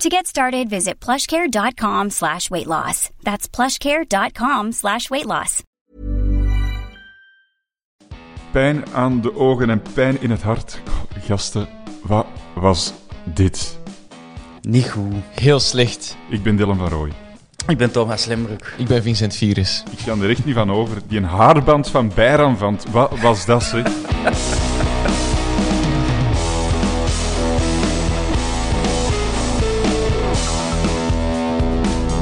To 0.00 0.10
get 0.10 0.26
started, 0.26 0.68
visit 0.68 1.00
plushcare.com 1.00 2.10
slash 2.10 2.50
weight 2.50 2.66
loss. 2.66 3.08
That's 3.22 3.48
plushcare.com 3.48 4.72
slash 4.72 5.08
weight 5.08 5.26
loss. 5.26 5.62
Pijn 8.50 8.84
aan 8.92 9.20
de 9.20 9.36
ogen 9.36 9.70
en 9.70 9.82
pijn 9.94 10.20
in 10.20 10.30
het 10.30 10.42
hart. 10.42 10.80
Gasten, 11.20 11.68
wat 12.02 12.26
was 12.54 12.92
dit? 13.24 13.78
Niet 14.60 14.90
goed. 14.90 15.14
Heel 15.30 15.60
slecht. 15.60 16.16
Ik 16.28 16.42
ben 16.42 16.56
Dylan 16.56 16.76
van 16.76 16.88
Rooij. 16.88 17.12
Ik 17.66 17.78
ben 17.78 17.90
Thomas 17.90 18.24
Lembroek. 18.24 18.72
Ik 18.76 18.86
ben 18.86 19.02
Vincent 19.02 19.34
Virus. 19.34 19.82
Ik 19.90 19.98
ga 19.98 20.12
er 20.12 20.30
echt 20.30 20.44
niet 20.44 20.54
van 20.54 20.70
over. 20.72 21.02
Die 21.06 21.18
een 21.18 21.24
haarband 21.24 21.90
van 21.90 22.12
Bijran 22.14 22.58
van. 22.58 22.78
Wat 22.90 23.18
was 23.18 23.46
dat, 23.46 23.62
zeg? 23.62 23.86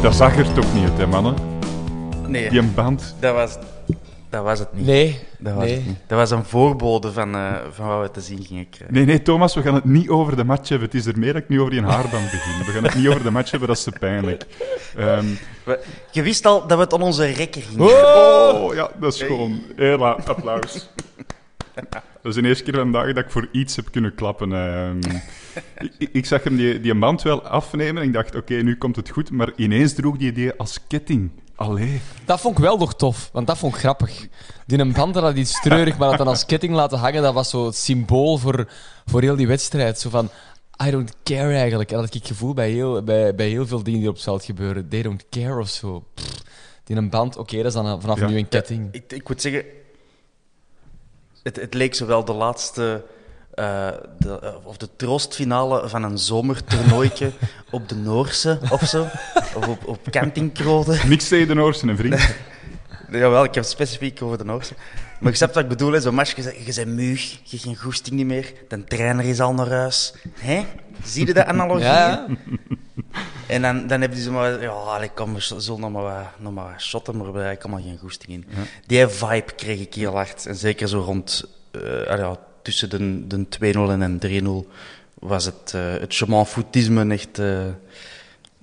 Dat 0.05 0.15
zag 0.15 0.37
er 0.37 0.53
toch 0.53 0.75
niet 0.75 0.89
uit, 0.89 0.99
hè, 0.99 1.07
mannen? 1.07 1.35
Nee, 2.27 2.51
Die 2.51 2.59
een 2.59 2.75
band. 2.75 3.15
dat, 3.21 3.35
was, 3.35 3.57
dat 4.31 4.43
was 4.45 4.59
het 4.59 4.69
niet. 4.73 4.87
Nee, 4.87 5.19
Dat 5.39 5.55
was, 5.55 5.65
nee. 5.65 5.75
het 5.75 5.87
niet. 5.87 5.97
dat 6.07 6.19
was 6.19 6.31
een 6.31 6.45
voorbode 6.45 7.13
van, 7.13 7.35
eh, 7.35 7.53
van 7.73 7.89
wat 7.89 8.01
we 8.07 8.11
te 8.11 8.21
zien 8.21 8.45
gingen 8.45 8.69
krijgen. 8.71 8.95
Nee, 8.97 9.05
nee, 9.05 9.23
Thomas, 9.23 9.55
we 9.55 9.63
gaan 9.63 9.75
het 9.75 9.85
niet 9.85 10.09
over 10.09 10.37
de 10.37 10.45
match 10.45 10.69
hebben. 10.69 10.89
Het 10.89 10.97
is 10.97 11.07
er 11.07 11.19
meer 11.19 11.33
dat 11.33 11.43
ik 11.43 11.48
nu 11.48 11.59
over 11.61 11.73
die 11.73 11.83
haarband 11.83 12.31
begin. 12.31 12.59
We 12.67 12.73
gaan 12.73 12.85
het 12.85 12.95
niet 12.95 13.09
over 13.09 13.23
de 13.23 13.31
match 13.31 13.51
hebben, 13.51 13.69
dat 13.69 13.77
is 13.77 13.85
te 13.85 13.93
pijnlijk. 14.01 14.47
Ehm, 14.97 15.25
We- 15.64 15.81
je 16.11 16.23
wist 16.23 16.47
al 16.47 16.67
dat 16.67 16.77
we 16.79 16.85
het 16.85 16.95
aan 16.95 17.03
onze 17.03 17.25
rekker 17.27 17.63
gingen 17.63 17.87
hebben. 17.87 18.55
oh, 18.63 18.75
ja, 18.75 18.91
dat 19.01 19.14
is 19.14 19.23
gewoon... 19.23 19.61
Hela, 19.77 20.19
applaus. 20.27 20.89
Dat 21.74 22.02
is 22.23 22.35
de 22.35 22.48
eerste 22.48 22.64
keer 22.64 22.74
vandaag 22.74 23.07
dat 23.12 23.24
ik 23.24 23.30
voor 23.30 23.48
iets 23.52 23.77
heb 23.77 23.90
kunnen 23.90 24.14
klappen. 24.14 24.52
ehm. 24.52 25.01
ik, 25.98 26.08
ik 26.12 26.27
zag 26.27 26.42
hem 26.45 26.57
die, 26.57 26.80
die 26.80 26.95
band 26.95 27.23
wel 27.23 27.42
afnemen 27.42 28.02
en 28.02 28.08
ik 28.08 28.14
dacht, 28.14 28.35
oké, 28.35 28.55
nu 28.55 28.77
komt 28.77 28.96
het 28.96 29.11
goed. 29.11 29.30
Maar 29.30 29.52
ineens 29.57 29.95
droeg 29.95 30.18
hij 30.18 30.33
die 30.33 30.52
als 30.52 30.79
ketting. 30.89 31.30
Allee. 31.57 32.01
Dat 32.24 32.40
vond 32.40 32.58
ik 32.58 32.64
wel 32.64 32.77
nog 32.77 32.95
tof, 32.95 33.30
want 33.33 33.46
dat 33.46 33.58
vond 33.58 33.74
ik 33.74 33.80
grappig. 33.80 34.27
Die 34.67 34.79
een 34.79 34.92
band 34.92 35.14
had 35.14 35.36
iets 35.36 35.61
treurig, 35.61 35.98
maar 35.98 36.08
dat 36.08 36.18
dan 36.18 36.27
als 36.27 36.46
ketting 36.46 36.74
laten 36.74 36.98
hangen, 36.98 37.23
dat 37.23 37.34
was 37.34 37.51
zo 37.51 37.67
het 37.67 37.77
symbool 37.77 38.39
voor, 38.39 38.68
voor 39.07 39.20
heel 39.23 39.36
die 39.36 39.46
wedstrijd. 39.46 39.98
Zo 40.01 40.11
van, 40.11 40.30
I 40.86 40.90
don't 40.90 41.14
care 41.23 41.55
eigenlijk. 41.57 41.90
En 41.90 41.96
dat 41.96 42.05
had 42.05 42.14
ik 42.14 42.20
het 42.20 42.30
gevoel 42.30 42.55
bij 42.55 42.70
heel, 42.70 43.02
bij, 43.02 43.34
bij 43.34 43.48
heel 43.48 43.67
veel 43.67 43.83
dingen 43.83 44.01
die 44.01 44.08
op 44.08 44.14
het 44.14 44.24
veld 44.24 44.45
gebeuren. 44.45 44.89
They 44.89 45.02
don't 45.02 45.24
care 45.30 45.61
of 45.61 45.68
zo. 45.68 46.05
Pff, 46.14 46.42
die 46.84 46.96
een 46.96 47.11
band, 47.11 47.36
oké, 47.36 47.57
dat 47.57 47.67
is 47.67 47.73
dan 47.73 48.01
vanaf 48.01 48.18
Ja. 48.18 48.29
nu 48.29 48.36
een 48.39 48.48
ketting. 48.48 48.89
Ik, 48.92 49.13
ik 49.13 49.29
moet 49.29 49.40
zeggen, 49.40 49.64
het, 51.45 51.57
het 51.57 51.75
leek 51.75 51.95
zowel 51.95 52.25
de 52.25 52.33
laatste, 52.33 53.05
eh, 53.55 53.89
de, 54.19 54.39
eh, 54.41 54.55
of 54.67 54.77
de 54.77 54.89
troostfinale 54.97 55.89
van 55.89 56.03
een 56.03 56.19
zomertoernooitje 56.19 57.31
op 57.71 57.89
de 57.89 57.95
Noorse 57.97 58.59
of 58.71 58.83
zo, 58.83 59.03
of 59.55 59.69
op, 59.69 59.87
op. 59.87 59.99
Niks 61.07 61.29
tegen 61.29 61.49
de 61.49 61.55
Noorsen, 61.55 61.89
een 61.89 61.97
vriend. 61.97 62.29
Jawel, 63.11 63.45
ik 63.45 63.55
heb 63.55 63.63
het 63.65 63.73
specifiek 63.73 64.23
over 64.23 64.39
de 64.39 64.45
Noorse. 64.45 64.75
Maar 65.21 65.31
je 65.31 65.39
snapt 65.39 65.55
wat 65.55 65.63
ik 65.63 65.69
bedoel, 65.69 66.01
zo'n 66.01 66.15
match, 66.15 66.37
je, 66.37 66.43
bent- 66.43 66.67
je 66.67 66.75
bent 66.75 66.97
muug, 66.97 67.31
je 67.31 67.39
hebt 67.51 67.63
geen 67.63 67.77
goesting 67.77 68.17
niet 68.17 68.27
meer, 68.27 68.53
de 68.69 68.85
trainer 68.85 69.25
is 69.25 69.41
al 69.41 69.55
naar 69.55 69.69
huis. 69.71 70.15
Hè? 70.39 70.65
Zie 71.05 71.27
je 71.27 71.35
de 71.35 71.45
analogie? 71.47 71.85
Ja, 71.85 72.27
En 73.49 73.63
dan, 73.63 73.87
dan 73.87 74.01
hebben 74.01 74.19
ze 74.19 74.31
maar, 74.31 74.63
ja, 74.63 74.69
allee, 74.71 75.11
kom, 75.15 75.39
zullen 75.41 75.81
nog 75.81 75.91
maar, 75.93 76.03
wat- 76.03 76.39
nog 76.39 76.53
maar 76.53 76.71
wat 76.73 76.81
shotten, 76.83 77.17
maar 77.17 77.33
daar 77.33 77.45
heb 77.45 77.53
ik 77.53 77.63
allemaal 77.65 77.83
geen 77.83 77.99
goesting 77.99 78.33
in. 78.33 78.45
Die 78.87 79.07
vibe 79.09 79.53
kreeg 79.57 79.81
ik 79.81 79.95
heel 79.95 80.13
hard. 80.15 80.47
En 80.47 80.55
zeker 80.57 80.89
zo 80.89 81.01
rond, 81.01 81.45
eh, 81.71 82.07
ah 82.07 82.19
ja, 82.19 82.37
tussen 82.63 82.91
de, 82.91 83.27
de 83.27 83.47
2-0 83.49 83.91
en 83.91 84.01
een 84.01 84.19
3-0 84.19 84.69
was 85.15 85.45
het, 85.45 85.73
eh 85.75 85.93
het 85.93 86.15
foutisme 86.47 87.13
echt 87.13 87.39
eh, 87.39 87.63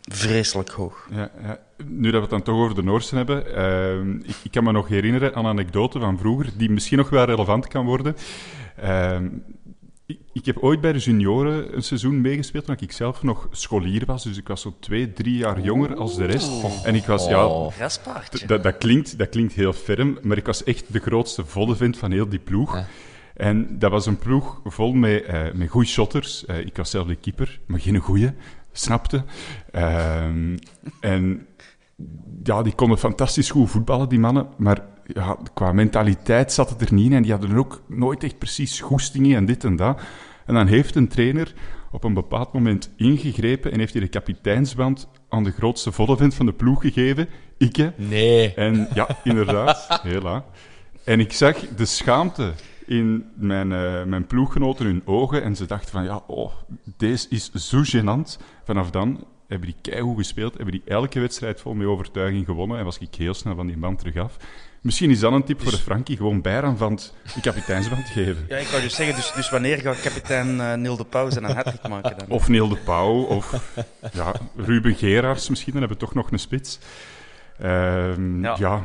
vreselijk 0.01 0.69
hoog. 0.69 1.07
Ja, 1.11 1.29
ja. 1.43 1.59
Nu 1.85 2.03
dat 2.03 2.13
we 2.13 2.19
het 2.21 2.29
dan 2.29 2.41
toch 2.41 2.55
over 2.55 2.75
de 2.75 2.83
Noorsen 2.83 3.17
hebben, 3.17 3.55
ehm, 3.55 4.15
ik, 4.15 4.35
ik 4.43 4.51
kan 4.51 4.63
me 4.63 4.71
nog 4.71 4.87
herinneren 4.87 5.35
aan 5.35 5.45
een 5.45 5.51
anekdote 5.51 5.99
van 5.99 6.17
vroeger, 6.17 6.49
die 6.57 6.69
misschien 6.69 6.97
nog 6.97 7.09
wel 7.09 7.25
relevant 7.25 7.67
kan 7.67 7.85
worden. 7.85 8.15
Ehm, 8.81 9.27
ik, 10.33 10.45
heb 10.45 10.57
ooit 10.57 10.81
bij 10.81 10.93
de 10.93 10.99
junioren 10.99 11.75
een 11.75 11.83
seizoen 11.83 12.21
meegespeeld 12.21 12.65
toen 12.65 12.75
ik 12.79 12.91
zelf 12.91 13.23
nog 13.23 13.47
scholier 13.51 14.05
was, 14.05 14.23
dus 14.23 14.37
ik 14.37 14.47
was 14.47 14.61
zo 14.61 14.75
twee, 14.79 15.13
drie 15.13 15.37
jaar 15.37 15.59
jonger 15.61 15.95
als 15.95 16.15
de 16.15 16.25
rest. 16.25 16.51
En 16.83 16.95
ik 16.95 17.05
was, 17.05 17.27
ja, 17.27 17.47
d- 18.29 18.47
dat, 18.47 18.63
dat, 18.63 18.77
klinkt, 18.77 19.17
dat 19.17 19.29
klinkt 19.29 19.53
heel 19.53 19.73
ferm, 19.73 20.17
maar 20.21 20.37
ik 20.37 20.45
was 20.45 20.63
echt 20.63 20.93
de 20.93 20.99
grootste 20.99 21.45
vollevent 21.45 21.97
van 21.97 22.11
heel 22.11 22.29
die 22.29 22.39
ploeg. 22.39 22.75
Ja. 22.75 22.85
En 23.35 23.79
dat 23.79 23.91
was 23.91 24.05
een 24.05 24.17
ploeg 24.17 24.61
vol 24.63 24.93
met, 24.93 25.23
eh 25.23 25.51
met 25.53 25.69
goede 25.69 25.87
shotters. 25.87 26.45
Eh, 26.45 26.59
ik 26.59 26.77
was 26.77 26.89
zelf 26.89 27.07
de 27.07 27.15
keeper, 27.15 27.59
maar 27.65 27.79
geen 27.79 27.97
goeie, 27.97 28.29
snapte. 28.71 29.23
Ehm, 29.71 30.57
en 30.99 31.47
ja, 32.43 32.61
die 32.61 32.73
konden 32.75 32.97
fantastisch 32.97 33.49
goed 33.49 33.69
voetballen, 33.69 34.09
die 34.09 34.19
mannen. 34.19 34.47
Maar 34.57 34.81
ja, 35.05 35.37
qua 35.53 35.71
mentaliteit 35.71 36.51
zat 36.51 36.69
het 36.69 36.81
er 36.81 36.93
niet 36.93 37.05
in. 37.05 37.13
En 37.13 37.21
die 37.21 37.31
hadden 37.31 37.57
ook 37.57 37.81
nooit 37.87 38.23
echt 38.23 38.37
precies 38.37 38.79
goestingen 38.79 39.37
en 39.37 39.45
dit 39.45 39.63
en 39.63 39.75
dat. 39.75 40.01
En 40.45 40.53
dan 40.53 40.67
heeft 40.67 40.95
een 40.95 41.07
trainer 41.07 41.53
op 41.91 42.03
een 42.03 42.13
bepaald 42.13 42.53
moment 42.53 42.91
ingegrepen 42.95 43.71
en 43.71 43.79
heeft 43.79 43.93
hij 43.93 44.01
de 44.01 44.07
kapiteinsband 44.07 45.07
aan 45.29 45.43
de 45.43 45.51
grootste 45.51 45.91
vollevent 45.91 46.33
van 46.33 46.45
de 46.45 46.53
ploeg 46.53 46.81
gegeven. 46.81 47.29
Ikke. 47.57 47.93
Nee. 47.95 48.53
En 48.53 48.87
ja, 48.93 49.07
inderdaad, 49.23 49.87
hela. 50.03 50.45
En 51.03 51.19
ik 51.19 51.33
zag 51.33 51.57
de 51.75 51.85
schaamte 51.85 52.53
in 52.85 53.25
mijn, 53.35 53.71
eh, 53.71 54.03
mijn 54.03 54.27
ploeggenoten 54.27 54.85
hun 54.85 55.01
ogen 55.05 55.43
en 55.43 55.55
ze 55.55 55.65
dachten 55.65 55.91
van, 55.91 56.03
ja, 56.03 56.23
oh, 56.27 56.51
deze 56.97 57.27
is 57.29 57.51
zo 57.53 57.81
gênant. 57.83 58.37
Vanaf 58.63 58.91
dan 58.91 59.25
hebben 59.47 59.69
die 59.69 59.93
keigoed 59.93 60.17
gespeeld, 60.17 60.53
hebben 60.53 60.71
die 60.71 60.83
elke 60.85 61.19
wedstrijd 61.19 61.61
vol 61.61 61.73
met 61.73 61.87
overtuiging 61.87 62.45
gewonnen 62.45 62.77
en 62.77 62.85
was 62.85 62.97
ik 62.97 63.15
heel 63.15 63.33
snel 63.33 63.55
van 63.55 63.67
die 63.67 63.77
band 63.77 63.99
terug 63.99 64.17
af. 64.17 64.37
Misschien 64.81 65.09
is 65.09 65.19
dat 65.19 65.33
een 65.33 65.43
tip 65.43 65.61
voor 65.61 65.71
de 65.71 65.77
Frankie, 65.77 66.17
gewoon 66.17 66.41
bijran 66.41 66.77
van 66.77 66.99
die 67.33 67.41
kapiteinsband 67.41 68.05
geven. 68.07 68.45
Ja, 68.47 68.57
ik 68.57 68.67
wou 68.67 68.81
dus 68.81 68.95
zeggen, 68.95 69.15
dus, 69.15 69.31
dus 69.33 69.49
wanneer 69.49 69.77
gaat 69.79 70.01
kapitein 70.01 70.59
eh 70.61 70.73
Neil 70.73 70.97
de 70.97 71.05
Pauw 71.05 71.29
zijn 71.29 71.43
een 71.43 71.55
hat 71.55 71.87
maken 71.89 72.17
dan? 72.17 72.27
Of 72.29 72.47
Neil 72.47 72.67
de 72.67 72.77
Pauw, 72.77 73.23
of 73.23 73.73
ja, 74.13 74.33
Ruben 74.55 74.95
Gerards 74.95 75.49
misschien, 75.49 75.71
dan 75.73 75.81
hebben 75.81 75.99
we 75.99 76.05
toch 76.05 76.13
nog 76.15 76.31
een 76.31 76.39
spits. 76.39 76.79
Ehm, 77.59 78.41
Ja. 78.41 78.55
ja. 78.59 78.81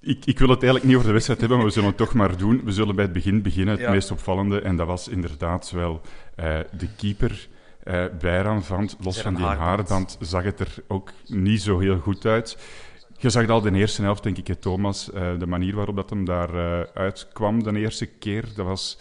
Ik, 0.00 0.24
ik 0.26 0.38
wil 0.38 0.48
het 0.48 0.56
eigenlijk 0.62 0.84
niet 0.84 0.94
over 0.94 1.06
de 1.06 1.12
wedstrijd 1.12 1.40
hebben, 1.40 1.58
maar 1.58 1.66
we 1.66 1.72
zullen 1.72 1.88
het 1.88 1.98
toch 1.98 2.14
maar 2.14 2.36
doen. 2.36 2.60
We 2.64 2.72
zullen 2.72 2.94
bij 2.94 3.04
het 3.04 3.12
begin 3.12 3.42
beginnen, 3.42 3.74
het 3.74 3.82
Ja. 3.82 3.90
meest 3.90 4.10
opvallende. 4.10 4.60
En 4.60 4.76
dat 4.76 4.86
was 4.86 5.08
inderdaad 5.08 5.70
wel 5.70 6.00
eh, 6.34 6.58
de 6.78 6.88
keeper. 6.96 7.48
eh 7.82 8.04
Bijran 8.20 8.64
van, 8.64 8.90
los 9.00 9.20
van 9.20 9.34
die 9.34 9.44
haarband, 9.44 10.16
zag 10.20 10.42
het 10.44 10.60
er 10.60 10.74
ook 10.88 11.10
niet 11.26 11.62
zo 11.62 11.78
heel 11.78 11.98
goed 11.98 12.26
uit. 12.26 12.58
Je 13.18 13.30
zag 13.30 13.42
het 13.42 13.50
al 13.50 13.60
de 13.60 13.72
eerste 13.72 14.02
helft, 14.02 14.22
denk 14.22 14.38
ik, 14.38 14.46
hè, 14.46 14.54
Thomas. 14.54 15.12
eh, 15.12 15.38
de 15.38 15.46
manier 15.46 15.74
waarop 15.74 15.96
dat 15.96 16.10
hem 16.10 16.24
daar 16.24 16.54
eh, 16.54 16.86
uitkwam 16.94 17.62
de 17.62 17.78
eerste 17.78 18.06
keer, 18.06 18.44
dat 18.54 18.66
was, 18.66 18.98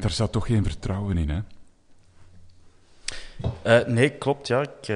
daar 0.00 0.10
zat 0.10 0.32
toch 0.32 0.46
geen 0.46 0.64
vertrouwen 0.64 1.16
in. 1.18 1.30
Hè? 1.30 1.40
Eh, 3.62 3.86
nee, 3.86 4.10
klopt, 4.10 4.46
ja. 4.46 4.60
Ik, 4.62 4.88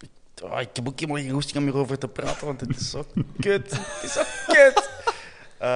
ik, 0.00 0.10
oh, 0.42 0.60
ik 0.60 0.68
heb 0.72 0.88
ook 0.88 1.00
helemaal 1.00 1.22
geen 1.22 1.30
goesting 1.30 1.56
om 1.58 1.64
hierover 1.64 1.98
te 1.98 2.08
praten, 2.08 2.46
want 2.46 2.60
het 2.60 2.76
is 2.76 2.90
zo 2.90 3.04
kut. 3.40 3.70
Het 3.70 4.02
is 4.02 4.12
zo 4.12 4.22
kut. 4.46 4.90
Eh, 5.58 5.68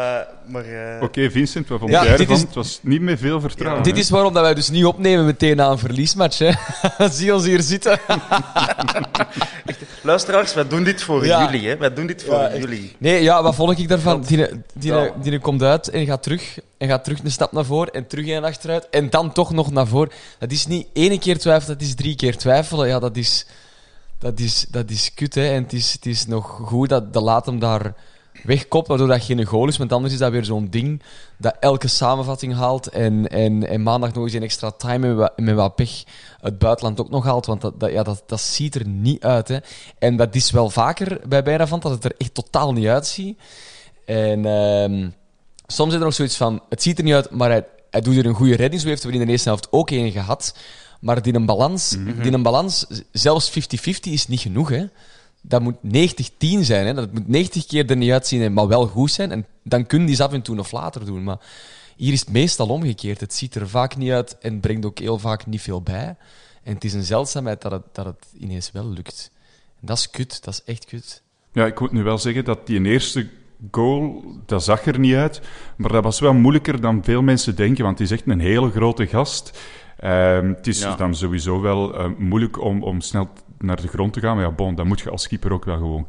maar... 0.47 0.65
eh, 0.65 1.03
Oké, 1.03 1.31
Vincent, 1.31 1.69
wat 1.69 1.79
vond 1.79 1.91
Ja, 1.91 2.05
jij 2.05 2.13
ervan? 2.17 2.35
is- 2.37 2.41
Het 2.41 2.55
was 2.55 2.79
niet 2.83 3.01
met 3.01 3.19
veel 3.19 3.41
vertrouwen. 3.41 3.83
Dit 3.83 3.95
hè? 3.95 4.01
is 4.01 4.11
waarom 4.11 4.33
dat 4.33 4.43
wij 4.43 4.55
dus 4.55 4.71
niet 4.71 4.85
opnemen 4.85 5.25
meteen 5.25 5.57
na 5.57 5.69
een 5.71 5.79
verliesmatch. 5.79 6.39
Hè. 6.39 6.53
Zie 7.09 7.35
ons 7.35 7.45
hier 7.45 7.61
zitten. 7.63 7.99
Luisteraars, 10.03 10.55
wij 10.55 10.69
doen 10.69 10.85
dit 10.85 11.03
voor 11.03 11.27
Ja. 11.27 11.45
jullie, 11.51 11.69
hè. 11.69 11.77
Wij 11.77 11.93
doen 11.95 12.07
dit 12.07 12.23
voor 12.25 12.35
Ja, 12.35 12.57
jullie. 12.57 12.97
Nee, 12.99 13.23
ja, 13.23 13.43
wat 13.43 13.55
vond 13.55 13.79
ik 13.79 13.89
daarvan? 13.89 14.21
Die, 14.27 14.47
die, 14.75 14.93
Ja. 14.93 15.11
die, 15.23 15.39
komt 15.39 15.63
uit 15.63 15.89
en 15.89 16.07
gaat 16.07 16.23
terug. 16.23 16.59
En 16.79 16.89
gaat 16.89 17.05
terug 17.05 17.19
een 17.25 17.31
stap 17.31 17.53
naar 17.53 17.65
voren 17.65 17.93
en 17.93 18.07
terug 18.07 18.29
een 18.29 18.45
achteruit. 18.45 18.89
En 18.91 19.11
dan 19.11 19.33
toch 19.33 19.53
nog 19.53 19.71
naar 19.71 19.87
voren. 19.87 20.11
Dat 20.39 20.51
is 20.51 20.67
niet 20.67 20.87
ene 20.93 21.19
keer 21.19 21.39
twijfelen, 21.39 21.79
dat 21.79 21.87
is 21.87 21.95
drie 21.95 22.17
keer 22.17 22.37
twijfelen. 22.37 22.89
Ja, 22.89 22.99
dat 22.99 23.17
is, 23.17 23.47
dat 24.19 24.39
is, 24.39 24.67
dat 24.71 24.91
is 24.91 25.11
kut, 25.15 25.35
hè. 25.35 25.51
En 25.53 25.63
het 25.63 25.73
is, 25.73 25.93
het 25.93 26.07
is 26.07 26.27
nog 26.27 26.61
goed 26.65 26.89
dat 26.89 27.13
de 27.13 27.21
laat 27.21 27.47
hem 27.47 27.59
daar 27.59 27.95
wegkopt, 28.43 28.89
waardoor 28.89 29.09
dat 29.09 29.23
geen 29.23 29.45
goal 29.45 29.69
is. 29.69 29.77
Want 29.77 29.93
anders 29.93 30.13
is 30.13 30.19
dat 30.19 30.31
weer 30.31 30.45
zo'n 30.45 30.69
ding 30.71 31.03
dat 31.37 31.57
elke 31.61 31.89
samenvatting 31.89 32.55
haalt. 32.55 32.87
En, 32.87 33.29
en, 33.29 33.69
en 33.69 33.83
maandag 33.83 34.13
nog 34.13 34.25
eens 34.25 34.33
een 34.33 34.43
extra 34.43 34.71
time 34.71 35.15
met, 35.15 35.33
met 35.37 35.55
wat 35.55 35.75
pech 35.75 36.03
het 36.41 36.59
buitenland 36.59 37.01
ook 37.01 37.11
nog 37.11 37.25
haalt. 37.25 37.47
Want 37.47 37.61
dat, 37.61 37.81
dat, 37.81 37.91
ja, 37.91 38.03
dat, 38.03 38.23
dat 38.27 38.41
ziet 38.41 38.75
er 38.75 38.87
niet 38.87 39.23
uit, 39.23 39.49
hè. 39.49 39.59
En 39.99 40.17
dat 40.17 40.35
is 40.35 40.51
wel 40.51 40.71
vaker 40.71 41.21
bij 41.29 41.43
bijna 41.43 41.67
van 41.67 41.81
dat 41.81 41.93
het 41.93 42.05
er 42.05 42.15
echt 42.19 42.35
totaal 42.35 42.73
niet 42.73 42.87
uitziet. 42.87 43.39
En 44.05 44.45
ehm, 44.47 45.09
soms 45.67 45.93
is 45.93 45.99
er 45.99 46.05
nog 46.05 46.15
zoiets 46.15 46.37
van, 46.37 46.63
het 46.69 46.83
ziet 46.83 46.99
er 46.99 47.05
niet 47.05 47.15
uit, 47.15 47.31
maar 47.31 47.51
hij, 47.51 47.67
hij 47.91 48.01
doet 48.01 48.17
er 48.17 48.27
een 48.27 48.35
goede 48.35 48.57
redding. 48.57 48.83
Zo 48.83 48.89
heeft 48.89 49.05
er 49.05 49.13
in 49.13 49.27
de 49.27 49.33
eerste 49.33 49.49
helft 49.49 49.69
ook 49.71 49.91
één 49.91 50.13
gehad. 50.13 50.55
Maar 51.01 51.23
die 51.23 51.35
een 51.35 51.47
balans, 51.47 51.97
die 52.23 52.33
een 52.33 52.43
balans 52.43 52.87
zelfs 53.13 53.51
50-50 53.51 53.55
is 54.01 54.29
niet 54.29 54.41
genoeg. 54.41 54.69
Hè. 54.69 54.85
Dat 55.43 55.63
moet 55.63 55.77
90-10 55.85 56.61
zijn. 56.61 56.87
Hè. 56.87 56.95
Dat 56.95 57.13
moet 57.13 57.29
90 57.29 57.67
keer 57.67 57.91
er 57.91 57.97
niet 57.97 58.11
uitzien, 58.11 58.53
maar 58.53 58.69
wel 58.69 58.87
goed 58.87 59.11
zijn. 59.11 59.31
En 59.31 59.47
dan 59.65 59.87
kun 59.87 60.01
je 60.01 60.07
die 60.07 60.23
af 60.23 60.33
en 60.33 60.43
toe 60.43 60.55
nog 60.55 60.71
later 60.73 61.05
doen. 61.05 61.25
Maar 61.25 61.39
hier 61.97 62.13
is 62.13 62.21
het 62.21 62.31
meestal 62.31 62.69
omgekeerd. 62.69 63.21
Het 63.21 63.35
ziet 63.35 63.55
er 63.55 63.69
vaak 63.69 63.97
niet 63.97 64.11
uit 64.11 64.39
en 64.39 64.61
brengt 64.61 64.85
ook 64.87 64.99
heel 64.99 65.19
vaak 65.19 65.47
niet 65.47 65.61
veel 65.63 65.83
bij. 65.83 66.17
En 66.63 66.75
het 66.75 66.85
is 66.85 66.93
een 66.93 67.03
zeldzaamheid 67.05 67.63
dat 67.63 67.73
het, 67.73 67.83
dat 67.93 68.05
het 68.05 68.27
ineens 68.39 68.73
wel 68.73 68.89
lukt. 68.89 69.31
En 69.81 69.87
dat 69.87 69.99
is 69.99 70.11
kut. 70.11 70.45
Dat 70.45 70.55
is 70.55 70.63
echt 70.65 70.85
kut. 70.85 71.23
Ja, 71.53 71.67
ik 71.67 71.81
moet 71.81 71.93
nu 71.93 72.03
wel 72.03 72.19
zeggen 72.19 72.45
dat 72.45 72.67
die 72.67 72.85
eerste 72.85 73.29
goal, 73.71 74.25
dat 74.47 74.65
zag 74.65 74.87
er 74.87 74.99
niet 74.99 75.15
uit. 75.15 75.41
Maar 75.77 75.93
dat 75.93 76.03
was 76.03 76.21
wel 76.21 76.35
moeilijker 76.35 76.81
dan 76.81 77.05
veel 77.05 77.23
mensen 77.23 77.57
denken, 77.57 77.85
want 77.85 77.99
het 77.99 78.11
is 78.11 78.17
echt 78.19 78.27
een 78.29 78.41
hele 78.41 78.71
grote 78.71 79.07
gast. 79.07 79.59
Ehm, 79.97 80.49
het 80.49 80.67
is 80.67 80.81
Ja. 80.81 80.97
dan 80.97 81.15
sowieso 81.15 81.61
wel 81.61 81.95
eh, 81.99 82.07
moeilijk 82.19 82.61
om, 82.61 82.83
om 82.83 83.01
snel 83.01 83.29
naar 83.61 83.81
de 83.81 83.89
grond 83.89 84.13
te 84.13 84.21
gaan. 84.21 84.37
Maar 84.37 84.45
ja, 84.45 84.51
bon, 84.51 84.75
dat 84.75 84.87
moet 84.87 85.01
je 85.01 85.11
als 85.11 85.29
keeper 85.29 85.53
ook 85.53 85.65
wel 85.65 85.77
gewoon 85.77 86.07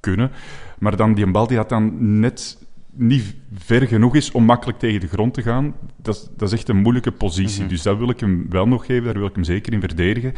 kunnen. 0.00 0.30
Maar 0.78 0.96
dan 0.96 1.14
die 1.14 1.30
bal 1.30 1.46
die 1.46 1.56
had 1.56 1.68
dan 1.68 2.18
net 2.20 2.58
niet 2.94 3.34
ver 3.54 3.86
genoeg 3.86 4.14
is 4.16 4.30
om 4.30 4.44
makkelijk 4.44 4.78
tegen 4.78 5.00
de 5.00 5.06
grond 5.08 5.34
te 5.34 5.42
gaan. 5.42 5.74
Dat, 5.96 6.14
is- 6.14 6.28
dat 6.36 6.48
is 6.52 6.58
echt 6.58 6.68
een 6.68 6.76
moeilijke 6.76 7.12
positie. 7.12 7.66
Dus 7.66 7.82
dat 7.82 7.98
wil 7.98 8.08
ik 8.10 8.20
hem 8.20 8.46
wel 8.50 8.68
nog 8.68 8.86
geven, 8.86 9.04
daar 9.04 9.18
wil 9.18 9.26
ik 9.26 9.34
hem 9.34 9.44
zeker 9.44 9.72
in 9.72 9.80
verdedigen. 9.80 10.34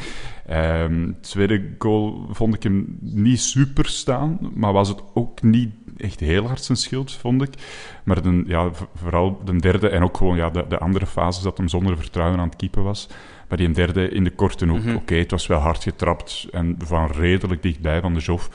Ehm 0.47 1.11
tweede 1.21 1.75
goal 1.79 2.27
vond 2.31 2.55
ik 2.55 2.63
hem 2.63 2.99
niet 3.01 3.41
super 3.41 3.87
staan, 3.87 4.39
maar 4.55 4.73
was 4.73 4.89
het 4.89 5.03
ook 5.15 5.43
niet 5.43 5.71
echt 5.97 6.21
heel 6.21 6.47
hard 6.47 6.63
zijn 6.65 6.79
schuld, 6.79 7.13
vond 7.13 7.43
ik. 7.43 7.55
Maar 8.05 8.23
de, 8.23 8.43
ja, 8.47 8.71
vooral 8.95 9.41
de 9.45 9.57
derde 9.57 9.89
en 9.89 10.03
ook 10.03 10.17
gewoon 10.17 10.37
ja, 10.37 10.51
de, 10.51 10.65
de 10.69 10.79
andere 10.79 11.07
fases 11.07 11.43
dat 11.43 11.57
hem 11.57 11.69
zonder 11.69 11.97
vertrouwen 11.97 12.39
aan 12.39 12.49
het 12.49 12.57
keepen 12.57 12.83
was. 12.83 13.09
Maar 13.49 13.59
die 13.59 13.71
derde 13.71 14.09
in 14.09 14.25
de 14.25 14.31
korte 14.31 14.71
ook, 14.71 14.95
oké, 14.97 15.15
het 15.15 15.31
was 15.31 15.47
wel 15.47 15.59
hard 15.59 15.83
getrapt 15.83 16.47
en 16.53 16.77
van 16.79 17.11
redelijk 17.11 17.63
dichtbij 17.63 18.01
van 18.01 18.15
de 18.15 18.21
Jof. 18.21 18.49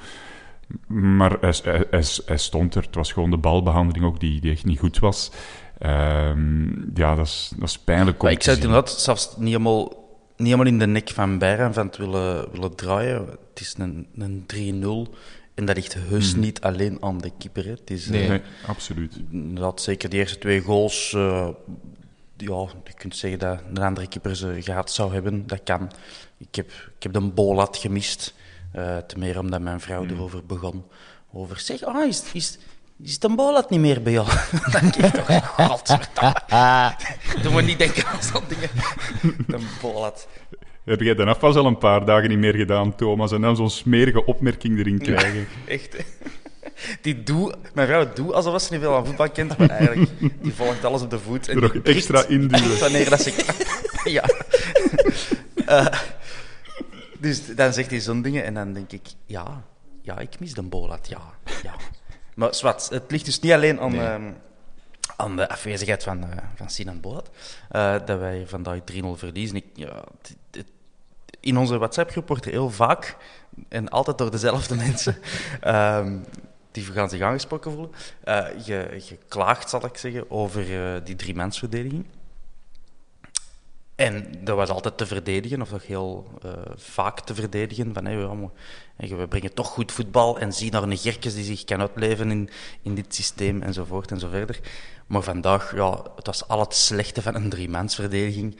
Maar 0.87 1.37
hij, 1.41 1.53
hij, 1.63 1.85
hij, 1.89 2.03
hij 2.25 2.37
stond 2.37 2.75
er. 2.75 2.83
Het 2.83 2.95
was 2.95 3.11
gewoon 3.11 3.29
de 3.31 3.37
balbehandeling 3.37 4.05
ook 4.05 4.19
die, 4.19 4.41
die 4.41 4.51
echt 4.51 4.65
niet 4.65 4.79
goed 4.79 4.99
was. 4.99 5.31
Ehm, 5.79 6.67
ja, 6.93 7.15
dat 7.15 7.25
is, 7.25 7.51
dat 7.57 7.69
is 7.69 7.79
pijnlijk 7.79 8.23
ik 8.23 8.43
zou 8.43 8.55
het 8.55 8.65
inderdaad 8.65 8.91
zelfs 8.99 9.33
niet 9.37 9.47
helemaal, 9.47 9.83
niet 10.37 10.47
helemaal 10.47 10.65
in 10.65 10.79
de 10.79 10.87
nek 10.87 11.09
van 11.09 11.39
het 11.39 11.97
willen, 11.97 12.51
willen 12.51 12.75
draaien. 12.75 13.25
Het 13.49 13.59
is 13.59 13.75
een, 13.77 14.07
een 14.15 14.45
3-0 15.09 15.13
en 15.59 15.65
dat 15.65 15.75
ligt 15.75 15.93
heus 15.93 16.35
niet 16.35 16.61
alleen 16.61 16.97
aan 17.03 17.17
de 17.17 17.31
keeper. 17.37 17.63
Hè. 17.63 17.71
Het 17.71 17.89
is, 17.89 18.05
eh, 18.05 18.11
Nee. 18.11 18.27
Nee, 18.27 18.41
absoluut. 18.67 19.19
inderdaad 19.31 19.81
zeker 19.81 20.09
de 20.09 20.17
eerste 20.17 20.37
twee 20.37 20.61
goals. 20.61 21.13
eh, 21.13 21.47
ja, 22.41 22.67
je 22.83 22.93
kunt 22.95 23.15
zeggen 23.15 23.39
dat 23.39 23.59
een 23.69 23.83
andere 23.83 24.07
keeper 24.07 24.35
ze 24.35 24.61
gehad 24.61 24.91
zou 24.91 25.13
hebben. 25.13 25.47
Dat 25.47 25.63
kan. 25.63 25.91
Ik 26.37 26.55
heb, 26.55 26.71
ik 26.97 27.03
heb 27.03 27.13
de 27.13 27.21
bolat 27.21 27.77
gemist. 27.77 28.33
eh 28.71 28.97
te 28.97 29.17
meer 29.17 29.39
omdat 29.39 29.61
mijn 29.61 29.79
vrouw 29.79 30.05
erover 30.05 30.45
begon. 30.45 30.85
Over 31.33 31.59
zeg, 31.59 31.83
ah, 31.83 32.07
is, 32.07 32.23
is, 32.33 32.57
is 33.03 33.13
het 33.13 33.23
een 33.23 33.35
bolat 33.35 33.69
niet 33.69 33.79
meer 33.79 34.01
bij 34.01 34.11
jou? 34.11 34.27
Dan 34.51 34.81
denk 34.81 34.95
ik 34.95 35.13
toch, 35.13 35.45
godverdomme. 35.55 36.95
Doe 37.41 37.53
me 37.53 37.61
niet 37.61 37.77
denken 37.77 38.05
aan 38.05 38.23
zo'n 38.23 38.43
dingen. 38.47 38.69
Een 39.47 39.67
bolat. 39.81 40.27
Heb 40.85 41.01
jij 41.01 41.15
dan 41.15 41.27
afwas 41.27 41.55
al 41.55 41.65
een 41.65 41.77
paar 41.77 42.05
dagen 42.05 42.29
niet 42.29 42.37
meer 42.37 42.55
gedaan, 42.55 42.95
Thomas? 42.95 43.31
En 43.31 43.41
dan 43.41 43.55
zo'n 43.55 43.69
smerige 43.69 44.25
opmerking 44.25 44.79
erin 44.79 44.99
krijgen. 44.99 45.47
Echt, 45.67 45.97
hè. 45.97 46.03
Die 47.01 47.23
doe, 47.23 47.53
mijn 47.73 47.87
vrouw 47.87 48.13
doet 48.13 48.33
alsof 48.33 48.61
ze 48.61 48.71
niet 48.73 48.81
veel 48.81 48.95
aan 48.95 49.05
voetbal 49.05 49.29
kent, 49.29 49.57
maar 49.57 49.69
eigenlijk, 49.69 50.11
die 50.41 50.53
volgt 50.53 50.85
alles 50.85 51.01
op 51.01 51.09
de 51.09 51.19
voet. 51.19 51.47
En 51.47 51.55
Er 51.55 51.61
nog 51.61 51.75
extra 51.75 52.25
induwen. 52.27 52.79
Wanneer 52.79 53.09
dat 53.09 53.21
ze. 53.21 53.33
Ja. 54.03 54.23
Eh, 55.65 55.87
dus 57.19 57.55
dan 57.55 57.73
zegt 57.73 57.89
hij 57.89 57.99
zo'n 57.99 58.21
dingen 58.21 58.43
en 58.43 58.53
dan 58.53 58.73
denk 58.73 58.91
ik, 58.91 59.07
ja, 59.25 59.63
ja, 60.01 60.19
ik 60.19 60.39
mis 60.39 60.53
de 60.53 60.61
bolat, 60.61 61.07
ja. 61.07 61.21
ja. 61.63 61.73
Maar 62.35 62.55
zwart, 62.55 62.89
het 62.89 63.11
ligt 63.11 63.25
dus 63.25 63.39
niet 63.39 63.51
alleen 63.51 63.79
aan, 63.79 63.95
ehm, 63.95 64.31
aan 65.15 65.35
de 65.35 65.49
afwezigheid 65.49 66.03
van, 66.03 66.23
eh, 66.23 66.37
van 66.55 66.69
Sinan 66.69 66.99
Bolat, 66.99 67.29
eh, 67.69 67.95
dat 68.05 68.19
wij 68.19 68.43
vandaag 68.47 68.79
3-0 68.83 69.15
verliezen. 69.15 69.55
Ik, 69.55 69.65
ja, 69.73 70.03
in 71.39 71.57
onze 71.57 71.77
WhatsApp-groep 71.77 72.27
wordt 72.27 72.45
er 72.45 72.51
heel 72.51 72.69
vaak, 72.69 73.17
en 73.67 73.89
altijd 73.89 74.17
door 74.17 74.31
dezelfde 74.31 74.75
mensen, 74.85 75.17
ehm, 75.61 76.17
die 76.71 76.83
gaan 76.83 77.09
zich 77.09 77.21
aangesproken 77.21 77.71
voelen, 77.71 77.91
eh, 78.23 78.45
ge- 78.57 78.95
geklaagd, 78.97 79.69
zal 79.69 79.85
ik 79.85 79.97
zeggen, 79.97 80.31
over 80.31 80.93
eh, 80.95 81.01
die 81.03 81.15
driemansverdediging. 81.15 82.05
En 83.95 84.31
dat 84.43 84.55
was 84.55 84.69
altijd 84.69 84.97
te 84.97 85.05
verdedigen, 85.05 85.61
of 85.61 85.69
toch 85.69 85.87
heel 85.87 86.27
eh, 86.41 86.51
vaak 86.75 87.19
te 87.19 87.35
verdedigen. 87.35 87.93
Van, 87.93 88.05
hey, 88.05 88.17
we, 88.97 89.15
we 89.15 89.27
brengen 89.27 89.53
toch 89.53 89.67
goed 89.67 89.91
voetbal 89.91 90.39
en 90.39 90.53
zie 90.53 90.71
naar 90.71 90.83
een 90.83 90.97
Gerkes 90.97 91.33
die 91.33 91.43
zich 91.43 91.63
kan 91.63 91.79
uitleven 91.79 92.31
in, 92.31 92.49
in 92.81 92.95
dit 92.95 93.15
systeem 93.15 93.61
enzovoort 93.61 94.11
en 94.11 94.19
zo 94.19 94.29
verder. 94.29 94.59
Maar 95.07 95.21
vandaag, 95.21 95.75
ja, 95.75 96.03
het 96.15 96.25
was 96.25 96.47
al 96.47 96.59
het 96.59 96.75
slechte 96.75 97.21
van 97.21 97.35
een 97.35 97.49
driemansverdediging. 97.49 98.57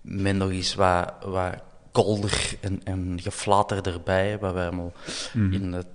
Met 0.00 0.36
nog 0.36 0.50
eens 0.50 0.74
wat, 0.74 1.12
wat 1.24 1.62
kolder 1.92 2.56
en, 2.60 2.80
en 2.84 3.18
geflater 3.22 3.86
erbij, 3.86 4.38
wat 4.38 4.52
wij 4.52 4.66
allemaal 4.66 4.92
in, 5.34 5.72
het, 5.72 5.86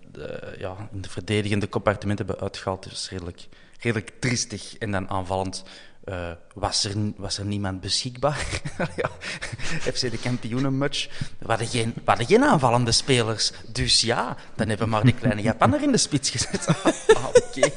ja, 0.58 0.89
in 0.91 1.01
de 1.01 1.10
verdedigende 1.10 1.70
compartimenten 1.70 2.25
hebben 2.25 2.44
uitgehaald. 2.44 2.89
Dus 2.89 3.10
redelijk, 3.10 3.48
redelijk 3.80 4.12
triestig. 4.20 4.77
En 4.77 4.91
dan 4.91 5.10
aanvallend 5.10 5.63
eh, 6.03 6.32
was, 6.53 6.84
er, 6.84 6.96
was 7.15 7.38
er 7.38 7.46
niemand 7.46 7.82
beschikbaar. 7.82 8.62
ja. 8.96 9.10
FC 9.91 10.00
de 10.00 10.18
kampioenenmatch. 10.18 11.08
We 11.39 11.48
hadden, 11.48 11.68
geen, 11.68 11.94
we 12.06 12.25
geen 12.25 12.44
aanvallende 12.44 12.91
spelers. 12.91 13.51
Dus 13.68 14.01
ja, 14.01 14.38
dan 14.56 14.68
hebben 14.68 14.86
we 14.86 14.91
maar 14.91 15.03
die 15.03 15.13
kleine 15.13 15.41
Japanner 15.41 15.82
in 15.82 15.91
de 15.91 15.98
spits 15.98 16.30
gezet. 16.30 16.68
ah, 17.18 17.25
Oké. 17.25 17.72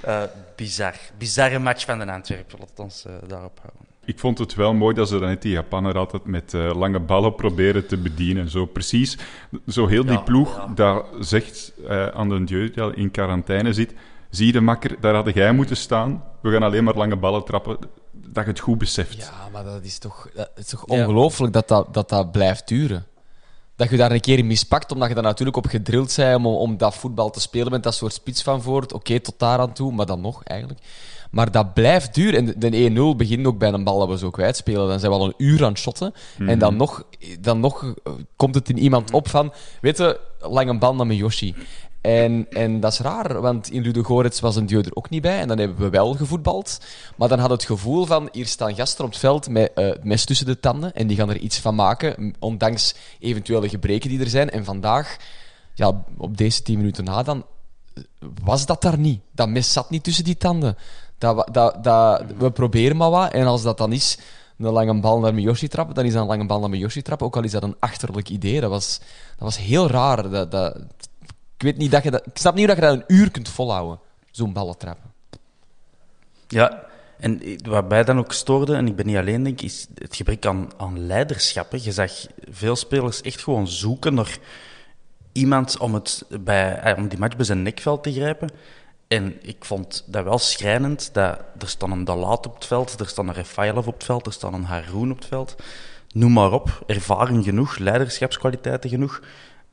Eh, 0.00 0.22
bizar. 0.56 0.94
Bizarre 1.18 1.58
match 1.58 1.84
van 1.84 1.98
de 1.98 2.12
Antwerpen. 2.12 2.58
Laat 2.58 2.78
ons 2.78 3.04
eh, 3.04 3.12
daarop 3.26 3.58
houden. 3.62 3.87
Ik 4.08 4.18
vond 4.18 4.38
het 4.38 4.54
wel 4.54 4.74
mooi 4.74 4.94
dat 4.94 5.08
ze 5.08 5.18
dan 5.18 5.28
net 5.28 5.42
die 5.42 5.52
Japaner 5.52 5.98
altijd 5.98 6.24
met 6.24 6.54
eh, 6.54 6.70
lange 6.74 7.00
ballen 7.00 7.34
proberen 7.34 7.86
te 7.86 7.96
bedienen. 7.96 8.50
Zo 8.50 8.66
precies, 8.66 9.18
zo 9.66 9.86
heel 9.86 10.04
die 10.04 10.12
Ja, 10.12 10.20
ploeg 10.20 10.56
ja. 10.56 10.72
dat 10.74 11.06
zegt 11.20 11.72
eh, 11.88 12.06
aan 12.06 12.28
de 12.28 12.44
Dieu 12.44 12.70
die 12.70 12.82
al 12.82 12.90
in 12.90 13.10
quarantaine 13.10 13.72
zit, 13.72 13.94
zie 14.30 14.46
je 14.46 14.52
de 14.52 14.60
makker, 14.60 14.96
daar 15.00 15.14
had 15.14 15.34
jij 15.34 15.52
moeten 15.52 15.76
staan. 15.76 16.24
We 16.40 16.50
gaan 16.50 16.62
alleen 16.62 16.84
maar 16.84 16.94
lange 16.94 17.16
ballen 17.16 17.44
trappen. 17.44 17.78
Dat 18.12 18.44
je 18.44 18.50
het 18.50 18.60
goed 18.60 18.78
beseft. 18.78 19.16
Ja, 19.16 19.48
maar 19.52 19.64
dat 19.64 19.84
is 19.84 19.98
toch, 19.98 20.28
dat 20.34 20.50
is 20.56 20.66
toch 20.66 20.84
ongelooflijk 20.84 21.52
dat 21.52 21.68
dat, 21.68 21.94
dat 21.94 22.08
dat 22.08 22.32
blijft 22.32 22.68
duren. 22.68 23.06
Dat 23.76 23.90
je 23.90 23.96
daar 23.96 24.12
een 24.12 24.20
keer 24.20 24.38
in 24.38 24.46
mispakt, 24.46 24.92
omdat 24.92 25.08
je 25.08 25.14
daar 25.14 25.22
natuurlijk 25.22 25.56
op 25.56 25.66
gedrild 25.66 26.16
bent 26.16 26.36
om, 26.36 26.46
om 26.46 26.76
dat 26.76 26.94
voetbal 26.94 27.30
te 27.30 27.40
spelen 27.40 27.70
met 27.70 27.82
dat 27.82 27.94
soort 27.94 28.12
spits 28.12 28.42
van 28.42 28.62
voort. 28.62 28.92
Oké, 28.92 29.20
tot 29.20 29.38
daar 29.38 29.58
aan 29.58 29.72
toe, 29.72 29.92
maar 29.92 30.06
dan 30.06 30.20
nog 30.20 30.44
eigenlijk. 30.44 30.80
Maar 31.30 31.50
dat 31.50 31.74
blijft 31.74 32.14
duren. 32.14 32.38
En 32.38 32.54
de, 32.58 32.70
de 32.70 33.12
1-0 33.14 33.16
begint 33.16 33.46
ook 33.46 33.58
bij 33.58 33.72
een 33.72 33.84
bal 33.84 33.98
dat 33.98 34.08
we 34.08 34.18
zo 34.18 34.30
kwijtspelen. 34.30 34.88
Dan 34.88 35.00
zijn 35.00 35.12
we 35.12 35.18
al 35.18 35.26
een 35.26 35.34
uur 35.36 35.64
aan 35.64 35.70
het 35.70 35.78
shotten. 35.78 36.12
En 36.38 36.58
dan 36.58 36.76
nog, 36.76 37.04
dan 37.40 37.60
nog 37.60 37.94
eh, 38.04 38.12
komt 38.36 38.54
het 38.54 38.68
in 38.68 38.78
iemand 38.78 39.12
op 39.12 39.28
van... 39.28 39.52
Weet 39.80 39.98
je, 39.98 40.20
lange 40.40 40.78
bal 40.78 40.94
naar 40.94 41.12
Yoshi. 41.12 41.54
En, 42.00 42.46
en 42.50 42.80
dat 42.80 42.92
is 42.92 42.98
raar, 42.98 43.40
want 43.40 43.70
in 43.70 43.82
Ludogorets 43.82 44.40
was 44.40 44.56
een 44.56 44.66
duo 44.66 44.80
er 44.80 44.94
ook 44.94 45.10
niet 45.10 45.22
bij. 45.22 45.38
En 45.38 45.48
dan 45.48 45.58
hebben 45.58 45.78
we 45.78 45.90
wel 45.90 46.14
gevoetbald. 46.14 46.80
Maar 47.16 47.28
dan 47.28 47.38
had 47.38 47.50
het 47.50 47.64
gevoel 47.64 48.04
van, 48.04 48.28
hier 48.32 48.46
staan 48.46 48.74
gasten 48.74 49.04
op 49.04 49.10
het 49.10 49.18
veld 49.18 49.48
met 49.48 49.72
eh, 49.74 49.86
het 49.86 50.04
mes 50.04 50.24
tussen 50.24 50.46
de 50.46 50.60
tanden. 50.60 50.92
En 50.94 51.06
die 51.06 51.16
gaan 51.16 51.30
er 51.30 51.38
iets 51.38 51.58
van 51.58 51.74
maken, 51.74 52.34
ondanks 52.38 52.94
eventuele 53.18 53.68
gebreken 53.68 54.08
die 54.08 54.20
er 54.20 54.28
zijn. 54.28 54.50
En 54.50 54.64
vandaag, 54.64 55.16
ja, 55.74 56.04
op 56.16 56.36
deze 56.36 56.62
tien 56.62 56.76
minuten 56.76 57.04
na 57.04 57.22
dan, 57.22 57.44
was 58.44 58.66
dat 58.66 58.82
daar 58.82 58.98
niet. 58.98 59.20
Dat 59.32 59.48
mes 59.48 59.72
zat 59.72 59.90
niet 59.90 60.04
tussen 60.04 60.24
die 60.24 60.36
tanden. 60.36 60.76
Dat, 61.18 62.24
we 62.38 62.50
proberen 62.50 62.96
maar 62.96 63.10
wat. 63.10 63.32
En 63.32 63.46
als 63.46 63.62
dat 63.62 63.78
dan 63.78 63.92
is 63.92 64.18
een 64.58 64.72
lange 64.72 65.00
bal 65.00 65.18
naar 65.18 65.34
Miyoshi 65.34 65.68
trappen, 65.68 65.94
dan 65.94 66.04
is 66.04 66.12
dat 66.12 66.22
een 66.22 66.28
lange 66.28 66.46
bal 66.46 66.60
naar 66.60 66.70
Miyoshi 66.70 67.02
trappen. 67.02 67.26
Ook 67.26 67.36
al 67.36 67.44
is 67.44 67.50
dat 67.50 67.62
een 67.62 67.76
achterlijk 67.78 68.28
idee. 68.28 68.60
Dat 68.60 68.70
was, 68.70 68.98
dat 69.28 69.38
was 69.38 69.58
heel 69.58 69.88
raar. 69.88 70.30
Dat, 70.30 70.50
dat, 70.50 70.76
ik, 71.56 71.62
weet 71.62 71.76
niet 71.76 71.90
dat 71.90 72.02
je 72.02 72.10
dat, 72.10 72.26
ik 72.26 72.36
snap 72.38 72.54
niet 72.54 72.66
hoe 72.66 72.74
dat 72.74 72.84
je 72.84 72.90
dat 72.90 73.00
een 73.08 73.16
uur 73.16 73.30
kunt 73.30 73.48
volhouden. 73.48 74.00
Zo'n 74.30 74.52
ballen 74.52 74.76
trappen. 74.76 75.12
Ja, 76.48 76.86
en 77.18 77.40
wat 77.68 77.88
mij 77.88 78.04
dan 78.04 78.18
ook 78.18 78.32
stoorde, 78.32 78.74
en 78.74 78.86
ik 78.86 78.96
ben 78.96 79.06
niet 79.06 79.16
alleen, 79.16 79.42
denk 79.42 79.60
is 79.60 79.86
het 79.94 80.16
gebrek 80.16 80.46
aan, 80.46 80.70
aan 80.76 81.06
leiderschap. 81.06 81.72
Je 81.72 81.92
zag 81.92 82.12
veel 82.50 82.76
spelers 82.76 83.20
echt 83.20 83.42
gewoon 83.42 83.68
zoeken 83.68 84.14
naar 84.14 84.38
iemand 85.32 85.78
om, 85.78 85.94
het 85.94 86.24
bij, 86.40 86.78
eh, 86.78 86.98
om 86.98 87.08
die 87.08 87.18
match 87.18 87.36
bij 87.36 87.44
zijn 87.44 87.62
nekveld 87.62 88.02
te 88.02 88.12
grijpen. 88.12 88.48
En 89.08 89.38
ik 89.42 89.64
vond 89.64 90.04
dat 90.06 90.24
wel 90.24 90.38
schrijnend. 90.38 91.14
Dat, 91.14 91.38
er 91.58 91.68
staan 91.68 91.90
een 91.92 92.04
Dalat 92.04 92.46
op 92.46 92.54
het 92.54 92.64
veld, 92.64 93.00
er 93.00 93.08
staan 93.08 93.28
een 93.28 93.34
Rafaelov 93.34 93.86
op 93.86 93.94
het 93.94 94.04
veld, 94.04 94.26
er 94.26 94.32
staan 94.32 94.54
een 94.54 94.64
Haroun 94.64 95.10
op 95.10 95.16
het 95.16 95.26
veld. 95.26 95.56
Noem 96.12 96.32
maar 96.32 96.52
op. 96.52 96.82
Ervaring 96.86 97.44
genoeg, 97.44 97.78
leiderschapskwaliteiten 97.78 98.90
genoeg. 98.90 99.22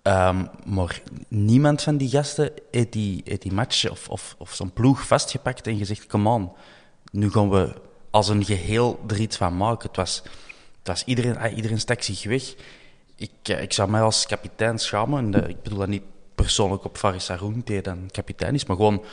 Ehm, 0.01 0.45
maar 0.65 1.01
niemand 1.27 1.81
van 1.81 1.97
die 1.97 2.09
gasten 2.09 2.51
heeft 2.71 2.91
die, 2.91 3.37
die 3.39 3.53
match 3.53 3.89
of, 3.89 4.09
of, 4.09 4.35
of 4.37 4.53
zo'n 4.53 4.73
ploeg 4.73 5.07
vastgepakt 5.07 5.67
en 5.67 5.77
gezegd: 5.77 6.07
Come 6.07 6.29
on, 6.29 6.51
nu 7.11 7.31
gaan 7.31 7.49
we 7.49 7.73
als 8.09 8.27
een 8.27 8.45
geheel 8.45 8.99
er 9.07 9.19
iets 9.19 9.37
van 9.37 9.57
maken. 9.57 9.87
Het 9.87 9.97
was, 9.97 10.21
het 10.77 10.87
was 10.87 11.03
iedereen, 11.05 11.37
ah, 11.37 11.55
iedereen 11.55 11.81
zich 11.99 12.23
weg. 12.23 12.55
Ik, 13.15 13.31
eh, 13.43 13.61
ik 13.61 13.73
zou 13.73 13.89
mij 13.89 14.01
als 14.01 14.25
kapitein 14.25 14.79
schamen. 14.79 15.33
En 15.33 15.43
eh, 15.43 15.49
ik 15.49 15.61
bedoel 15.61 15.79
dat 15.79 15.87
niet 15.87 16.03
persoonlijk 16.35 16.83
op 16.83 16.97
Faris 16.97 17.27
Haroun, 17.27 17.61
die 17.63 17.81
dan 17.81 18.09
kapitein 18.11 18.53
is, 18.53 18.65
maar 18.65 18.75
gewoon 18.75 19.03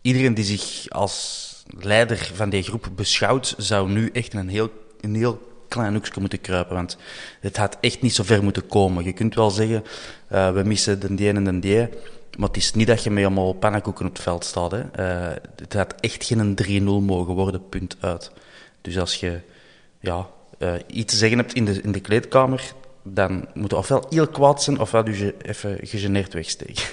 iedereen 0.00 0.34
die 0.34 0.44
zich 0.44 0.90
als 0.90 1.46
leider 1.78 2.30
van 2.34 2.50
die 2.50 2.62
groep 2.62 2.88
beschouwt, 2.94 3.54
zou 3.56 3.90
nu 3.90 4.10
echt 4.12 4.34
een 4.34 4.48
heel, 4.48 4.70
een 5.00 5.14
heel 5.14 5.48
klein 5.68 5.94
hoekje 5.94 6.20
moeten 6.20 6.40
kruipen. 6.40 6.74
Want 6.74 6.96
het 7.40 7.56
had 7.56 7.76
echt 7.80 8.02
niet 8.02 8.14
zo 8.14 8.22
ver 8.22 8.42
moeten 8.42 8.66
komen. 8.66 9.04
Je 9.04 9.12
kunt 9.12 9.34
wel 9.34 9.50
zeggen, 9.50 9.84
eh, 10.28 10.52
we 10.52 10.62
missen 10.62 11.00
de 11.00 11.14
die 11.14 11.28
en 11.28 11.44
de 11.44 11.58
die. 11.58 11.88
Maar 12.38 12.48
het 12.48 12.56
is 12.56 12.72
niet 12.72 12.86
dat 12.86 13.02
je 13.02 13.10
met 13.10 13.24
allemaal 13.24 13.52
pannenkoeken 13.52 14.06
op 14.06 14.12
het 14.12 14.22
veld 14.22 14.44
staat. 14.44 14.70
Hè. 14.70 14.80
Eh, 14.80 15.36
het 15.56 15.72
had 15.72 15.94
echt 16.00 16.24
geen 16.24 16.54
3-0 16.54 17.00
mogen 17.00 17.34
worden, 17.34 17.68
punt 17.68 17.96
uit. 18.00 18.30
Dus 18.80 18.98
als 18.98 19.14
je 19.14 19.40
ja, 20.00 20.26
eh, 20.58 20.72
iets 20.86 21.12
te 21.12 21.18
zeggen 21.18 21.38
hebt 21.38 21.52
in 21.52 21.64
de, 21.64 21.82
in 21.82 21.92
de 21.92 22.00
kleedkamer, 22.00 22.72
dan 23.14 23.46
moet 23.54 23.70
je 23.70 23.76
ofwel 23.76 24.06
heel 24.08 24.28
kwaad 24.28 24.62
zijn, 24.62 24.78
ofwel 24.78 25.08
je 25.08 25.34
even 25.42 25.78
gegeneerd 25.82 26.32
wegsteken. 26.32 26.84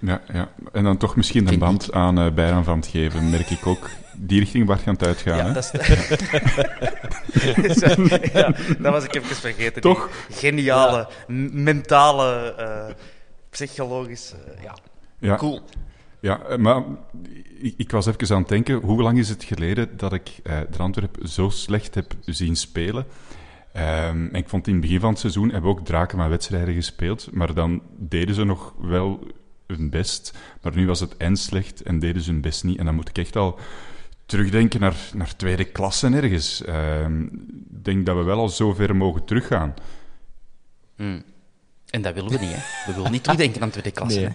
Ja, 0.00 0.20
ja. 0.32 0.48
En 0.72 0.84
dan 0.84 0.96
toch 0.96 1.16
misschien 1.16 1.48
een 1.48 1.58
band 1.58 1.92
aan 1.92 2.34
Bijran 2.34 2.64
van 2.64 2.76
het 2.76 2.86
geven, 2.86 3.30
merk 3.30 3.50
ik 3.50 3.66
ook. 3.66 3.90
Die 4.16 4.38
richting 4.38 4.66
Bart 4.66 4.80
gaan 4.82 4.94
het 4.94 5.06
uitgaan. 5.06 5.36
Ja, 5.36 5.46
hè? 5.46 5.52
dat, 5.52 5.72
is... 5.74 5.80
ja, 8.32 8.54
dat 8.78 8.92
was 8.92 9.04
ik 9.04 9.14
even 9.14 9.36
vergeten. 9.36 9.82
Toch? 9.82 10.10
Die 10.28 10.36
geniale, 10.36 11.08
mentale, 11.52 12.54
eh, 12.54 12.94
psychologische... 13.50 14.36
eh, 14.36 14.62
ja, 14.62 14.76
Ja. 15.18 15.36
cool. 15.36 15.60
Ja, 16.20 16.40
maar 16.58 16.82
ik, 17.58 17.74
ik 17.76 17.90
was 17.90 18.06
even 18.06 18.34
aan 18.34 18.40
het 18.40 18.48
denken, 18.48 18.74
hoe 18.74 19.02
lang 19.02 19.18
is 19.18 19.28
het 19.28 19.44
geleden 19.44 19.96
dat 19.96 20.12
ik 20.12 20.30
eh 20.42 20.60
de 20.70 20.78
Antwerp 20.78 21.16
zo 21.24 21.48
slecht 21.48 21.94
heb 21.94 22.14
zien 22.24 22.56
spelen? 22.56 23.06
Ehm, 23.72 24.26
en 24.26 24.34
ik 24.34 24.48
vond 24.48 24.66
in 24.66 24.72
het 24.72 24.82
begin 24.82 25.00
van 25.00 25.10
het 25.10 25.18
seizoen 25.18 25.50
hebben 25.50 25.70
we 25.70 25.78
ook 25.78 25.84
draken 25.84 26.18
van 26.18 26.28
wedstrijden 26.28 26.74
gespeeld, 26.74 27.28
maar 27.32 27.54
dan 27.54 27.82
deden 27.98 28.34
ze 28.34 28.44
nog 28.44 28.74
wel 28.78 29.26
hun 29.66 29.90
best. 29.90 30.38
Maar 30.62 30.74
nu 30.74 30.86
was 30.86 31.00
het 31.00 31.16
en 31.16 31.36
slecht 31.36 31.82
en 31.82 31.98
deden 31.98 32.22
ze 32.22 32.30
hun 32.30 32.40
best 32.40 32.64
niet. 32.64 32.78
En 32.78 32.84
dan 32.84 32.94
moet 32.94 33.08
ik 33.08 33.18
echt 33.18 33.36
al 33.36 33.58
terugdenken 34.26 34.80
naar, 34.80 34.96
naar 35.14 35.36
tweede 35.36 35.64
klasse 35.64 36.06
ergens. 36.08 36.64
Ehm, 36.64 37.22
Ik 37.22 37.84
denk 37.88 38.06
dat 38.06 38.16
we 38.16 38.22
wel 38.22 38.38
al 38.38 38.48
zo 38.48 38.72
ver 38.72 38.96
mogen 38.96 39.24
teruggaan. 39.24 39.74
En 41.90 42.02
dat 42.02 42.14
willen 42.14 42.30
we 42.30 42.38
niet, 42.38 42.52
hè. 42.52 42.86
We 42.86 42.94
willen 42.94 43.10
niet 43.12 43.22
terugdenken 43.22 43.62
aan 43.62 43.70
tweede 43.70 43.90
klasse, 43.90 44.18
Nee. 44.18 44.28
hè. 44.28 44.34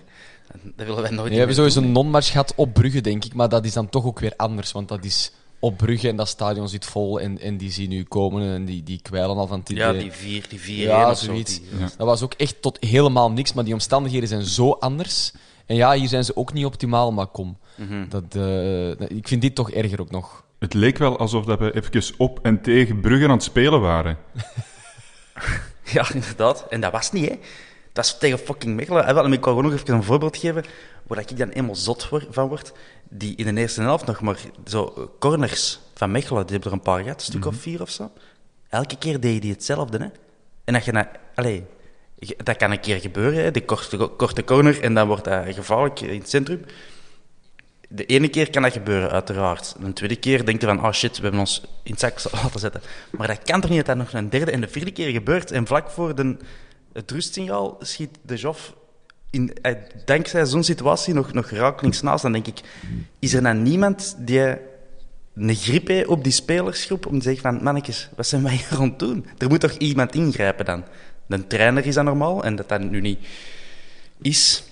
Dat 0.76 0.86
willen 0.88 1.02
wij 1.02 1.12
nooit 1.12 1.32
We 1.32 1.38
hebben 1.38 1.56
sowieso 1.56 1.82
een 1.82 1.92
non-match 1.92 2.32
gehad 2.32 2.54
op 2.56 2.74
Brugge, 2.74 3.02
denk 3.02 3.26
ik. 3.26 3.34
Maar 3.34 3.50
dat 3.50 3.66
is 3.66 3.74
dan 3.74 3.90
toch 3.90 4.06
ook 4.06 4.20
weer 4.20 4.34
anders. 4.36 4.72
Want 4.72 4.88
dat 4.88 5.06
is 5.06 5.32
op 5.60 5.78
Brugge 5.78 6.08
en 6.08 6.16
dat 6.16 6.28
stadion 6.28 6.70
zit 6.70 6.86
vol. 6.86 7.20
En, 7.20 7.40
en 7.40 7.58
die 7.58 7.72
zien 7.72 7.90
nu 7.90 8.04
komen 8.04 8.54
en 8.54 8.66
die, 8.66 8.84
die 8.84 9.00
kwijlen 9.02 9.38
al 9.38 9.48
van 9.48 9.60
het 9.60 9.70
Ja, 9.70 9.92
die 9.92 10.12
vier, 10.12 10.46
die 10.50 10.60
vier 10.60 10.88
Ja, 10.88 11.14
zo, 11.14 11.26
zoiets. 11.26 11.62
Dat 11.98 12.08
was 12.08 12.22
ook 12.22 12.34
echt 12.34 12.62
tot 12.62 12.78
helemaal 12.80 13.32
niks, 13.32 13.54
maar 13.54 13.64
die 13.64 13.74
omstandigheden 13.74 14.28
zijn 14.28 14.44
zo 14.44 14.72
anders. 14.72 15.32
En 15.66 15.76
ja, 15.76 15.94
hier 15.94 16.08
zijn 16.08 16.24
ze 16.24 16.36
ook 16.36 16.54
niet 16.54 16.66
optimaal, 16.66 17.12
maar 17.12 17.28
kom. 17.28 17.58
Mhm. 17.76 18.10
dat, 18.10 18.36
eh, 18.36 18.90
ik 19.18 19.28
vind 19.28 19.42
dit 19.42 19.56
toch 19.56 19.72
erger 19.72 20.02
ook 20.02 20.12
nog. 20.12 20.46
Het 20.60 20.74
leek 20.74 20.98
wel 20.98 21.18
alsof 21.18 21.46
dat 21.46 21.60
we 21.60 21.76
even 21.76 22.14
op 22.18 22.40
en 22.42 22.62
tegen 22.62 23.00
Brugge 23.00 23.24
aan 23.24 23.32
het 23.32 23.44
spelen 23.44 23.82
waren. 23.82 24.18
Ja, 25.92 26.14
inderdaad. 26.14 26.66
En 26.70 26.82
dat 26.82 26.92
was 26.92 27.12
niet, 27.12 27.30
hè. 27.30 27.36
Dat 27.94 28.06
is 28.06 28.18
tegen 28.18 28.40
fucking 28.40 28.76
Mechelen. 28.76 29.06
En 29.06 29.18
Ik 29.18 29.44
wil 29.44 29.54
gewoon 29.54 29.64
nog 29.64 29.74
even 29.74 29.94
een 29.94 30.04
voorbeeld 30.04 30.38
geven 30.38 30.64
waar 31.08 31.20
ik 31.20 31.38
dan 31.38 31.50
helemaal 31.50 31.76
zot 31.76 32.10
van 32.30 32.48
word. 32.48 32.74
Die 33.10 33.36
in 33.36 33.56
de 33.56 33.62
eerste 33.62 33.82
helft 33.82 34.06
nog 34.06 34.22
maar 34.22 34.40
zo 34.66 34.94
eh, 34.98 35.04
corners 35.20 35.80
van 35.96 36.12
Mechelen, 36.12 36.42
die 36.46 36.52
hebben 36.52 36.72
er 36.72 36.78
een 36.78 36.84
paar 36.84 37.02
gehad, 37.04 37.20
een 37.20 37.26
stuk 37.26 37.46
of 37.46 37.56
vier 37.56 37.82
of 37.82 37.90
zo. 37.90 38.12
Elke 38.70 38.98
keer 38.98 39.20
deed 39.20 39.42
die 39.42 39.52
hetzelfde, 39.52 39.98
hè. 39.98 40.08
En 40.64 40.74
dat 40.74 40.86
je. 40.86 41.06
Allee, 41.36 41.64
je- 42.16 42.38
dat 42.44 42.58
kan 42.58 42.72
een 42.72 42.80
keer 42.80 43.00
gebeuren, 43.00 43.44
hè. 43.44 43.52
Die 43.52 43.66
korte, 43.66 43.98
korte 43.98 44.44
corner 44.44 44.82
en 44.84 44.94
dan 44.94 45.08
wordt 45.08 45.24
dat 45.24 45.54
gevaarlijk 45.54 46.00
in 46.00 46.20
het 46.20 46.30
centrum. 46.30 46.66
De 47.90 48.06
ene 48.06 48.28
keer 48.28 48.50
kan 48.50 48.62
dat 48.62 48.72
gebeuren, 48.74 49.12
uiteraard. 49.12 49.76
De 49.80 49.94
tweede 49.94 50.16
keer 50.16 50.46
denkt 50.46 50.62
je 50.62 50.68
van, 50.68 50.86
oh 50.86 50.92
shit, 50.92 51.16
we 51.18 51.22
hebben 51.22 51.40
ons 51.40 51.62
in 51.84 51.92
het 51.92 52.00
zak 52.00 52.24
laten 52.44 52.60
zetten. 52.60 52.82
Maar 53.12 53.28
dat 53.28 53.42
kan 53.44 53.62
toch 53.62 53.70
niet 53.70 53.86
dat 53.86 53.98
dat 53.98 54.06
nog 54.06 54.14
een 54.14 54.30
derde 54.30 54.52
en 54.52 54.62
de 54.62 54.68
vierde 54.68 54.92
keer 54.92 55.12
gebeurt. 55.12 55.52
En 55.52 55.68
vlak 55.68 55.90
voor 55.90 56.16
de, 56.16 56.38
het 56.94 57.12
rustsignaal 57.12 57.78
schiet 57.80 58.18
de 58.22 58.36
Joff 58.36 58.74
in, 59.30 59.54
eh, 59.62 59.74
dankzij 60.06 60.46
zo'n 60.46 60.64
situatie 60.64 61.14
nog, 61.14 61.34
nog 61.34 61.50
rakelings 61.50 62.02
naast. 62.02 62.22
Dan 62.22 62.32
denk 62.32 62.48
ik, 62.48 62.60
is 63.20 63.34
er 63.34 63.44
dan 63.44 63.62
niemand 63.64 64.16
die 64.20 64.40
een 65.36 65.56
grip 65.56 65.88
heeft 65.88 66.08
op 66.08 66.24
die 66.24 66.32
spelersgroep 66.32 67.06
om 67.06 67.18
te 67.20 67.24
zeggen 67.24 67.42
van, 67.42 67.64
mannetjes, 67.64 68.10
wat 68.16 68.28
zijn 68.28 68.44
wij 68.44 68.52
hier 68.54 68.80
aan 68.80 68.90
het 68.90 69.00
doen? 69.00 69.26
Er 69.38 69.48
moet 69.50 69.60
toch 69.60 69.72
iemand 69.72 70.16
ingrijpen 70.16 70.66
dan? 70.66 70.84
De 71.26 71.48
trainer 71.48 71.86
is 71.86 71.96
dat 71.96 72.04
normaal 72.04 72.44
en 72.44 72.56
dat 72.56 72.70
dat 72.70 72.82
nu 72.82 73.02
niet 73.02 73.20
is... 74.22 74.64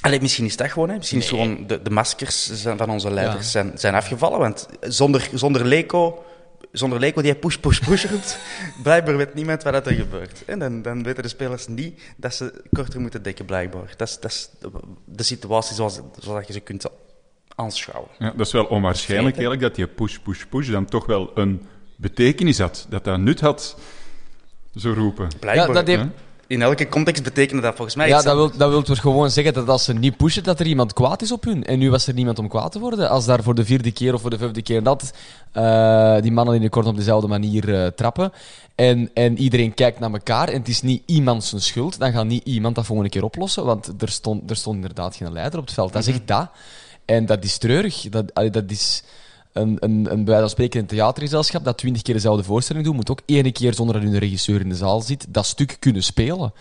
Allee, 0.00 0.20
misschien 0.20 0.44
is 0.44 0.56
dat 0.56 0.70
gewoon, 0.70 0.88
hè. 0.88 0.96
Misschien 0.96 1.18
is 1.18 1.28
gewoon 1.28 1.66
de, 1.66 1.82
de 1.82 1.90
maskers 1.90 2.50
van 2.76 2.90
onze 2.90 3.10
leiders 3.10 3.44
Ja. 3.44 3.50
zijn, 3.50 3.72
zijn 3.74 3.94
afgevallen. 3.94 4.38
Want 4.38 4.68
zonder, 4.80 5.28
zonder 5.34 5.66
Leco, 5.66 6.24
zonder 6.72 6.98
Leco 6.98 7.22
die 7.22 7.34
push, 7.34 7.56
push, 7.56 7.78
push 7.78 8.04
roept, 8.04 8.38
blijkbaar 8.82 9.16
weet 9.16 9.34
niemand 9.34 9.62
wat 9.62 9.86
er 9.86 9.92
gebeurt. 9.92 10.44
En 10.44 10.58
dan, 10.58 10.82
dan 10.82 11.02
weten 11.02 11.22
de 11.22 11.28
spelers 11.28 11.66
niet 11.66 12.00
dat 12.16 12.34
ze 12.34 12.62
korter 12.72 13.00
moeten 13.00 13.22
dekken, 13.22 13.44
blijkbaar. 13.44 13.94
Dat 13.96 14.08
is, 14.08 14.18
dat 14.20 14.30
is 14.30 14.50
de, 14.60 14.70
de 15.04 15.22
situatie 15.22 15.74
zoals, 15.74 16.00
zoals 16.18 16.46
je 16.46 16.52
ze 16.52 16.60
kunt 16.60 16.86
aanschouwen. 17.54 18.10
Ja, 18.18 18.30
dat 18.30 18.46
is 18.46 18.52
wel 18.52 18.64
onwaarschijnlijk 18.64 19.36
eigenlijk 19.36 19.62
dat 19.62 19.74
die 19.74 19.86
push, 19.86 20.18
push, 20.18 20.44
push 20.44 20.70
dan 20.70 20.84
toch 20.84 21.06
wel 21.06 21.30
een 21.34 21.66
betekenis 21.96 22.58
had. 22.58 22.86
Dat 22.88 23.04
dat 23.04 23.18
nut 23.18 23.40
had, 23.40 23.76
zo 24.76 24.92
roepen. 24.92 25.28
Blijkbaar. 25.40 25.68
Ja, 25.68 25.72
dat 25.72 25.86
heeft-? 25.86 26.06
In 26.50 26.62
elke 26.62 26.88
context 26.88 27.22
betekende 27.22 27.62
dat 27.62 27.74
volgens 27.74 27.96
mij 27.96 28.08
Ja, 28.08 28.22
dat 28.22 28.34
wil, 28.34 28.50
dat 28.56 28.70
wil 28.70 28.96
gewoon 28.96 29.30
zeggen 29.30 29.54
dat 29.54 29.68
als 29.68 29.84
ze 29.84 29.92
niet 29.92 30.16
pushen, 30.16 30.42
dat 30.42 30.60
er 30.60 30.66
iemand 30.66 30.92
kwaad 30.92 31.22
is 31.22 31.32
op 31.32 31.44
hun. 31.44 31.64
En 31.64 31.78
nu 31.78 31.90
was 31.90 32.06
er 32.06 32.14
niemand 32.14 32.38
om 32.38 32.48
kwaad 32.48 32.72
te 32.72 32.78
worden. 32.78 33.08
Als 33.08 33.24
daar 33.24 33.42
voor 33.42 33.54
de 33.54 33.64
vierde 33.64 33.92
keer 33.92 34.14
of 34.14 34.20
voor 34.20 34.30
de 34.30 34.38
vijfde 34.38 34.62
keer 34.62 34.82
dat 34.82 35.12
eh, 35.52 36.20
die 36.20 36.32
mannen 36.32 36.54
in 36.54 36.60
de 36.60 36.68
kort 36.68 36.86
op 36.86 36.96
dezelfde 36.96 37.28
manier 37.28 37.74
eh, 37.74 37.86
trappen. 37.86 38.32
En, 38.74 39.10
en 39.14 39.38
iedereen 39.38 39.74
kijkt 39.74 39.98
naar 39.98 40.12
elkaar 40.12 40.48
en 40.48 40.58
het 40.58 40.68
is 40.68 40.82
niet 40.82 41.02
iemand 41.06 41.44
zijn 41.44 41.60
schuld, 41.60 41.98
dan 41.98 42.12
gaat 42.12 42.26
niet 42.26 42.44
iemand 42.44 42.74
dat 42.74 42.86
volgende 42.86 43.10
keer 43.10 43.24
oplossen. 43.24 43.64
Want 43.64 44.02
er 44.02 44.08
stond, 44.08 44.50
er 44.50 44.56
stond 44.56 44.76
inderdaad 44.76 45.16
geen 45.16 45.32
leider 45.32 45.58
op 45.58 45.64
het 45.64 45.74
veld. 45.74 45.92
Dat 45.92 46.02
is 46.02 46.14
echt 46.14 46.26
dat. 46.26 46.50
En 47.04 47.26
dat 47.26 47.44
is 47.44 47.58
treurig. 47.58 48.08
Dat, 48.08 48.30
dat 48.34 48.70
is 48.70 49.02
een, 49.52 49.76
een, 49.80 49.92
een 49.92 50.04
bij 50.04 50.24
wijze 50.24 50.40
van 50.40 50.50
spreken 50.50 50.80
een 50.80 50.86
theatergezelschap 50.86 51.64
dat 51.64 51.78
twintig 51.78 52.02
keer 52.02 52.14
dezelfde 52.14 52.44
voorstelling 52.44 52.84
doet, 52.84 52.94
moet 52.94 53.10
ook 53.10 53.22
ene 53.26 53.52
keer 53.52 53.74
zonder 53.74 53.94
dat 53.94 54.04
hun 54.04 54.18
regisseur 54.18 54.60
in 54.60 54.68
de 54.68 54.74
zaal 54.74 55.00
zit, 55.00 55.26
dat 55.28 55.46
stuk 55.46 55.76
kunnen 55.78 56.02
spelen. 56.02 56.52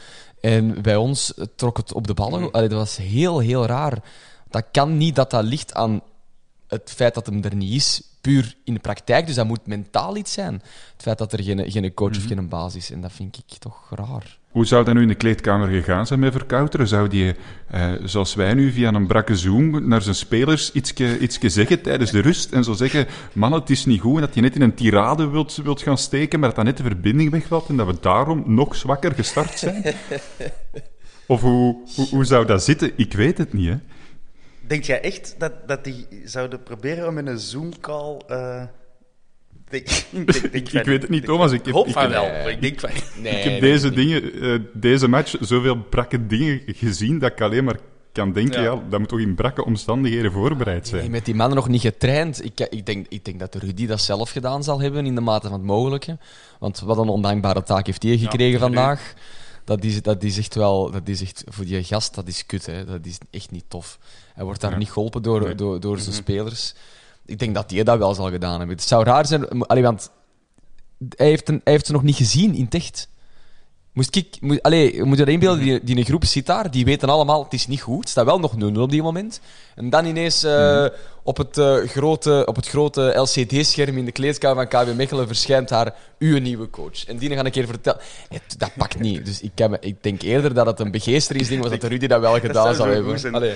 En 0.42 0.82
bij 0.82 0.96
ons 0.96 1.34
trok 1.56 1.78
het 1.78 1.94
op 1.94 2.08
de 2.08 2.14
ballen. 2.14 2.52
Allee, 2.52 2.68
dat 2.68 2.78
was 2.78 2.98
heel, 2.98 3.40
heel 3.40 3.66
raar. 3.66 4.04
Dat 4.50 4.66
kan 4.72 4.98
niet 4.98 5.16
dat 5.16 5.32
dat 5.32 5.44
ligt 5.44 5.74
aan 5.74 6.02
het 6.68 6.92
feit 6.96 7.14
dat 7.14 7.26
hem 7.26 7.44
er 7.44 7.56
niet 7.56 7.74
is, 7.74 8.02
puur 8.22 8.56
in 8.64 8.74
de 8.74 8.80
praktijk. 8.80 9.26
Dus 9.26 9.36
dat 9.36 9.46
moet 9.46 9.68
mentaal 9.68 10.16
iets 10.16 10.34
zijn. 10.34 10.54
Het 10.54 11.02
feit 11.02 11.18
dat 11.18 11.34
er 11.34 11.44
geen, 11.44 11.72
geen 11.72 11.94
coach 11.94 12.18
of 12.18 12.26
geen 12.26 12.50
basis 12.50 12.84
is. 12.84 12.92
En 12.92 13.02
dat 13.02 13.12
vind 13.12 13.38
ik 13.38 13.58
toch 13.58 13.90
raar. 13.90 14.39
Hoe 14.50 14.66
zou 14.66 14.86
dat 14.86 14.94
nu 14.94 15.02
in 15.02 15.08
de 15.08 15.16
kleedkamer 15.16 15.68
gegaan 15.68 16.08
zijn 16.08 16.20
met 16.20 16.32
Verkouteren? 16.32 16.88
Zou 16.88 17.08
die, 17.08 17.36
eh, 17.68 17.92
zoals 18.04 18.36
wij 18.36 18.54
nu, 18.54 18.72
via 18.72 18.94
een 18.94 19.08
brakke 19.08 19.36
zoom 19.36 19.88
naar 19.88 20.02
zijn 20.02 20.16
spelers 20.16 20.72
ietske 20.72 21.50
zeggen 21.50 21.82
tijdens 21.82 22.12
de 22.12 22.20
rust 22.20 22.52
en 22.52 22.64
zo 22.64 22.74
zeggen, 22.74 23.08
man, 23.34 23.54
het 23.54 23.70
is 23.70 23.86
niet 23.86 24.02
goed 24.02 24.16
en 24.16 24.22
dat 24.22 24.36
je 24.36 24.42
net 24.42 24.56
in 24.56 24.62
een 24.62 24.74
tirade 24.74 25.30
wilt, 25.30 25.56
wilt 25.56 25.82
gaan 25.82 25.98
steken, 25.98 26.40
maar 26.40 26.48
dat 26.48 26.58
dan 26.58 26.66
net 26.66 26.78
de 26.78 26.84
verbinding 26.84 27.32
wegvalt 27.32 27.70
en 27.70 27.78
dat 27.78 27.88
we 27.88 27.98
daarom 28.02 28.44
nog 28.46 28.76
zwakker 28.76 29.14
gestart 29.14 29.60
zijn? 29.60 29.84
of 31.28 31.42
hoe, 31.42 31.78
hoe, 31.96 32.08
hoe 32.10 32.26
zou 32.26 32.46
dat 32.46 32.64
zitten? 32.64 32.92
Ik 32.96 33.14
weet 33.14 33.38
het 33.38 33.54
niet, 33.54 33.70
hè. 33.70 33.78
Denk 34.68 34.84
jij 34.84 35.02
echt 35.02 35.36
dat, 35.38 35.68
dat 35.68 35.84
die 35.84 36.08
zouden 36.24 36.64
proberen 36.64 37.08
om 37.08 37.18
in 37.18 37.28
een 37.28 37.40
Zoom-call... 37.40 38.22
eh, 38.28 38.64
ik 39.70 40.04
denk- 40.12 40.52
denk 40.52 40.70
van- 40.70 40.80
Ik 40.80 40.86
weet 40.86 41.02
het 41.02 41.10
niet, 41.12 41.26
Thomas. 41.26 41.52
Ik 41.52 41.66
heb, 41.66 41.74
hoop 41.74 41.88
ik 41.88 41.94
van 41.94 42.10
wel. 42.10 42.24
maar 42.24 42.50
Ik 42.50 42.62
denk 42.62 42.80
van... 42.80 42.90
Nee, 43.22 43.32
Ik 43.38 43.44
heb 43.44 43.52
nee, 43.52 43.62
deze 43.62 43.90
nee. 43.90 43.96
dingen, 43.96 44.42
eh, 44.42 44.60
deze 44.74 45.08
match, 45.08 45.36
zoveel 45.40 45.78
brakke 45.90 46.28
dingen 46.28 46.62
gezien 46.66 47.20
dat 47.20 47.32
ik 47.32 47.42
alleen 47.42 47.64
maar 47.64 47.78
kan 48.12 48.32
denken, 48.34 48.62
ja. 48.62 48.72
Ja. 48.74 48.82
dat 48.90 49.00
moet 49.00 49.10
toch 49.10 49.20
in 49.20 49.36
brakke 49.36 49.66
omstandigheden 49.66 50.32
voorbereid 50.32 50.92
Nee, 50.92 51.00
zijn. 51.02 51.12
met 51.12 51.26
die 51.26 51.36
mannen 51.36 51.56
nog 51.58 51.68
niet 51.68 51.82
getraind. 51.82 52.46
Ik, 52.46 52.60
ik, 52.60 52.86
denk, 52.86 53.06
ik 53.10 53.26
denk 53.26 53.40
dat 53.40 53.56
Rudy 53.56 53.86
dat 53.86 54.02
zelf 54.02 54.32
gedaan 54.32 54.64
zal 54.64 54.80
hebben 54.82 55.06
in 55.06 55.16
de 55.16 55.22
mate 55.22 55.48
van 55.48 55.58
het 55.58 55.66
mogelijke. 55.68 56.18
Want 56.60 56.80
wat 56.80 56.98
een 56.98 57.08
ondankbare 57.10 57.64
taak 57.64 57.86
heeft 57.86 58.04
hij 58.04 58.18
gekregen 58.18 58.60
vandaag. 58.60 59.14
Dat 59.64 59.84
is, 59.84 60.02
dat 60.02 60.24
is 60.24 60.38
echt 60.38 60.56
wel, 60.56 60.92
dat 60.92 61.08
is 61.08 61.22
echt, 61.22 61.44
voor 61.48 61.66
die 61.66 61.84
gast, 61.84 62.16
dat 62.16 62.28
is 62.28 62.46
kut. 62.46 62.66
Hè. 62.66 62.86
Dat 62.86 63.06
is 63.06 63.18
echt 63.32 63.52
niet 63.52 63.66
tof. 63.68 64.00
Hij 64.34 64.44
wordt 64.44 64.62
daar 64.62 64.72
Ja. 64.72 64.78
niet 64.78 64.92
geholpen 64.92 65.22
door, 65.22 65.42
Nee. 65.42 65.56
door, 65.56 65.80
door 65.80 66.00
zijn 66.00 66.16
spelers. 66.16 66.74
Ik 67.30 67.40
denk 67.40 67.56
dat 67.56 67.72
hij 67.72 67.84
dat 67.84 67.98
wel 67.98 68.14
zal 68.14 68.30
gedaan 68.30 68.58
hebben. 68.58 68.76
Het 68.76 68.86
zou 68.86 69.04
raar 69.04 69.26
zijn, 69.26 69.48
allee, 69.68 69.84
want 69.84 70.12
hij 71.16 71.28
heeft, 71.28 71.50
een, 71.50 71.62
hij 71.64 71.74
heeft 71.74 71.86
ze 71.86 71.92
nog 71.92 72.04
niet 72.04 72.16
gezien 72.16 72.56
in 72.56 72.64
het 72.64 72.74
echt. 72.74 73.08
Moest 73.94 74.16
ik, 74.16 74.38
moet, 74.42 74.62
allee, 74.62 74.96
je 74.96 75.04
moet 75.04 75.18
je 75.18 75.26
inbeelden, 75.26 75.64
die, 75.64 75.80
die 75.84 75.94
in 75.96 75.98
een 75.98 76.06
groep 76.06 76.26
zit 76.26 76.46
daar, 76.46 76.72
die 76.72 76.86
weten 76.86 77.10
allemaal, 77.10 77.44
het 77.44 77.54
is 77.54 77.68
niet 77.68 77.82
goed. 77.82 78.00
Het 78.00 78.10
staat 78.10 78.26
wel 78.26 78.40
nog 78.40 78.54
0-0 78.74 78.78
op 78.80 78.90
die 78.90 79.02
moment. 79.02 79.40
En 79.76 79.90
dan 79.90 80.06
ineens 80.06 80.44
eh, 80.44 80.86
op, 81.24 81.38
het, 81.38 81.58
eh, 81.58 81.76
grote, 81.76 82.44
op 82.46 82.56
het 82.56 82.68
grote 82.68 83.02
LCD-scherm 83.16 83.98
in 83.98 84.06
de 84.06 84.12
kleedkamer 84.12 84.68
van 84.70 84.86
KB 84.86 84.96
Mechelen 84.96 85.28
verschijnt 85.28 85.70
daar 85.70 85.96
uw 86.20 86.40
nieuwe 86.40 86.70
coach. 86.70 87.06
En 87.06 87.18
die 87.18 87.30
ga 87.30 87.40
ik 87.40 87.46
een 87.46 87.52
keer 87.52 87.68
vertellen. 87.68 88.00
Het- 88.30 88.56
dat 88.60 88.72
pakt 88.78 89.00
niet. 89.00 89.26
Dus 89.26 89.42
ik, 89.42 89.52
heb, 89.56 89.78
ik 89.84 90.04
denk 90.04 90.22
eerder 90.22 90.54
dat 90.54 90.66
het 90.66 90.80
een 90.80 90.92
begeesteringsding 90.92 91.62
was, 91.62 91.72
dat 91.72 91.84
Rudy 91.84 92.08
dat 92.08 92.20
wel 92.22 92.40
gedaan 92.48 92.64
zou 92.64 92.76
zou 92.76 92.90
zo 92.90 92.96
hebben. 92.96 93.20
zijn. 93.20 93.56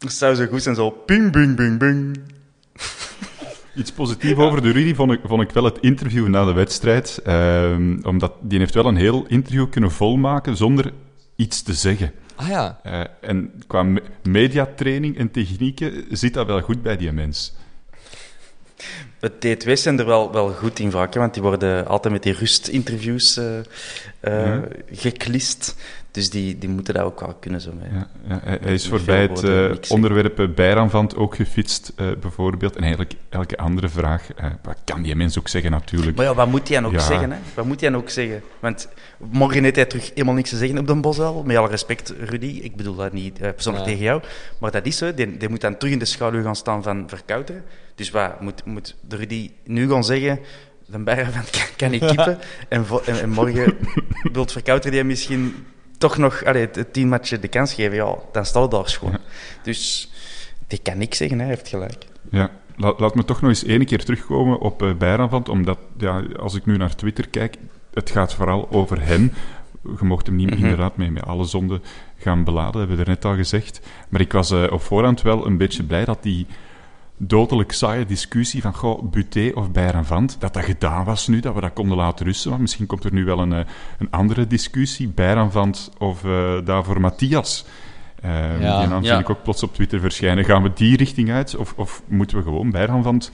Het 0.00 0.12
zou 0.12 0.34
zo 0.34 0.46
goed 0.46 0.62
zijn, 0.62 0.74
zo 0.74 0.90
ping, 0.90 1.32
bing, 1.32 1.56
bing, 1.56 1.78
bing. 1.78 2.20
Iets 3.74 3.92
positiefs 3.92 4.38
over 4.38 4.62
de 4.62 4.70
Rudy 4.70 4.94
vond 4.94 5.12
ik, 5.12 5.20
vond 5.24 5.42
ik 5.42 5.50
wel 5.50 5.64
het 5.64 5.78
interview 5.80 6.28
na 6.28 6.44
de 6.44 6.52
wedstrijd. 6.52 7.20
Ehm, 7.24 7.98
omdat 8.02 8.32
die 8.40 8.58
heeft 8.58 8.74
wel 8.74 8.86
een 8.86 8.96
heel 8.96 9.24
interview 9.28 9.70
kunnen 9.70 9.90
volmaken 9.90 10.56
zonder 10.56 10.92
iets 11.36 11.62
te 11.62 11.74
zeggen. 11.74 12.12
Ah 12.36 12.48
ja. 12.48 12.80
Eh, 12.82 13.00
en 13.20 13.52
qua 13.66 13.82
me- 13.82 14.02
mediatraining 14.22 15.18
en 15.18 15.30
technieken 15.30 16.04
zit 16.10 16.34
dat 16.34 16.46
wel 16.46 16.60
goed 16.60 16.82
bij 16.82 16.96
die 16.96 17.12
mens. 17.12 17.54
De 19.18 19.30
T2's 19.32 19.82
zijn 19.82 19.98
er 19.98 20.06
wel, 20.06 20.32
wel 20.32 20.52
goed 20.52 20.78
in 20.78 20.90
vaak, 20.90 21.14
hè, 21.14 21.20
want 21.20 21.34
die 21.34 21.42
worden 21.42 21.86
altijd 21.86 22.14
met 22.14 22.22
die 22.22 22.32
rustinterviews 22.32 23.40
Ja. 24.22 24.62
geklist. 24.92 25.76
Dus 26.12 26.30
die, 26.30 26.58
die 26.58 26.68
moeten 26.68 26.94
dat 26.94 27.02
ook 27.02 27.20
wel 27.20 27.34
kunnen. 27.40 27.60
Zo, 27.60 27.72
mee. 27.80 27.88
Ja, 27.92 28.08
ja, 28.28 28.40
hij, 28.44 28.58
hij 28.62 28.74
is 28.74 28.88
voorbij 28.88 29.20
het 29.22 29.30
woorden 29.30 29.70
eh, 29.82 29.90
onderwerp 29.90 30.48
bijraanvand 30.54 31.16
ook 31.16 31.34
gefietst, 31.34 31.92
eh, 31.96 32.06
bijvoorbeeld. 32.20 32.76
En 32.76 32.80
eigenlijk 32.82 33.12
elke 33.28 33.56
andere 33.58 33.88
vraag. 33.88 34.32
eh, 34.36 34.46
wat 34.62 34.76
kan 34.84 35.02
die 35.02 35.14
mens 35.16 35.38
ook 35.38 35.48
zeggen, 35.48 35.70
natuurlijk. 35.70 36.16
Maar 36.16 36.26
ja, 36.26 36.34
wat 36.34 36.48
moet 36.48 36.68
hij 36.68 36.76
dan 36.80 36.86
ook 36.86 36.92
Ja. 36.98 37.00
zeggen? 37.06 37.30
Hè? 37.32 37.38
Wat 37.54 37.64
moet 37.64 37.80
hij 37.80 37.90
dan 37.90 38.00
ook 38.00 38.10
zeggen? 38.10 38.42
Want 38.60 38.88
morgen 39.18 39.62
heeft 39.62 39.76
hij 39.76 39.84
terug 39.84 40.10
helemaal 40.14 40.34
niks 40.34 40.50
te 40.50 40.56
zeggen 40.56 40.78
op 40.78 40.86
Den 40.86 41.00
Bosel. 41.00 41.42
Met 41.42 41.56
alle 41.56 41.68
respect, 41.68 42.14
Rudy. 42.20 42.60
Ik 42.62 42.76
bedoel 42.76 42.94
dat 42.94 43.12
niet 43.12 43.40
eh, 43.40 43.50
persoonlijk 43.52 43.84
Ja. 43.84 43.90
tegen 43.90 44.04
jou. 44.04 44.22
Maar 44.60 44.70
dat 44.70 44.86
is 44.86 44.96
zo. 44.96 45.14
Die, 45.14 45.36
die 45.36 45.48
moet 45.48 45.60
dan 45.60 45.76
terug 45.76 45.92
in 45.92 45.98
de 45.98 46.04
schaduw 46.04 46.42
gaan 46.42 46.56
staan 46.56 46.82
van 46.82 47.04
Verkouteren. 47.08 47.62
Dus 47.94 48.10
wat 48.10 48.40
moet, 48.40 48.64
moet 48.64 48.96
de 49.08 49.16
Rudy 49.16 49.50
nu 49.64 49.88
gaan 49.90 50.04
zeggen? 50.04 50.38
Van 50.90 51.04
Bijravan 51.04 51.42
kan, 51.50 51.62
kan 51.76 51.92
ik 51.92 52.00
kippen. 52.00 52.38
en, 52.68 52.86
vo- 52.86 53.02
en, 53.06 53.20
en 53.20 53.30
morgen 53.30 53.76
wilt 54.32 54.52
Verkouteren 54.52 54.92
die 54.96 55.04
misschien 55.04 55.54
toch 56.00 56.16
nog 56.16 56.44
allee, 56.44 56.60
het, 56.66 56.76
het 56.76 56.92
tien 56.92 57.08
matchen 57.08 57.40
de 57.40 57.48
kans 57.48 57.74
geven. 57.74 57.94
Ja, 57.94 58.14
dan 58.32 58.44
staat 58.44 58.70
daar 58.70 58.88
schoon. 58.88 59.16
Dus 59.62 60.10
die 60.66 60.78
kan 60.82 60.98
niks 60.98 61.16
zeggen, 61.16 61.38
hij 61.38 61.48
heeft 61.48 61.68
gelijk. 61.68 62.04
Ja, 62.30 62.50
laat, 62.76 63.00
laat 63.00 63.14
me 63.14 63.24
toch 63.24 63.40
nog 63.40 63.50
eens 63.50 63.64
één 63.64 63.84
keer 63.84 64.04
terugkomen 64.04 64.58
op 64.58 64.82
uh, 64.82 64.94
Bijraanvand, 64.94 65.48
omdat 65.48 65.78
ja, 65.98 66.22
als 66.38 66.54
ik 66.54 66.66
nu 66.66 66.76
naar 66.76 66.94
Twitter 66.94 67.28
kijk, 67.28 67.56
het 67.94 68.10
gaat 68.10 68.34
vooral 68.34 68.68
over 68.70 69.06
hem. 69.06 69.32
Je 69.82 70.04
mocht 70.04 70.26
hem 70.26 70.36
niet 70.36 70.50
Mhm. 70.50 70.62
inderdaad 70.62 70.96
mee 70.96 71.10
met 71.10 71.24
alle 71.26 71.44
zonden 71.44 71.82
gaan 72.16 72.44
beladen, 72.44 72.78
hebben 72.78 72.96
we 72.96 73.02
er 73.02 73.08
net 73.08 73.24
al 73.24 73.34
gezegd. 73.34 73.80
Maar 74.08 74.20
ik 74.20 74.32
was 74.32 74.50
eh, 74.50 74.64
op 74.70 74.82
voorhand 74.82 75.22
wel 75.22 75.46
een 75.46 75.56
beetje 75.56 75.82
blij 75.84 76.04
dat 76.04 76.22
die 76.22 76.46
dodelijk 77.22 77.72
saaie 77.72 78.06
discussie 78.06 78.62
van 78.62 78.74
goh, 78.74 79.02
Buté 79.10 79.50
of 79.54 79.70
Bijraanvand, 79.70 80.36
dat 80.38 80.54
dat 80.54 80.64
gedaan 80.64 81.04
was 81.04 81.26
nu, 81.26 81.40
dat 81.40 81.54
we 81.54 81.60
dat 81.60 81.72
konden 81.72 81.96
laten 81.96 82.26
rusten. 82.26 82.48
Want 82.50 82.62
misschien 82.62 82.86
komt 82.86 83.04
er 83.04 83.12
nu 83.12 83.24
wel 83.24 83.38
een, 83.38 83.52
eh, 83.52 83.64
een 83.98 84.10
andere 84.10 84.46
discussie, 84.46 85.08
Bijraanvand 85.08 85.90
of 85.98 86.24
eh 86.24 86.58
daarvoor 86.64 87.00
Matthias. 87.00 87.64
Uh, 88.24 88.60
Ja. 88.60 88.78
die 88.80 88.88
naam 88.88 89.02
Ja. 89.02 89.12
zie 89.12 89.20
ik 89.20 89.30
ook 89.30 89.42
plots 89.42 89.62
op 89.62 89.74
Twitter 89.74 90.00
verschijnen. 90.00 90.44
Gaan 90.44 90.62
we 90.62 90.72
die 90.74 90.96
richting 90.96 91.30
uit? 91.30 91.56
Of, 91.56 91.72
of 91.76 92.02
moeten 92.06 92.36
we 92.36 92.42
gewoon 92.42 92.70
Bijraanvand 92.70 93.30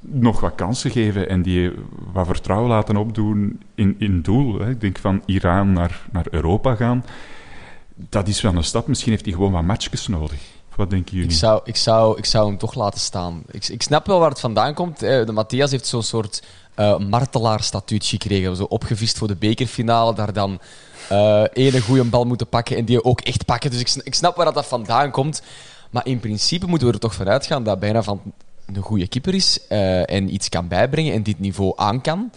nog 0.00 0.40
wat 0.40 0.54
kansen 0.54 0.90
geven 0.90 1.28
en 1.28 1.42
die 1.42 1.72
wat 2.12 2.26
vertrouwen 2.26 2.68
laten 2.68 2.96
opdoen 2.96 3.60
in, 3.74 3.94
in 3.98 4.20
doel? 4.22 4.58
Hè? 4.60 4.70
Ik 4.70 4.80
denk 4.80 4.98
van 4.98 5.22
Iran 5.26 5.72
naar, 5.72 6.00
naar 6.12 6.26
Europa 6.30 6.74
gaan. 6.74 7.04
Dat 7.94 8.28
is 8.28 8.40
wel 8.40 8.54
een 8.54 8.64
stap. 8.64 8.86
Misschien 8.86 9.12
heeft 9.12 9.24
hij 9.24 9.34
gewoon 9.34 9.52
wat 9.52 9.62
matchjes 9.62 10.08
nodig. 10.08 10.40
Ik 11.24 11.32
zou, 11.32 11.60
ik, 11.64 11.76
zou, 11.76 12.18
ik 12.18 12.24
zou 12.24 12.46
hem 12.46 12.58
toch 12.58 12.74
laten 12.74 13.00
staan. 13.00 13.42
Ik, 13.50 13.68
ik 13.68 13.82
snap 13.82 14.06
wel 14.06 14.18
waar 14.18 14.30
het 14.30 14.40
vandaan 14.40 14.74
komt. 14.74 14.98
De 14.98 15.32
Matthias 15.32 15.70
heeft 15.70 15.86
zo'n 15.86 16.02
soort 16.02 16.42
uh, 16.76 16.98
martelaarstatuut 16.98 18.06
gekregen. 18.06 18.56
Zo 18.56 18.64
opgevist 18.64 19.18
voor 19.18 19.28
de 19.28 19.36
bekerfinale. 19.36 20.14
Daar 20.14 20.32
dan 20.32 20.60
uh, 21.12 21.44
ene 21.52 21.80
goede 21.80 22.04
bal 22.04 22.24
moeten 22.24 22.48
pakken 22.48 22.76
en 22.76 22.84
die 22.84 23.04
ook 23.04 23.20
echt 23.20 23.44
pakken. 23.44 23.70
Dus 23.70 23.80
ik, 23.80 24.04
ik 24.04 24.14
snap 24.14 24.36
waar 24.36 24.52
dat, 24.52 24.66
vandaan 24.66 25.10
komt. 25.10 25.42
Maar 25.90 26.06
in 26.06 26.20
principe 26.20 26.66
moeten 26.66 26.86
we 26.86 26.92
er 26.92 27.00
toch 27.00 27.14
vanuit 27.14 27.46
gaan 27.46 27.64
dat 27.64 27.80
bijna 27.80 28.02
van 28.02 28.20
een 28.66 28.82
goede 28.82 29.08
keeper 29.08 29.34
is 29.34 29.58
uh, 29.68 30.10
en 30.10 30.34
iets 30.34 30.48
kan 30.48 30.68
bijbrengen 30.68 31.14
en 31.14 31.22
dit 31.22 31.38
niveau 31.38 31.72
aan 31.76 32.00
kan. 32.00 32.30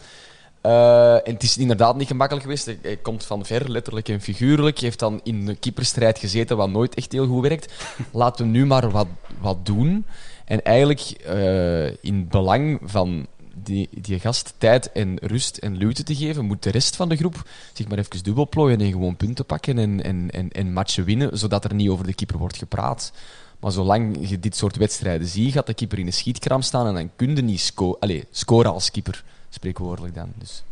Uh, 0.65 1.13
en 1.13 1.33
het 1.33 1.43
is 1.43 1.57
inderdaad 1.57 1.95
niet 1.95 2.07
gemakkelijk 2.07 2.45
geweest. 2.45 2.65
Hij, 2.65 2.79
hij 2.81 2.97
komt 2.97 3.25
van 3.25 3.45
ver, 3.45 3.71
letterlijk 3.71 4.09
en 4.09 4.21
figuurlijk. 4.21 4.75
Hij 4.75 4.85
heeft 4.85 4.99
dan 4.99 5.19
in 5.23 5.47
een 5.47 5.59
keeperstrijd 5.59 6.19
gezeten, 6.19 6.57
wat 6.57 6.69
nooit 6.69 6.95
echt 6.95 7.11
heel 7.11 7.27
goed 7.27 7.41
werkt. 7.41 7.73
Laten 8.11 8.45
we 8.45 8.51
nu 8.51 8.65
maar 8.65 8.91
wat, 8.91 9.07
wat 9.39 9.65
doen. 9.65 10.05
En 10.45 10.63
eigenlijk 10.63 11.23
uh, 11.27 11.85
in 11.85 12.15
het 12.15 12.29
belang 12.29 12.79
van 12.83 13.27
die, 13.63 13.89
die 13.91 14.19
gast 14.19 14.53
tijd 14.57 14.91
en 14.91 15.17
rust 15.21 15.57
en 15.57 15.77
luwte 15.77 16.03
te 16.03 16.15
geven, 16.15 16.45
moet 16.45 16.63
de 16.63 16.69
rest 16.69 16.95
van 16.95 17.09
de 17.09 17.15
groep 17.15 17.47
zich 17.73 17.87
maar 17.87 17.97
even 17.97 18.23
dubbel 18.23 18.49
plooien 18.49 18.81
en 18.81 18.91
gewoon 18.91 19.17
punten 19.17 19.45
pakken 19.45 19.77
en, 19.77 20.03
en, 20.03 20.29
en, 20.31 20.51
en 20.51 20.73
matchen 20.73 21.03
winnen, 21.03 21.37
zodat 21.37 21.63
er 21.63 21.73
niet 21.73 21.89
over 21.89 22.05
de 22.05 22.13
keeper 22.13 22.37
wordt 22.37 22.57
gepraat. 22.57 23.11
Maar 23.59 23.71
zolang 23.71 24.29
je 24.29 24.39
dit 24.39 24.55
soort 24.55 24.75
wedstrijden 24.75 25.27
ziet, 25.27 25.53
gaat 25.53 25.67
de 25.67 25.73
keeper 25.73 25.99
in 25.99 26.05
een 26.05 26.13
schietkram 26.13 26.61
staan 26.61 26.87
en 26.87 26.93
dan 26.93 27.09
kun 27.15 27.35
je 27.35 27.41
niet 27.41 27.59
sco 27.59 27.97
Allee, 27.99 28.23
scoren 28.31 28.73
als 28.73 28.91
keeper, 28.91 29.23
spreekwoordelijk 29.55 30.15
dan. 30.15 30.33
Dus 30.37 30.63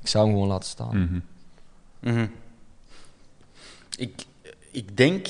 ik 0.00 0.08
zou 0.08 0.24
hem 0.24 0.34
gewoon 0.34 0.48
laten 0.48 0.68
staan. 0.68 1.02
Mhm. 1.02 1.20
Mhm. 1.98 2.26
Ik, 3.96 4.24
ik 4.70 4.96
denk... 4.96 5.28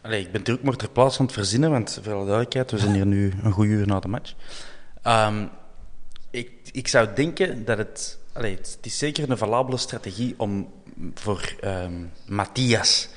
Allee, 0.00 0.20
ik 0.20 0.32
ben 0.32 0.42
druk 0.42 0.62
maar 0.62 0.76
ter 0.76 0.90
plaatse 0.90 1.18
aan 1.18 1.24
het 1.24 1.34
verzinnen, 1.34 1.70
want 1.70 1.98
voor 2.02 2.12
alle 2.12 2.24
duidelijkheid, 2.24 2.70
we 2.70 2.78
zijn 2.78 2.94
hier 2.94 3.06
nu 3.06 3.32
een 3.42 3.52
goed 3.52 3.66
uur 3.66 3.86
na 3.86 4.00
de 4.00 4.08
match. 4.08 4.34
Ehm, 5.02 5.46
ik, 6.30 6.50
ik 6.72 6.88
zou 6.88 7.08
denken 7.14 7.64
dat 7.64 7.78
het... 7.78 8.18
Allee, 8.32 8.56
het 8.56 8.78
is 8.80 8.98
zeker 8.98 9.30
een 9.30 9.38
valabele 9.38 9.76
strategie 9.76 10.34
om 10.36 10.68
voor 11.14 11.54
ehm, 11.60 12.04
Matthias 12.26 13.08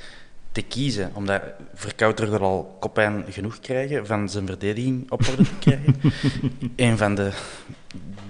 te 0.51 0.61
kiezen, 0.61 1.11
omdat 1.13 1.41
Verkouter 1.73 2.33
er 2.33 2.41
al 2.41 2.77
kopijn 2.79 3.25
genoeg 3.29 3.59
krijgen 3.59 4.05
van 4.05 4.29
zijn 4.29 4.45
verdediging 4.45 5.11
op 5.11 5.27
orde 5.27 5.43
te 5.43 5.55
krijgen. 5.59 5.95
een 6.75 6.97
van 6.97 7.15
de, 7.15 7.31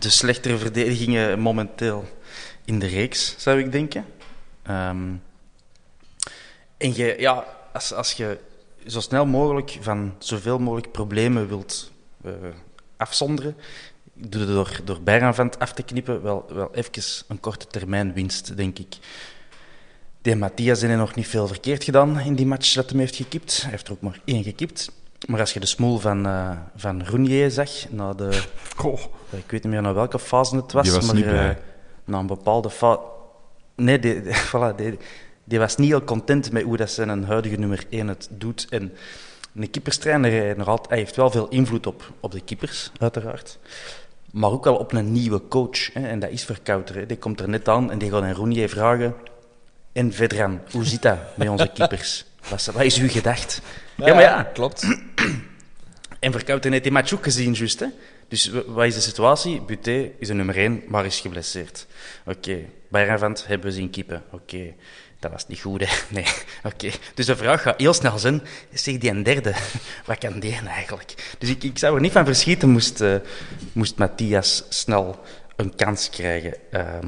de 0.05 0.11
slechtere 0.11 0.57
verdedigingen 0.57 1.39
momenteel 1.39 2.05
in 2.65 2.79
de 2.79 2.85
reeks, 2.85 3.35
zou 3.37 3.59
ik 3.59 3.71
denken. 3.71 4.05
Um, 4.69 5.23
en 6.77 6.95
je, 6.95 7.15
ja, 7.19 7.45
als, 7.73 7.93
als 7.93 8.11
je 8.11 8.39
zo 8.87 8.99
snel 8.99 9.25
mogelijk 9.25 9.77
van 9.81 10.15
zoveel 10.17 10.59
mogelijk 10.59 10.91
problemen 10.91 11.47
wilt 11.47 11.91
uh, 12.25 12.31
afzonderen, 12.97 13.55
door, 14.13 14.79
door 14.83 15.01
bijraanvand 15.01 15.59
af 15.59 15.73
te 15.73 15.83
knippen 15.83 16.21
wel, 16.21 16.45
wel 16.53 16.75
even 16.75 17.03
een 17.27 17.39
korte 17.39 17.67
termijn 17.67 18.13
winst, 18.13 18.57
denk 18.57 18.79
ik. 18.79 18.97
Die 20.21 20.35
Matthias 20.35 20.81
heeft 20.81 20.97
nog 20.97 21.15
niet 21.15 21.27
veel 21.27 21.47
verkeerd 21.47 21.83
gedaan 21.83 22.19
in 22.19 22.35
die 22.35 22.45
match 22.45 22.73
dat 22.73 22.89
hem 22.89 22.99
heeft 22.99 23.15
gekipt. 23.15 23.61
Hij 23.61 23.71
heeft 23.71 23.87
er 23.87 23.93
ook 23.93 24.01
maar 24.01 24.21
één 24.25 24.43
gekipt. 24.43 24.91
Maar 25.27 25.39
als 25.39 25.53
je 25.53 25.59
de 25.59 25.65
smoel 25.65 25.97
van, 25.99 26.27
uh, 26.27 26.51
van 26.75 27.05
Roenier 27.05 27.51
zag, 27.51 27.69
na 27.89 28.13
de... 28.13 28.29
Ik 29.29 29.51
weet 29.51 29.63
niet 29.63 29.71
meer 29.73 29.81
naar 29.81 29.93
welke 29.93 30.19
fase 30.19 30.55
het 30.55 30.71
was, 30.71 30.89
was 30.89 31.05
maar. 31.05 31.15
Uh, 31.17 31.49
na 32.05 32.19
een 32.19 32.27
bepaalde 32.27 32.69
fase... 32.69 32.99
Nee, 33.75 33.99
die, 33.99 34.21
die- 34.21 34.33
voilà, 34.51 34.75
die, 34.75 34.97
die 35.43 35.59
was 35.59 35.75
niet 35.77 35.89
heel 35.89 36.03
content 36.03 36.51
met 36.51 36.63
hoe 36.63 36.77
dat 36.77 36.89
zijn 36.91 37.23
huidige 37.23 37.55
nummer 37.55 37.83
1 37.89 38.07
het 38.07 38.27
doet. 38.31 38.67
En 38.69 38.93
een 39.55 39.69
keeperstrainer 39.69 40.49
eh, 40.49 40.55
nog 40.57 40.67
altijd, 40.67 40.89
hij 40.89 40.97
heeft 40.97 41.15
wel 41.15 41.31
veel 41.31 41.47
invloed 41.47 41.87
op, 41.87 42.11
op 42.19 42.31
de 42.31 42.41
keepers, 42.41 42.91
uiteraard. 42.99 43.59
Maar 44.31 44.51
ook 44.51 44.63
wel 44.63 44.75
op 44.75 44.93
een 44.93 45.11
nieuwe 45.11 45.41
coach. 45.47 45.93
Hè, 45.93 46.07
en 46.07 46.19
dat 46.19 46.29
is 46.29 46.43
Verkouter. 46.45 46.95
Hè. 46.95 47.05
Die 47.05 47.17
komt 47.17 47.39
er 47.39 47.49
net 47.49 47.67
aan 47.69 47.91
en 47.91 47.97
die 47.97 48.09
gaat 48.11 48.23
aan 48.23 48.31
Roenier 48.33 48.69
vragen... 48.69 49.15
En 49.91 50.13
Vedran, 50.13 50.59
hoe 50.71 50.85
zit 50.85 51.01
dat 51.01 51.17
met 51.35 51.49
onze 51.49 51.67
keepers? 51.75 52.25
Wat 52.49 52.59
is, 52.59 52.65
wat 52.65 52.83
is 52.83 52.97
uw 52.97 53.09
gedacht? 53.09 53.61
Ja, 53.95 54.13
maar 54.13 54.21
ja, 54.21 54.43
klopt. 54.43 54.83
en 56.19 56.31
Verkouter 56.31 56.71
heeft 56.71 56.83
die 56.83 56.91
match 56.91 57.13
ook 57.13 57.23
gezien, 57.23 57.53
juist. 57.53 57.79
Hè? 57.79 57.87
Dus 58.27 58.51
wat 58.67 58.85
is 58.85 58.93
de 58.93 59.01
situatie? 59.01 59.61
Buté 59.61 60.11
is 60.19 60.29
een 60.29 60.35
nummer 60.37 60.57
1, 60.57 60.83
maar 60.87 61.05
is 61.05 61.19
geblesseerd. 61.19 61.87
Oké. 62.25 62.59
Bij 62.87 63.05
Ravant 63.05 63.47
hebben 63.47 63.67
we 63.67 63.75
zien 63.75 63.89
keepen. 63.89 64.23
Oké. 64.31 64.73
Dat 65.19 65.31
was 65.31 65.47
niet 65.47 65.59
goed, 65.59 65.81
hè? 65.81 65.95
Nee. 66.15 66.25
Oké. 66.63 66.89
Dus 67.13 67.25
de 67.25 67.35
vraag 67.35 67.61
gaat 67.61 67.79
heel 67.79 67.93
snel 67.93 68.17
zijn. 68.17 68.41
Zeg 68.73 68.97
die 68.97 69.09
een 69.09 69.23
derde. 69.23 69.53
Wat 70.05 70.17
kan 70.17 70.39
die 70.39 70.59
eigenlijk? 70.67 71.35
Dus 71.37 71.49
ik, 71.49 71.63
ik 71.63 71.77
zou 71.77 71.95
er 71.95 72.01
niet 72.01 72.11
van 72.11 72.25
verschieten 72.25 72.69
moest, 72.69 73.01
eh, 73.01 73.15
moest 73.71 73.97
Matthias 73.97 74.63
snel 74.69 75.19
een 75.55 75.75
kans 75.75 76.09
krijgen. 76.09 76.53
Ehm, 76.71 77.07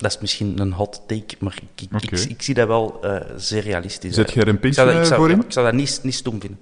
dat 0.00 0.10
is 0.14 0.18
misschien 0.20 0.58
een 0.58 0.72
hot 0.72 1.02
take, 1.06 1.36
maar 1.38 1.58
ik, 1.74 1.82
ik, 1.82 1.94
Oké. 1.94 2.16
ik, 2.16 2.28
ik 2.28 2.42
zie 2.42 2.54
dat 2.54 2.66
wel 2.66 2.98
eh, 3.02 3.30
zeer 3.36 3.62
realistisch. 3.62 4.14
Zet 4.14 4.32
je 4.32 4.40
er 4.40 4.48
een 4.48 4.58
pintje 4.58 5.04
zou 5.04 5.20
voor 5.20 5.30
in? 5.30 5.40
Ik 5.40 5.52
zou 5.52 5.66
dat 5.66 5.74
niet, 5.74 6.00
niet 6.02 6.14
stom 6.14 6.40
vinden. 6.40 6.58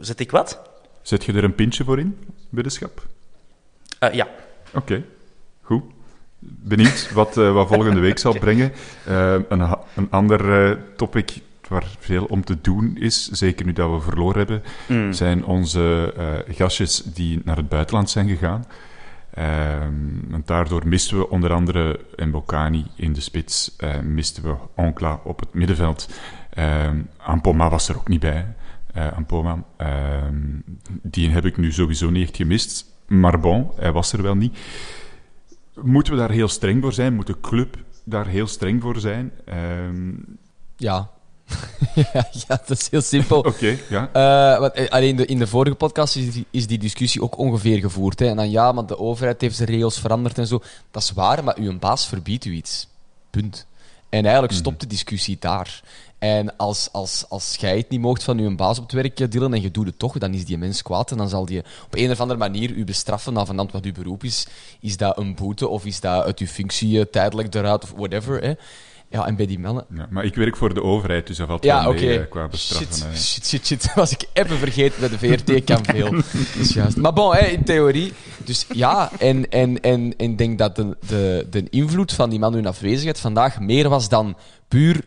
Zet 0.00 0.20
ik 0.20 0.30
wat? 0.30 0.60
Zet 1.02 1.24
je 1.24 1.32
er 1.32 1.44
een 1.44 1.54
pintje 1.54 1.84
voor 1.84 1.98
in, 1.98 2.16
weddenschap? 2.48 3.06
Eh, 3.98 4.12
ja. 4.12 4.28
Oké, 4.74 5.04
goed. 5.62 5.82
Benieuwd 6.38 7.12
wat, 7.12 7.36
eh, 7.38 7.52
wat 7.52 7.68
volgende 7.68 8.00
week 8.00 8.18
zal 8.18 8.38
brengen. 8.44 8.72
Een, 9.06 9.76
een 9.94 10.10
ander 10.10 10.78
topic 10.96 11.40
waar 11.68 11.86
veel 11.98 12.24
om 12.24 12.44
te 12.44 12.60
doen 12.60 12.96
is, 12.96 13.28
zeker 13.28 13.66
nu 13.66 13.72
dat 13.72 13.90
we 13.90 14.00
verloren 14.00 14.38
hebben, 14.38 14.62
Mm. 14.86 15.12
zijn 15.12 15.44
onze 15.44 16.14
gastjes 16.48 17.02
die 17.02 17.40
naar 17.44 17.56
het 17.56 17.68
buitenland 17.68 18.10
zijn 18.10 18.28
gegaan. 18.28 18.64
Ehm, 19.34 19.94
want 20.28 20.46
daardoor 20.46 20.86
misten 20.88 21.18
we 21.18 21.28
onder 21.30 21.52
andere 21.52 22.00
Mbokani 22.16 22.86
in 22.96 23.12
de 23.12 23.20
spits, 23.20 23.76
eh, 23.76 24.00
misten 24.00 24.42
we 24.42 24.54
Onkla 24.74 25.20
op 25.24 25.40
het 25.40 25.54
middenveld. 25.54 26.08
Ehm 26.50 26.96
Ampoma 27.16 27.70
was 27.70 27.88
er 27.88 27.96
ook 27.96 28.08
niet 28.08 28.20
bij. 28.20 28.54
eh 28.92 29.12
Ampoma. 29.16 29.64
Ehm, 29.76 30.36
die 31.02 31.30
heb 31.30 31.44
ik 31.44 31.56
nu 31.56 31.72
sowieso 31.72 32.10
niet 32.10 32.36
gemist. 32.36 32.86
Maar 33.06 33.40
bon, 33.40 33.70
hij 33.76 33.92
was 33.92 34.12
er 34.12 34.22
wel 34.22 34.34
niet. 34.34 34.58
Moeten 35.82 36.12
we 36.12 36.18
daar 36.18 36.30
heel 36.30 36.48
streng 36.48 36.82
voor 36.82 36.92
zijn? 36.92 37.14
Moet 37.14 37.26
de 37.26 37.40
club 37.40 37.76
daar 38.04 38.26
heel 38.26 38.46
streng 38.46 38.82
voor 38.82 39.00
zijn? 39.00 39.32
Ja. 40.76 41.10
ja, 42.12 42.28
ja, 42.30 42.62
dat 42.66 42.70
is 42.70 42.90
heel 42.90 43.00
simpel. 43.00 43.38
Oké, 43.38 43.78
ja. 43.88 44.10
Eh, 44.12 44.60
want, 44.60 44.72
eh, 44.72 44.88
alleen 44.88 45.16
de, 45.16 45.26
in 45.26 45.38
de 45.38 45.46
vorige 45.46 45.76
podcast 45.76 46.16
is 46.16 46.32
die, 46.32 46.46
is 46.50 46.66
die 46.66 46.78
discussie 46.78 47.22
ook 47.22 47.38
ongeveer 47.38 47.78
gevoerd. 47.78 48.18
Hè. 48.18 48.26
En 48.26 48.36
dan 48.36 48.50
ja, 48.50 48.72
maar 48.72 48.86
de 48.86 48.98
overheid 48.98 49.40
heeft 49.40 49.56
zijn 49.56 49.68
regels 49.68 49.98
veranderd 49.98 50.38
en 50.38 50.46
zo. 50.46 50.62
Dat 50.90 51.02
is 51.02 51.12
waar, 51.12 51.44
maar 51.44 51.56
uw 51.58 51.78
baas 51.78 52.06
verbiedt 52.06 52.44
u 52.44 52.52
iets. 52.52 52.88
Punt. 53.30 53.66
En 54.08 54.24
eigenlijk 54.24 54.54
stopt 54.54 54.80
de 54.80 54.86
discussie 54.86 55.36
daar. 55.40 55.82
En 56.18 56.56
als, 56.56 56.88
als, 56.92 57.24
als 57.28 57.56
jij 57.56 57.76
het 57.76 57.88
niet 57.88 58.00
mocht 58.00 58.22
van 58.22 58.38
uw 58.38 58.54
baas 58.54 58.78
op 58.78 58.84
het 58.84 58.92
werk, 58.92 59.20
eh, 59.20 59.28
Dylan, 59.28 59.54
en 59.54 59.62
je 59.62 59.70
doet 59.70 59.86
het 59.86 59.98
toch, 59.98 60.18
dan 60.18 60.34
is 60.34 60.44
die 60.44 60.58
mens 60.58 60.82
kwaad. 60.82 61.10
En 61.10 61.16
dan 61.16 61.28
zal 61.28 61.46
die 61.46 61.58
op 61.58 61.94
een 61.94 62.10
of 62.10 62.20
andere 62.20 62.38
manier 62.38 62.70
u 62.70 62.84
bestraffen, 62.84 63.36
afhangend 63.36 63.72
wat 63.72 63.84
uw 63.84 63.92
beroep 63.92 64.24
is. 64.24 64.46
Is 64.80 64.96
dat 64.96 65.18
een 65.18 65.34
boete 65.34 65.68
of 65.68 65.84
is 65.84 66.00
dat 66.00 66.24
uit 66.24 66.38
uw 66.38 66.46
functie 66.46 67.10
tijdelijk 67.10 67.54
eruit 67.54 67.82
of 67.82 67.92
whatever. 67.96 68.42
Hè. 68.42 68.52
Ja, 69.10 69.26
en 69.26 69.36
bij 69.36 69.46
die 69.46 69.58
mannen, 69.58 69.84
ja. 69.94 70.06
Maar 70.10 70.24
ik 70.24 70.34
werk 70.34 70.56
voor 70.56 70.74
de 70.74 70.82
overheid, 70.82 71.26
dus 71.26 71.36
dat 71.36 71.46
valt 71.46 71.64
ja, 71.64 71.84
wel 71.84 71.92
mee 71.92 72.28
qua 72.28 72.48
bestraffen. 72.48 73.16
Shit, 73.16 73.16
shit, 73.16 73.46
shit, 73.46 73.66
shit. 73.66 73.94
Was 73.94 74.12
ik 74.12 74.24
even 74.32 74.56
vergeten 74.56 75.00
bij 75.00 75.08
de 75.08 75.18
VRT, 75.18 75.64
kan 75.74 75.84
veel. 75.84 76.10
Dat 76.10 76.24
is 76.58 76.72
juist. 76.72 76.96
Maar 76.96 77.12
bon, 77.12 77.34
hè, 77.34 77.46
in 77.46 77.64
theorie. 77.64 78.12
Dus 78.44 78.66
ja, 78.72 79.10
en 79.18 79.50
en, 79.50 79.80
en, 79.80 80.16
en 80.16 80.30
ik 80.30 80.38
denk 80.38 80.58
dat 80.58 80.76
de, 80.76 80.96
de, 81.06 81.46
de 81.50 81.66
invloed 81.70 82.12
van 82.12 82.30
die 82.30 82.38
man 82.38 82.54
hun 82.54 82.66
afwezigheid 82.66 83.20
vandaag 83.20 83.60
meer 83.60 83.88
was 83.88 84.08
dan 84.08 84.36
puur 84.68 85.04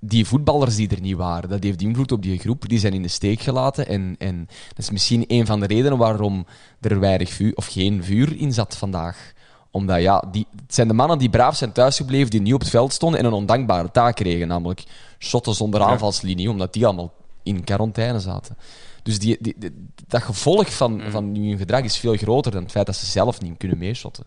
die 0.00 0.26
voetballers 0.26 0.76
die 0.76 0.88
er 0.88 1.00
niet 1.00 1.16
waren. 1.16 1.48
Dat 1.48 1.62
heeft 1.62 1.82
invloed 1.82 2.12
op 2.12 2.22
die 2.22 2.38
groep. 2.38 2.68
Die 2.68 2.78
zijn 2.78 2.92
in 2.92 3.02
de 3.02 3.08
steek 3.08 3.40
gelaten. 3.40 3.86
En, 3.86 4.14
en 4.18 4.46
dat 4.68 4.78
is 4.78 4.90
misschien 4.90 5.24
een 5.26 5.46
van 5.46 5.60
de 5.60 5.66
redenen 5.66 5.98
waarom 5.98 6.46
er 6.80 7.00
weinig 7.00 7.30
vuur, 7.30 7.52
of 7.54 7.66
geen 7.66 8.04
vuur 8.04 8.36
in 8.36 8.52
zat 8.52 8.76
vandaag 8.76 9.32
omdat 9.74 10.00
ja, 10.00 10.24
die, 10.30 10.46
het 10.62 10.74
zijn 10.74 10.88
de 10.88 10.94
mannen 10.94 11.18
die 11.18 11.30
braaf 11.30 11.56
zijn 11.56 11.72
thuisgebleven, 11.72 12.30
die 12.30 12.40
niet 12.40 12.54
op 12.54 12.60
het 12.60 12.70
veld 12.70 12.92
stonden 12.92 13.20
en 13.20 13.26
een 13.26 13.32
ondankbare 13.32 13.90
taak 13.90 14.14
kregen. 14.16 14.48
Namelijk 14.48 14.84
shotten 15.18 15.54
zonder 15.54 15.82
aanvalslinie, 15.82 16.50
omdat 16.50 16.72
die 16.72 16.84
allemaal 16.86 17.12
in 17.42 17.64
quarantaine 17.64 18.20
zaten. 18.20 18.56
Dus 19.02 19.18
die, 19.18 19.36
die, 19.40 19.54
die- 19.58 19.88
dat 20.08 20.22
gevolg 20.22 20.74
van, 20.74 21.02
van 21.08 21.24
hun 21.24 21.58
gedrag 21.58 21.82
is 21.82 21.96
veel 21.96 22.16
groter 22.16 22.52
dan 22.52 22.62
het 22.62 22.70
feit 22.70 22.86
dat 22.86 22.96
ze 22.96 23.06
zelf 23.06 23.40
niet 23.40 23.54
kunnen 23.58 23.78
meeshotten. 23.78 24.24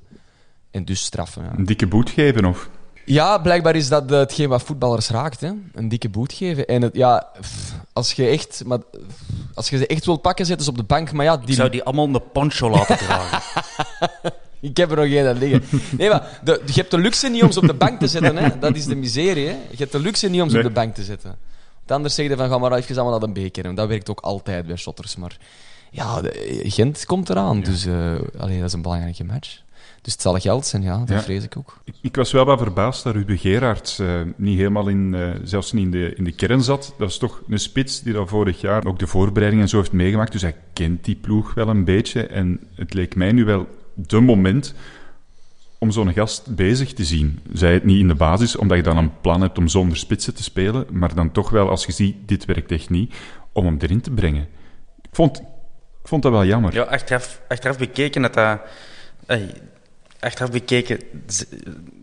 En 0.72 0.86
dus 0.86 1.04
straffen. 1.04 1.44
Ja. 1.44 1.52
Een 1.58 1.66
dikke 1.66 1.88
boet 1.88 2.10
geven, 2.10 2.46
of? 2.46 2.70
Ja, 3.06 3.38
blijkbaar 3.38 3.76
is 3.76 3.88
dat 3.90 4.12
eh, 4.12 4.18
hetgeen 4.18 4.50
wat 4.50 4.64
voetballers 4.64 5.10
raakt. 5.10 5.42
Hè? 5.42 5.52
Een 5.74 5.90
dikke 5.90 6.10
boet 6.10 6.34
geven. 6.34 6.66
En 6.68 6.82
het, 6.82 6.96
ja, 6.96 7.28
als 7.94 8.14
je 8.14 8.26
echt, 8.28 8.64
maar, 8.66 8.80
als 9.54 9.70
je 9.70 9.78
ze 9.78 9.88
echt 9.88 10.06
wilt 10.06 10.22
pakken, 10.22 10.46
zetten 10.46 10.66
ze 10.66 10.72
op 10.72 10.78
de 10.78 10.84
bank. 10.84 11.12
Maar 11.12 11.26
ja, 11.26 11.34
Ik 11.34 11.46
die, 11.46 11.56
zou 11.56 11.70
die 11.70 11.84
allemaal 11.84 12.08
een 12.08 12.32
poncho 12.34 12.70
laten 12.70 12.98
dragen. 12.98 13.42
Ik 14.60 14.78
heb 14.78 14.92
er 14.92 14.96
nog 14.98 15.06
één 15.06 15.28
aan 15.28 15.38
liggen. 15.38 15.80
Nee, 15.98 16.10
maar 16.10 16.40
de, 16.44 16.62
je 16.66 16.74
hebt 16.74 16.92
de 16.92 16.98
luxe 16.98 17.30
niet 17.30 17.44
om 17.44 17.52
ze 17.52 17.60
op 17.60 17.68
de 17.68 17.74
bank 17.74 18.00
te 18.00 18.08
zetten. 18.08 18.38
Hè? 18.38 18.60
Dat 18.60 18.76
is 18.76 18.86
de 18.86 18.96
miserie. 18.96 19.48
Hè? 19.48 19.54
Je 19.70 19.78
hebt 19.78 19.92
de 19.92 20.00
luxe 20.00 20.28
niet 20.30 20.42
om 20.42 20.50
ze 20.50 20.56
Nee. 20.56 20.64
op 20.64 20.70
de 20.70 20.76
bank 20.80 20.96
te 20.96 21.04
zetten. 21.04 21.36
Want 21.78 21.92
anders 21.92 22.16
zeg 22.16 22.28
je 22.30 22.36
van, 22.38 22.50
ga 22.50 22.58
maar 22.58 22.72
even 22.72 22.96
allemaal 22.98 23.20
naar 23.20 23.28
de 23.34 23.42
beker. 23.42 23.66
En 23.66 23.76
dat 23.76 23.88
werkt 23.88 24.10
ook 24.10 24.20
altijd 24.20 24.68
bij 24.68 24.76
shotters. 24.76 25.16
Maar 25.16 25.38
ja, 25.92 26.22
de- 26.22 26.60
Gent 26.64 27.06
komt 27.06 27.30
eraan. 27.30 27.62
Dus 27.62 27.86
eh, 27.86 28.14
allee, 28.38 28.58
dat 28.58 28.68
is 28.68 28.74
een 28.74 28.82
belangrijke 28.82 29.24
match. 29.24 29.60
Dus 30.02 30.14
het 30.14 30.22
zal 30.22 30.38
geld 30.40 30.66
zijn, 30.66 30.82
ja. 30.82 30.98
Dat 30.98 31.10
Ja. 31.10 31.22
vrees 31.22 31.44
ik 31.44 31.58
ook. 31.58 31.78
Ik, 31.84 31.94
ik 32.02 32.16
was 32.16 32.32
wel 32.32 32.46
wat 32.46 32.58
verbaasd 32.60 33.04
dat 33.04 33.14
Ruben 33.16 33.38
Gerards 33.38 34.00
eh, 34.00 34.22
niet 34.36 34.58
helemaal 34.58 34.88
in, 34.88 35.14
eh, 35.16 35.30
zelfs 35.44 35.72
niet 35.72 35.84
in 35.86 35.92
de, 35.92 36.14
in 36.16 36.24
de 36.24 36.32
kern 36.32 36.62
zat. 36.62 36.94
Dat 36.98 37.10
is 37.10 37.18
toch 37.18 37.42
een 37.50 37.60
spits 37.60 38.02
die 38.02 38.14
dan 38.14 38.28
vorig 38.28 38.62
jaar 38.62 38.86
ook 38.86 39.00
de 39.00 39.08
voorbereiding 39.08 39.62
en 39.62 39.70
zo 39.70 39.78
heeft 39.78 39.92
meegemaakt. 39.92 40.32
Dus 40.32 40.42
hij 40.42 40.56
kent 40.74 41.06
die 41.06 41.16
ploeg 41.16 41.54
wel 41.54 41.68
een 41.68 41.84
beetje. 41.84 42.28
En 42.28 42.60
het 42.76 42.94
leek 42.94 43.16
mij 43.16 43.32
nu 43.32 43.46
wel 43.46 43.68
de 43.98 44.20
moment 44.20 44.74
om 45.78 45.92
zo'n 45.92 46.14
gast 46.14 46.56
bezig 46.56 46.94
te 46.94 47.04
zien. 47.04 47.40
Zij 47.54 47.74
het 47.74 47.84
niet 47.84 48.00
in 48.00 48.08
de 48.08 48.16
basis, 48.16 48.56
omdat 48.56 48.78
je 48.78 48.84
dan 48.84 48.98
een 48.98 49.22
plan 49.22 49.42
hebt 49.42 49.58
om 49.58 49.68
zonder 49.68 49.98
spitsen 49.98 50.36
te 50.36 50.44
spelen, 50.44 50.86
maar 50.92 51.16
dan 51.16 51.32
toch 51.32 51.50
wel, 51.50 51.70
als 51.70 51.86
je 51.86 51.92
ziet, 51.92 52.16
dit 52.26 52.46
werkt 52.46 52.72
echt 52.72 52.90
niet, 52.90 53.16
om 53.52 53.66
hem 53.66 53.78
erin 53.80 54.02
te 54.02 54.12
brengen. 54.12 54.48
Ik 55.02 55.10
vond, 55.12 55.38
ik 56.02 56.08
vond 56.08 56.24
dat 56.24 56.32
wel 56.32 56.46
jammer. 56.46 56.74
Ja, 56.74 56.84
achteraf, 56.84 57.42
achteraf 57.48 57.78
bekeken 57.78 58.22
dat 58.22 58.34
dat... 58.34 58.62
ey, 59.26 59.54
achteraf 60.20 60.52
bekeken 60.52 61.00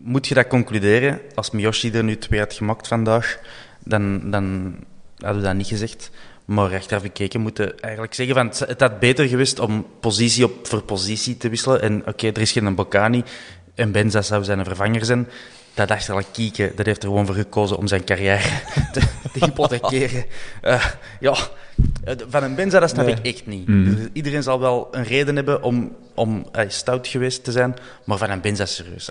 moet 0.03 0.27
je 0.27 0.33
dat 0.33 0.47
concluderen. 0.47 1.19
Als 1.35 1.51
Miyoshi 1.51 1.91
er 1.91 2.03
nu 2.03 2.17
twee 2.17 2.39
had 2.39 2.53
gemaakt 2.53 2.87
vandaag, 2.87 3.39
dan, 3.83 4.31
dan 4.31 4.75
hadden 5.17 5.41
we 5.41 5.47
dat 5.47 5.55
niet 5.55 5.67
gezegd. 5.67 6.11
Maar 6.45 6.75
achteraf 6.75 7.01
bekeken 7.01 7.41
moeten 7.41 7.79
eigenlijk 7.79 8.13
zeggen 8.13 8.35
van 8.35 8.67
het, 8.67 8.79
had 8.81 8.99
beter 8.99 9.27
geweest 9.27 9.59
om 9.59 9.85
positie 9.99 10.45
op 10.45 10.67
voor 10.67 10.83
positie 10.83 11.37
te 11.37 11.49
wisselen. 11.49 11.81
En 11.81 12.07
oké, 12.07 12.27
er 12.27 12.41
is 12.41 12.51
geen 12.51 12.75
Bocani 12.75 13.23
en 13.75 13.91
Benza 13.91 14.21
zou 14.21 14.43
zijn 14.43 14.63
vervanger 14.63 15.05
zijn. 15.05 15.29
Dat 15.73 15.87
dacht 15.87 16.09
al 16.09 16.21
Kieke, 16.31 16.71
dat 16.75 16.85
heeft 16.85 17.03
er 17.03 17.09
gewoon 17.09 17.25
voor 17.25 17.35
gekozen 17.35 17.77
om 17.77 17.87
zijn 17.87 18.03
carrière 18.03 18.43
te, 18.93 18.99
te 19.33 19.45
hypothekeren. 19.45 20.25
Eh, 20.61 20.85
ja, 21.19 21.35
eh, 22.03 22.15
van 22.27 22.43
een 22.43 22.55
Benza, 22.55 22.79
dat 22.79 22.89
snap 22.89 23.05
Nee. 23.05 23.15
ik 23.15 23.25
echt 23.25 23.45
niet. 23.45 23.67
Dus 23.67 24.07
iedereen 24.13 24.43
zal 24.43 24.59
wel 24.59 24.87
een 24.91 25.03
reden 25.03 25.35
hebben 25.35 25.63
om, 25.63 25.95
om 26.13 26.45
eh, 26.51 26.65
stout 26.67 27.07
geweest 27.07 27.43
te 27.43 27.51
zijn, 27.51 27.75
maar 28.05 28.17
van 28.17 28.29
een 28.29 28.41
Benza 28.41 28.65
serieus. 28.65 29.09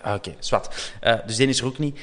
Ah, 0.00 0.14
Oké, 0.14 0.34
zwart. 0.38 0.92
Eh, 1.00 1.14
dus 1.26 1.36
die 1.36 1.48
is 1.48 1.60
er 1.60 1.66
ook 1.66 1.78
niet. 1.78 1.98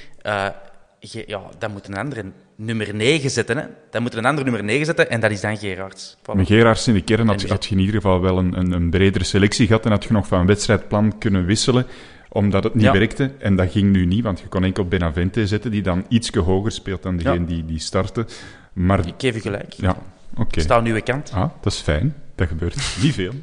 Ja, 0.99 1.41
dan 1.57 1.71
moet 1.71 1.87
een 1.87 1.97
andere 1.97 2.23
nummer 2.65 2.95
9 2.95 3.29
zetten. 3.29 3.57
Hè? 3.57 3.63
Dan 3.89 4.01
moet 4.01 4.11
er 4.11 4.17
een 4.17 4.25
andere 4.25 4.43
nummer 4.49 4.63
9 4.63 4.85
zetten 4.85 5.09
en 5.09 5.19
dat 5.19 5.31
is 5.31 5.41
dan 5.41 5.57
Gerards. 5.57 6.17
Voilà. 6.17 6.35
Met 6.35 6.47
Gerards 6.47 6.87
in 6.87 6.93
de 6.93 7.01
kern 7.01 7.27
had, 7.27 7.41
je 7.65 7.71
in 7.71 7.79
ieder 7.79 7.95
geval 7.95 8.21
wel 8.21 8.37
een, 8.37 8.59
een, 8.59 8.71
een 8.71 8.89
bredere 8.89 9.23
selectie 9.23 9.67
gehad 9.67 9.85
en 9.85 9.91
had 9.91 10.03
je 10.03 10.13
nog 10.13 10.27
van 10.27 10.45
wedstrijdplan 10.45 11.17
kunnen 11.17 11.45
wisselen, 11.45 11.85
omdat 12.29 12.63
het 12.63 12.73
niet 12.73 12.83
Ja. 12.83 12.91
werkte. 12.91 13.31
En 13.39 13.55
dat 13.55 13.71
ging 13.71 13.91
nu 13.91 14.05
niet, 14.05 14.23
want 14.23 14.39
je 14.39 14.47
kon 14.47 14.63
enkel 14.63 14.85
Benavente 14.87 15.47
zetten, 15.47 15.71
die 15.71 15.81
dan 15.81 16.05
iets 16.09 16.29
hoger 16.29 16.71
speelt 16.71 17.03
dan 17.03 17.17
degene 17.17 17.39
Ja. 17.39 17.45
die, 17.45 17.65
die 17.65 17.79
startte. 17.79 18.25
Maar 18.73 19.07
Ik 19.07 19.13
geef 19.17 19.35
u 19.35 19.39
gelijk. 19.39 19.73
ja, 19.73 19.95
oké. 20.37 20.59
Sta 20.59 20.75
aan 20.75 20.85
uw 20.85 21.01
kant. 21.01 21.31
Ah, 21.33 21.49
dat 21.61 21.73
is 21.73 21.79
fijn. 21.79 22.15
Dat 22.35 22.47
gebeurt 22.47 22.75
niet 23.01 23.13
veel. 23.13 23.31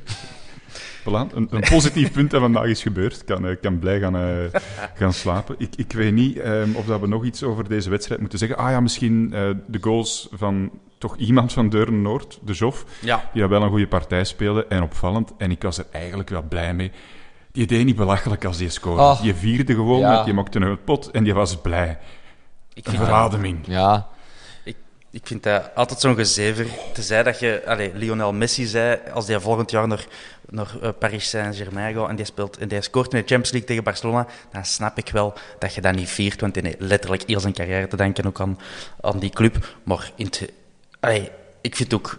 Voilà, 1.08 1.34
een, 1.34 1.48
een 1.50 1.64
positief 1.70 2.12
punt 2.12 2.30
dat 2.30 2.40
vandaag 2.40 2.64
is 2.64 2.82
gebeurd. 2.82 3.20
Ik 3.20 3.26
kan, 3.26 3.46
eh, 3.46 3.56
kan 3.60 3.78
blij 3.78 4.00
gaan, 4.00 4.16
eh, 4.16 4.60
gaan 4.94 5.12
slapen. 5.12 5.54
Ik, 5.58 5.74
ik 5.76 5.92
weet 5.92 6.12
niet 6.12 6.38
ehm, 6.38 6.74
of 6.74 6.86
dat 6.86 7.00
we 7.00 7.06
nog 7.08 7.24
iets 7.24 7.42
over 7.42 7.68
deze 7.68 7.90
wedstrijd 7.90 8.20
moeten 8.20 8.38
zeggen. 8.38 8.58
Ah 8.58 8.70
ja, 8.70 8.80
misschien 8.80 9.32
eh, 9.34 9.50
de 9.66 9.78
goals 9.80 10.28
van 10.32 10.70
toch 10.98 11.16
iemand 11.16 11.52
van 11.52 11.68
Deuren 11.68 12.02
Noord, 12.02 12.38
de 12.42 12.52
Jof, 12.52 12.84
Ja. 13.00 13.30
die 13.32 13.46
wel 13.46 13.62
een 13.62 13.68
goede 13.68 13.88
partij 13.88 14.24
speelde 14.24 14.66
en 14.66 14.82
opvallend. 14.82 15.32
En 15.38 15.50
ik 15.50 15.62
was 15.62 15.78
er 15.78 15.86
eigenlijk 15.90 16.28
wel 16.28 16.42
blij 16.42 16.74
mee. 16.74 16.90
Die 17.52 17.66
deed 17.66 17.84
niet 17.84 17.96
belachelijk 17.96 18.44
als 18.44 18.56
die 18.58 18.68
scoorde. 18.68 19.02
Oh. 19.02 19.20
Je 19.22 19.34
vierde 19.34 19.74
gewoon, 19.74 20.00
Ja. 20.00 20.24
die 20.24 20.34
maakte 20.34 20.60
een 20.60 20.84
pot 20.84 21.10
en 21.10 21.24
die 21.24 21.34
was 21.34 21.56
blij. 21.60 21.98
Ik 22.74 22.86
Een 22.86 22.94
verademing. 22.94 23.58
Ja. 23.66 24.08
Ik, 25.10 25.26
vind 25.26 25.42
dat 25.42 25.70
altijd 25.74 26.00
zo'n 26.00 26.14
gezever. 26.14 26.66
Tenzij 26.92 27.22
dat 27.22 27.38
je, 27.38 27.62
allez, 27.66 27.90
Lionel 27.94 28.32
Messi 28.32 28.66
zei, 28.66 28.98
als 29.12 29.26
hij 29.26 29.40
volgend 29.40 29.70
jaar 29.70 29.88
naar, 29.88 30.06
naar 30.48 30.74
eh, 30.82 30.88
Paris 30.98 31.28
Saint-Germain 31.28 31.94
gaat 31.94 32.08
en 32.08 32.16
die, 32.16 32.24
speelt, 32.24 32.56
en 32.56 32.68
die 32.68 32.82
scoort 32.82 33.12
in 33.12 33.20
de 33.20 33.26
Champions 33.26 33.50
League 33.50 33.68
tegen 33.68 33.84
Barcelona, 33.84 34.26
dan 34.52 34.64
snap 34.64 34.98
ik 34.98 35.08
wel 35.08 35.34
dat 35.58 35.74
je 35.74 35.80
dat 35.80 35.94
niet 35.94 36.08
viert, 36.08 36.40
want 36.40 36.54
hij 36.54 36.64
heeft 36.64 36.80
letterlijk 36.80 37.22
heel 37.26 37.40
zijn 37.40 37.52
carrière 37.52 37.88
te 37.88 37.96
denken 37.96 38.26
ook 38.26 38.40
aan, 38.40 38.58
aan 39.00 39.18
die 39.18 39.30
club. 39.30 39.76
Maar 39.82 40.12
in 40.16 40.26
het, 40.26 40.52
allee, 41.00 41.30
ik 41.60 41.76
vind 41.76 41.94
ook 41.94 42.18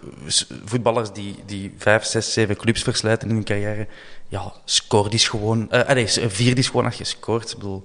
voetballers 0.64 1.12
die, 1.12 1.36
die 1.46 1.74
vijf, 1.76 2.04
zes, 2.04 2.32
zeven 2.32 2.56
clubs 2.56 2.82
verslijten 2.82 3.28
in 3.28 3.34
hun 3.34 3.44
carrière, 3.44 3.86
ja, 4.28 4.52
die 4.90 5.10
is 5.10 5.28
gewoon, 5.28 5.70
eh 5.70 5.88
allee, 5.88 6.06
vier 6.08 6.58
is 6.58 6.66
gewoon 6.66 6.84
als 6.84 6.98
je 6.98 7.04
scoort. 7.04 7.50
Ik 7.50 7.56
bedoel, 7.56 7.82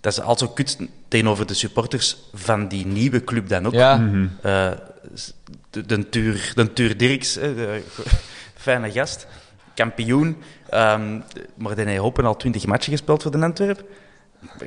dat 0.00 0.12
is 0.12 0.20
altijd 0.20 0.38
zo 0.38 0.48
kut 0.48 0.78
tegenover 1.08 1.46
de 1.46 1.54
supporters 1.54 2.16
van 2.34 2.68
die 2.68 2.86
nieuwe 2.86 3.24
club 3.24 3.48
dan 3.48 3.66
ook. 3.66 3.72
Ja. 3.72 4.10
Eh, 4.42 4.70
de, 5.70 5.86
de, 5.86 6.08
Tuur, 6.08 6.52
de 6.54 6.72
Tuur 6.72 6.96
Dirks, 6.96 7.34
hè, 7.34 7.54
de, 7.54 7.82
fijne 8.54 8.90
gast, 8.90 9.26
kampioen. 9.74 10.36
Ehm, 10.70 11.20
maar 11.54 11.74
die 11.74 11.84
heeft 11.84 11.98
hopen 11.98 12.24
al 12.24 12.36
twintig 12.36 12.66
matchen 12.66 12.92
gespeeld 12.92 13.22
voor 13.22 13.30
de 13.30 13.38
Antwerp. 13.38 13.84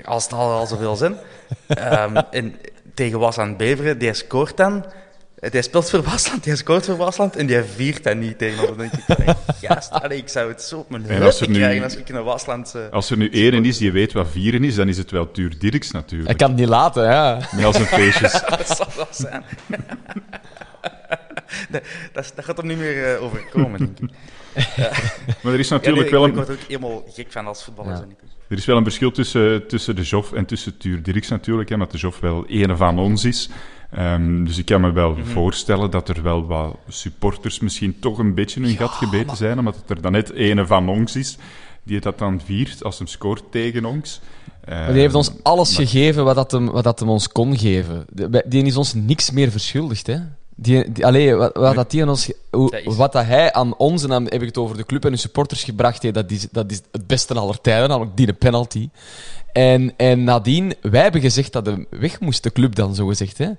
Als 0.03 0.23
het 0.23 0.33
al, 0.33 0.51
al 0.51 0.67
zoveel 0.67 0.95
zijn. 0.95 1.15
Ehm, 1.67 2.15
en 2.31 2.55
tegen 2.93 3.19
Wasland 3.19 3.57
Beveren, 3.57 3.97
die 3.97 4.13
scoort 4.13 4.57
dan. 4.57 4.85
Die 5.49 5.61
speelt 5.61 5.89
voor 5.89 6.01
Wasland, 6.01 6.43
die 6.43 6.55
scoort 6.55 6.85
voor 6.85 6.95
Wasland 6.97 7.35
en 7.35 7.45
die 7.47 7.61
viert 7.63 8.03
dat 8.03 8.17
niet 8.17 8.37
tegen 8.37 8.59
ons. 8.59 8.67
Dan 8.67 8.77
denk 8.77 8.91
ik, 8.93 9.17
allee, 9.17 9.35
gast, 9.61 9.91
allee, 9.91 10.17
ik 10.17 10.27
zou 10.29 10.49
het 10.49 10.61
zo 10.61 10.77
op 10.77 10.89
mijn 10.89 11.03
als 11.03 11.39
heupen 11.39 11.51
nu- 11.51 11.57
krijgen 11.59 11.83
als 11.83 11.95
ik 11.95 12.09
in 12.09 12.15
een 12.15 12.23
Wasland... 12.23 12.75
Als 12.91 13.09
er 13.09 13.17
nu 13.17 13.29
één 13.29 13.65
is 13.65 13.77
die 13.77 13.91
weet 13.91 14.13
wat 14.13 14.27
vieren 14.31 14.63
is, 14.63 14.75
dan 14.75 14.87
is 14.87 14.97
het 14.97 15.11
wel 15.11 15.31
Tuur 15.31 15.53
Dirks 15.59 15.91
natuurlijk. 15.91 16.29
Ik 16.31 16.37
kan 16.37 16.49
het 16.49 16.59
niet 16.59 16.67
laten, 16.67 17.03
ja. 17.03 17.39
Met 17.55 17.65
al 17.65 17.73
zijn 17.73 17.85
feestjes. 17.85 18.31
dat 18.57 18.67
zal 18.77 18.87
wel 18.95 19.07
zijn. 19.11 19.43
dat, 21.69 21.81
dat, 22.13 22.23
is- 22.23 22.33
dat 22.35 22.45
gaat 22.45 22.57
er 22.57 22.65
niet 22.65 22.77
meer 22.77 23.13
eh, 23.15 23.23
overkomen, 23.23 23.79
denk 23.79 23.99
ik. 23.99 24.09
Maar 25.43 25.53
er 25.53 25.59
is 25.59 25.67
Ja, 25.69 25.75
natuurlijk 25.75 26.11
nee, 26.11 26.19
wel 26.19 26.25
ik, 26.25 26.33
een, 26.35 26.39
ik 26.39 26.45
word 26.45 26.57
er 26.57 26.63
ook 26.63 26.67
helemaal 26.67 27.03
gek 27.13 27.31
van 27.31 27.47
als 27.47 27.63
voetballer. 27.63 27.91
Ja. 27.93 28.05
niet. 28.07 28.17
Er 28.47 28.57
is 28.57 28.65
wel 28.65 28.77
een 28.77 28.83
verschil 28.83 29.11
tussen, 29.11 29.67
tussen 29.67 29.95
de 29.95 30.01
Joff 30.01 30.33
en 30.33 30.45
tussen 30.45 30.77
Tuur 30.77 31.03
Dirks 31.03 31.27
natuurlijk, 31.27 31.69
hè, 31.69 31.75
omdat 31.75 31.91
de 31.91 31.97
Joff 31.97 32.19
wel 32.19 32.43
een 32.47 32.77
van 32.77 32.99
ons 32.99 33.23
is. 33.25 33.49
Ehm, 33.91 34.43
dus 34.43 34.57
ik 34.57 34.65
kan 34.65 34.81
me 34.81 34.91
wel 34.91 35.11
Mhm. 35.11 35.23
voorstellen 35.25 35.91
dat 35.91 36.09
er 36.09 36.23
wel 36.23 36.45
wat 36.45 36.75
supporters 36.87 37.59
misschien 37.59 37.99
toch 37.99 38.17
een 38.17 38.33
beetje 38.33 38.61
hun 38.61 38.75
gat 38.75 38.91
gebeten 38.91 39.37
zijn, 39.37 39.59
omdat 39.59 39.75
het 39.75 39.89
er 39.89 40.01
dan 40.01 40.11
net 40.11 40.31
een 40.35 40.67
van 40.67 40.89
ons 40.89 41.15
is 41.15 41.37
die 41.83 41.99
dat 41.99 42.17
dan 42.19 42.41
viert 42.45 42.83
als 42.83 42.97
hem 42.97 43.07
scoort 43.07 43.43
tegen 43.51 43.85
ons. 43.85 44.21
Maar 44.67 44.91
die 44.91 45.01
heeft 45.01 45.15
ons 45.15 45.29
Ehm, 45.29 45.37
alles 45.43 45.75
gegeven 45.75 46.23
wat, 46.23 46.35
dat 46.35 46.51
hem, 46.51 46.69
wat 46.71 46.83
dat 46.83 46.99
hem 46.99 47.09
ons 47.09 47.27
kon 47.27 47.57
geven. 47.57 48.05
Die 48.45 48.63
is 48.63 48.75
ons 48.77 48.93
niks 48.93 49.31
meer 49.31 49.51
verschuldigd, 49.51 50.07
hè. 50.07 50.17
Die, 50.55 50.91
die, 50.91 51.05
allee, 51.05 51.35
wat, 51.35 51.55
wat, 51.55 51.75
dat 51.75 51.91
die 51.91 52.01
aan 52.01 52.09
ons, 52.09 52.31
hoe- 52.51 52.81
wat 52.85 53.11
dat 53.13 53.25
hij 53.25 53.53
aan 53.53 53.75
ons, 53.77 54.03
en 54.03 54.09
dan 54.09 54.23
heb 54.23 54.41
ik 54.41 54.47
het 54.47 54.57
over 54.57 54.77
de 54.77 54.85
club 54.85 55.05
en 55.05 55.11
de 55.11 55.17
supporters 55.17 55.63
gebracht 55.63 56.01
heeft, 56.01 56.15
dat 56.15 56.31
is, 56.31 56.47
dat 56.51 56.71
is 56.71 56.81
het 56.91 57.07
beste 57.07 57.33
aller 57.33 57.61
tijden, 57.61 57.89
namelijk 57.89 58.17
die 58.17 58.33
penalty. 58.33 58.89
En, 59.53 59.93
en 59.97 60.23
nadien, 60.23 60.73
wij 60.81 61.01
hebben 61.01 61.21
gezegd 61.21 61.53
dat 61.53 61.65
hij 61.65 61.85
weg 61.89 62.19
moest, 62.19 62.43
de 62.43 62.51
club 62.51 62.75
dan, 62.75 62.95
zo 62.95 63.07
gezegd, 63.07 63.37
hè. 63.37 63.49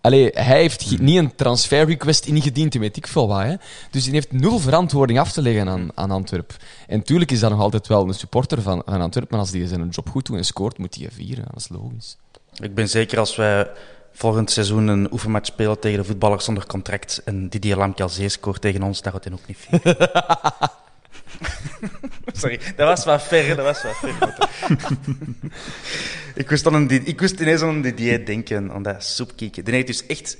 Allee, 0.00 0.30
hij 0.34 0.58
heeft 0.60 0.82
ge- 0.82 1.02
niet 1.02 1.16
een 1.18 1.34
transfer 1.34 1.86
request 1.86 2.24
ingediend, 2.26 2.74
en 2.74 2.80
weet 2.80 2.96
ik 2.96 3.06
veel 3.06 3.28
wat. 3.28 3.42
Hè. 3.42 3.54
Dus 3.90 4.04
hij 4.04 4.12
heeft 4.12 4.32
nul 4.32 4.58
verantwoording 4.58 5.18
af 5.18 5.32
te 5.32 5.42
leggen 5.42 5.68
aan, 5.68 5.88
aan 5.94 6.10
Antwerp. 6.10 6.56
En 6.86 7.02
tuurlijk 7.02 7.30
is 7.30 7.40
dat 7.40 7.50
nog 7.50 7.60
altijd 7.60 7.86
wel 7.86 8.06
een 8.08 8.14
supporter 8.14 8.62
van, 8.62 8.82
van 8.86 9.00
Antwerp, 9.00 9.30
maar 9.30 9.40
als 9.40 9.50
die 9.50 9.66
zijn 9.68 9.88
job 9.88 10.08
goed 10.08 10.26
doet 10.26 10.36
en 10.36 10.44
scoort, 10.44 10.78
moet 10.78 10.94
hij 10.94 11.08
vieren. 11.12 11.44
Dat 11.50 11.56
is 11.60 11.68
logisch. 11.68 12.16
Ik 12.62 12.74
ben 12.74 12.88
zeker 12.88 13.18
als 13.18 13.36
wij 13.36 13.70
volgend 14.12 14.50
seizoen 14.50 14.86
een 14.88 15.12
oefenmatch 15.12 15.46
spelen 15.46 15.78
tegen 15.80 15.98
de 15.98 16.04
voetballers 16.04 16.44
zonder 16.44 16.66
contract 16.66 17.20
en 17.24 17.48
Didier 17.48 17.76
Lamkelzee 17.76 18.28
scoort 18.28 18.60
tegen 18.60 18.82
ons, 18.82 19.02
dat 19.02 19.12
gaat 19.12 19.24
hij 19.24 19.32
ook 19.32 19.46
niet 19.46 19.56
vieren. 19.58 19.96
Sorry, 22.40 22.60
dat 22.76 22.86
was 22.88 23.04
wat 23.04 23.22
ver, 23.22 23.46
hè, 23.46 23.54
dat 23.54 23.64
was 23.64 23.82
wat 23.82 23.96
ver. 23.96 24.34
ik, 26.42 26.50
moest 26.50 26.64
dan 26.64 26.74
een, 26.74 27.06
ik 27.06 27.20
moest 27.20 27.40
ineens 27.40 27.62
aan 27.62 27.68
een 27.68 27.80
Didier 27.80 28.26
denken, 28.26 28.72
aan 28.72 28.82
dat 28.82 29.04
soepkieken. 29.04 29.64
Die 29.64 29.74
heeft 29.74 29.86
dus 29.86 30.06
echt... 30.06 30.38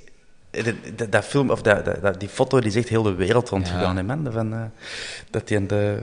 Dat, 0.51 0.75
dat, 0.97 1.13
dat 1.13 1.25
film, 1.25 1.51
of 1.51 1.63
dat, 1.63 2.21
die 2.21 2.29
foto, 2.29 2.61
die 2.61 2.69
is 2.69 2.77
echt 2.77 2.89
heel 2.89 3.03
de 3.03 3.15
wereld 3.15 3.49
rondgegaan, 3.49 3.97
hè, 3.97 4.03
man. 4.03 4.29
Van, 4.33 4.53
eh, 4.53 4.63
dat 5.31 5.49
hij 5.49 5.59
in 5.59 5.67
de... 5.67 6.03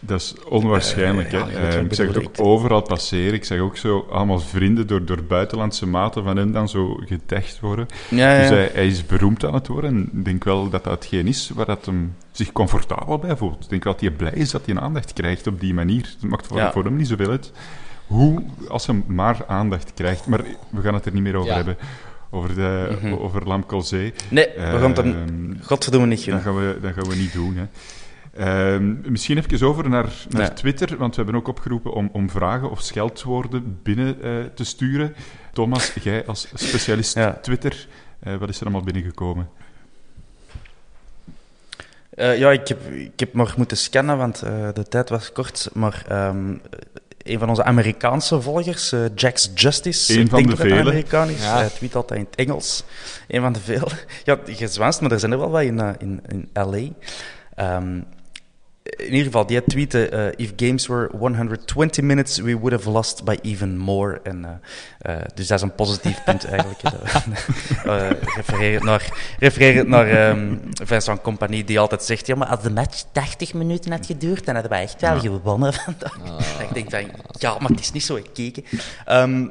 Dat 0.00 0.20
is 0.20 0.34
onwaarschijnlijk. 0.48 1.32
Eh, 1.32 1.38
ja, 1.38 1.46
hè. 1.46 1.52
je 1.52 1.58
weet 1.60 1.64
wat 1.66 1.74
Eh, 1.74 1.84
ik 1.84 1.94
zeg 1.94 2.06
het 2.06 2.16
ook 2.26 2.46
overal 2.46 2.80
passeren. 2.82 3.34
Ik 3.34 3.44
zeg 3.44 3.58
ook 3.60 3.76
zo 3.76 4.06
allemaal 4.10 4.38
vrienden 4.38 4.86
door, 4.86 5.04
door 5.04 5.22
buitenlandse 5.22 5.86
maten 5.86 6.24
van 6.24 6.36
hem 6.36 6.52
dan 6.52 6.68
zo 6.68 6.94
getecht 7.06 7.60
worden. 7.60 7.86
Ja, 8.08 8.38
Dus 8.38 8.48
hij, 8.48 8.70
hij 8.72 8.86
is 8.86 9.06
beroemd 9.06 9.44
aan 9.44 9.54
het 9.54 9.66
worden. 9.66 9.90
En 9.90 10.10
ik 10.18 10.24
denk 10.24 10.44
wel 10.44 10.68
dat 10.70 10.84
dat 10.84 10.92
hetgeen 10.92 11.26
is 11.26 11.50
waar 11.54 11.66
dat 11.66 11.86
hem 11.86 12.14
zich 12.30 12.52
comfortabel 12.52 13.18
bij 13.18 13.36
voelt. 13.36 13.62
Ik 13.64 13.70
denk 13.70 13.82
dat 13.82 14.00
hij 14.00 14.10
blij 14.10 14.32
is 14.34 14.50
dat 14.50 14.66
hij 14.66 14.74
een 14.74 14.80
aandacht 14.80 15.12
krijgt 15.12 15.46
op 15.46 15.60
die 15.60 15.74
manier. 15.74 16.14
Het 16.20 16.30
maakt 16.30 16.46
voor, 16.46 16.84
hem 16.84 16.96
niet 16.96 17.08
zoveel 17.08 17.30
uit. 17.30 17.52
Hoe, 18.06 18.42
als 18.68 18.86
hij 18.86 19.02
maar 19.06 19.44
aandacht 19.46 19.92
krijgt. 19.94 20.26
Maar 20.26 20.40
we 20.70 20.80
gaan 20.80 20.94
het 20.94 21.06
er 21.06 21.12
niet 21.12 21.22
meer 21.22 21.36
over 21.36 21.54
hebben. 21.54 21.76
Over, 22.30 22.54
de, 22.54 22.96
Mhm. 23.02 23.12
over 23.12 23.46
Lamkelzee. 23.46 24.12
Nee, 24.30 24.46
we 24.56 24.60
gaan 24.80 24.88
het 24.90 24.96
hem... 24.96 25.06
Ehm, 25.12 25.64
Godverdomme 25.66 26.06
niet 26.06 26.16
dat 26.16 26.24
gunnen. 26.24 26.42
gaan 26.42 26.56
we, 26.56 26.78
dat 26.80 26.92
gaan 26.92 27.08
we 27.08 27.16
niet 27.16 27.32
doen. 27.32 27.56
Hè. 27.56 27.64
Ehm, 28.38 29.10
misschien 29.10 29.38
even 29.38 29.66
over 29.66 29.88
naar, 29.88 30.12
naar 30.28 30.42
Ja. 30.42 30.48
Twitter, 30.48 30.96
want 30.96 31.16
we 31.16 31.22
hebben 31.22 31.40
ook 31.40 31.48
opgeroepen 31.48 31.92
om, 31.92 32.08
om 32.12 32.30
vragen 32.30 32.70
of 32.70 32.80
scheldwoorden 32.80 33.78
binnen 33.82 34.22
eh, 34.22 34.30
te 34.54 34.64
sturen. 34.64 35.14
Thomas, 35.52 35.94
jij 36.02 36.26
als 36.26 36.48
specialist 36.54 37.14
Ja. 37.14 37.32
Twitter, 37.42 37.86
eh, 38.20 38.36
wat 38.36 38.48
is 38.48 38.56
er 38.56 38.62
allemaal 38.62 38.82
binnengekomen? 38.82 39.48
Eh, 42.10 42.38
ja, 42.38 42.50
ik 42.50 42.68
heb, 42.68 42.90
ik 42.90 43.20
heb 43.20 43.32
maar 43.32 43.54
moeten 43.56 43.76
scannen, 43.76 44.18
want 44.18 44.42
eh, 44.42 44.68
de 44.74 44.82
tijd 44.84 45.08
was 45.08 45.32
kort. 45.32 45.70
Maar 45.72 46.04
ehm, 46.08 46.54
een 47.22 47.38
van 47.38 47.48
onze 47.48 47.64
Amerikaanse 47.64 48.40
volgers, 48.40 48.94
Jax 49.14 49.50
Justice, 49.54 50.12
Eén 50.14 50.20
ik 50.20 50.28
van 50.28 50.38
denk 50.38 50.50
de 50.50 50.56
dat 50.56 50.66
hij 50.66 50.76
vele. 50.76 50.90
Amerikaan 50.90 51.28
is. 51.28 51.42
Ja. 51.42 51.56
Hij 51.56 51.68
tweet 51.68 51.94
altijd 51.94 52.20
in 52.20 52.26
het 52.30 52.38
Engels. 52.38 52.84
Een 53.28 53.40
van 53.40 53.52
de 53.52 53.60
vele. 53.60 53.90
Ja, 54.24 54.38
gezwanst, 54.46 55.00
maar 55.00 55.12
er 55.12 55.18
zijn 55.20 55.32
er 55.32 55.38
wel 55.38 55.50
wat 55.50 55.62
in, 55.62 55.80
in, 55.98 56.20
in 56.28 56.48
L.A. 56.52 56.88
Ehm, 57.54 58.00
in 58.96 59.10
ieder 59.10 59.24
geval, 59.24 59.46
die 59.46 59.64
tweette, 59.64 60.08
eh, 60.08 60.26
if 60.36 60.52
games 60.56 60.86
were 60.86 61.08
120 61.18 62.04
minutes, 62.04 62.38
we 62.38 62.58
would 62.58 62.72
have 62.72 62.90
lost 62.90 63.24
by 63.24 63.38
even 63.42 63.76
more. 63.76 64.20
En, 64.22 64.44
eh, 64.44 65.14
eh, 65.14 65.24
dus 65.34 65.46
dat 65.46 65.58
is 65.58 65.62
een 65.62 65.74
positief 65.74 66.24
punt 66.24 66.44
eigenlijk. 66.44 66.80
refererend 68.36 68.84
naar, 68.84 69.34
refererend 69.38 69.88
naar 69.88 70.08
ehm 70.08 70.56
Vincent 70.84 71.20
Compagnie, 71.20 71.64
die 71.64 71.80
altijd 71.80 72.02
zegt, 72.02 72.26
ja, 72.26 72.34
maar 72.34 72.48
als 72.48 72.62
de 72.62 72.70
match 72.70 73.02
80 73.12 73.54
minuten 73.54 73.92
had 73.92 74.06
geduurd, 74.06 74.44
dan 74.44 74.54
hadden 74.54 74.72
wij 74.72 74.82
echt 74.82 75.00
wel 75.00 75.20
gewonnen 75.20 75.72
vandaag. 75.72 76.18
En 76.58 76.64
ik 76.64 76.74
denk 76.74 76.90
van, 76.90 77.20
ja, 77.38 77.58
maar 77.58 77.70
het 77.70 77.80
is 77.80 77.92
niet 77.92 78.04
zo 78.04 78.14
gekeken. 78.14 78.64
Ehm, 79.04 79.46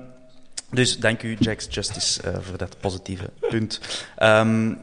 dus 0.72 1.00
dank 1.00 1.24
u, 1.24 1.36
Jax 1.40 1.68
Justice, 1.70 2.22
voor 2.42 2.58
dat 2.58 2.76
positieve 2.80 3.30
punt. 3.50 3.80
Ehm, 4.16 4.74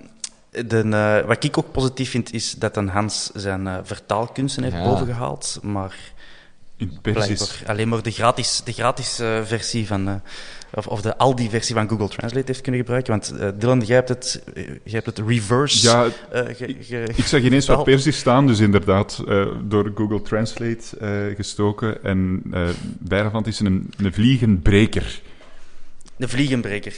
de, 0.67 0.89
eh, 0.91 1.27
wat 1.27 1.45
ik 1.45 1.59
ook 1.59 1.73
positief 1.73 2.11
vind, 2.11 2.33
is 2.33 2.53
dat 2.53 2.77
een 2.77 2.89
Hans 2.89 3.31
zijn 3.35 3.67
eh, 3.67 3.77
vertaalkunsten 3.83 4.63
heeft 4.63 4.77
Ja. 4.77 4.85
bovengehaald. 4.85 5.59
Maar 5.63 5.97
In 6.77 6.99
Persisch. 7.03 7.63
alleen 7.67 7.89
maar 7.89 8.03
de 8.03 8.11
gratis, 8.11 8.61
de 8.65 8.73
gratis 8.73 9.19
eh, 9.19 9.43
versie 9.45 9.87
van... 9.87 10.09
eh, 10.09 10.15
of, 10.75 10.87
of 10.87 11.01
de 11.01 11.17
Aldi-versie 11.19 11.75
van 11.75 11.89
Google 11.89 12.09
Translate 12.09 12.47
heeft 12.47 12.61
kunnen 12.61 12.81
gebruiken. 12.81 13.13
Want 13.13 13.33
eh, 13.39 13.49
Dylan, 13.59 13.81
jij 13.81 13.97
hebt 13.97 14.09
het, 14.09 14.43
jij 14.55 14.75
hebt 14.85 15.07
het 15.07 15.19
reverse... 15.27 15.87
Ja, 15.87 16.09
ge- 16.33 16.77
ge- 16.81 17.13
ik 17.17 17.25
zag 17.25 17.41
ineens 17.41 17.67
wat. 17.67 17.85
Persisch 17.85 18.19
staan, 18.19 18.47
dus 18.47 18.59
inderdaad 18.61 19.23
eh, 19.29 19.47
door 19.63 19.93
Google 19.95 20.23
Translate 20.23 20.99
eh, 21.01 21.37
gestoken. 21.37 22.05
En 22.05 22.43
eh 22.53 22.69
bijna 22.99 23.31
van 23.31 23.39
het 23.39 23.49
is 23.49 23.61
een, 23.61 23.93
een 23.97 24.13
vliegenbreker. 24.13 25.21
De 26.17 26.29
vliegenbreker. 26.29 26.95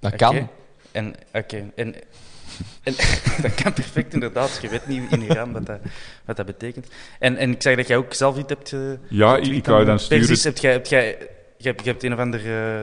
Dat 0.00 0.16
kan. 0.16 0.48
En, 0.92 1.14
oké, 1.32 1.70
en, 1.76 1.94
en 2.82 2.94
dat 3.42 3.54
kan 3.62 3.72
perfect 3.72 4.14
inderdaad. 4.14 4.58
Je 4.62 4.68
weet 4.68 4.86
niet 4.86 5.02
in 5.12 5.22
Iran 5.22 5.52
wat 5.52 5.66
dat, 5.66 5.78
wat 6.24 6.36
dat 6.36 6.46
betekent. 6.46 6.86
En, 7.18 7.36
en 7.36 7.50
ik 7.52 7.62
zag 7.62 7.76
dat 7.76 7.86
jij 7.88 7.96
ook 7.96 8.14
zelf 8.14 8.38
iets 8.38 8.48
hebt 8.48 8.74
Ja, 9.08 9.34
getweet 9.34 9.56
ik 9.56 9.66
wou 9.66 9.84
dan 9.84 9.98
sturen- 9.98 10.26
Persisch. 10.26 10.44
Heb 10.44 10.58
jij, 10.58 10.72
heb 10.72 10.86
jij, 10.86 11.16
je, 11.56 11.68
hebt, 11.68 11.84
je 11.84 11.90
hebt 11.90 12.02
een 12.02 12.12
of 12.12 12.18
ander 12.18 12.40
eh, 12.56 12.82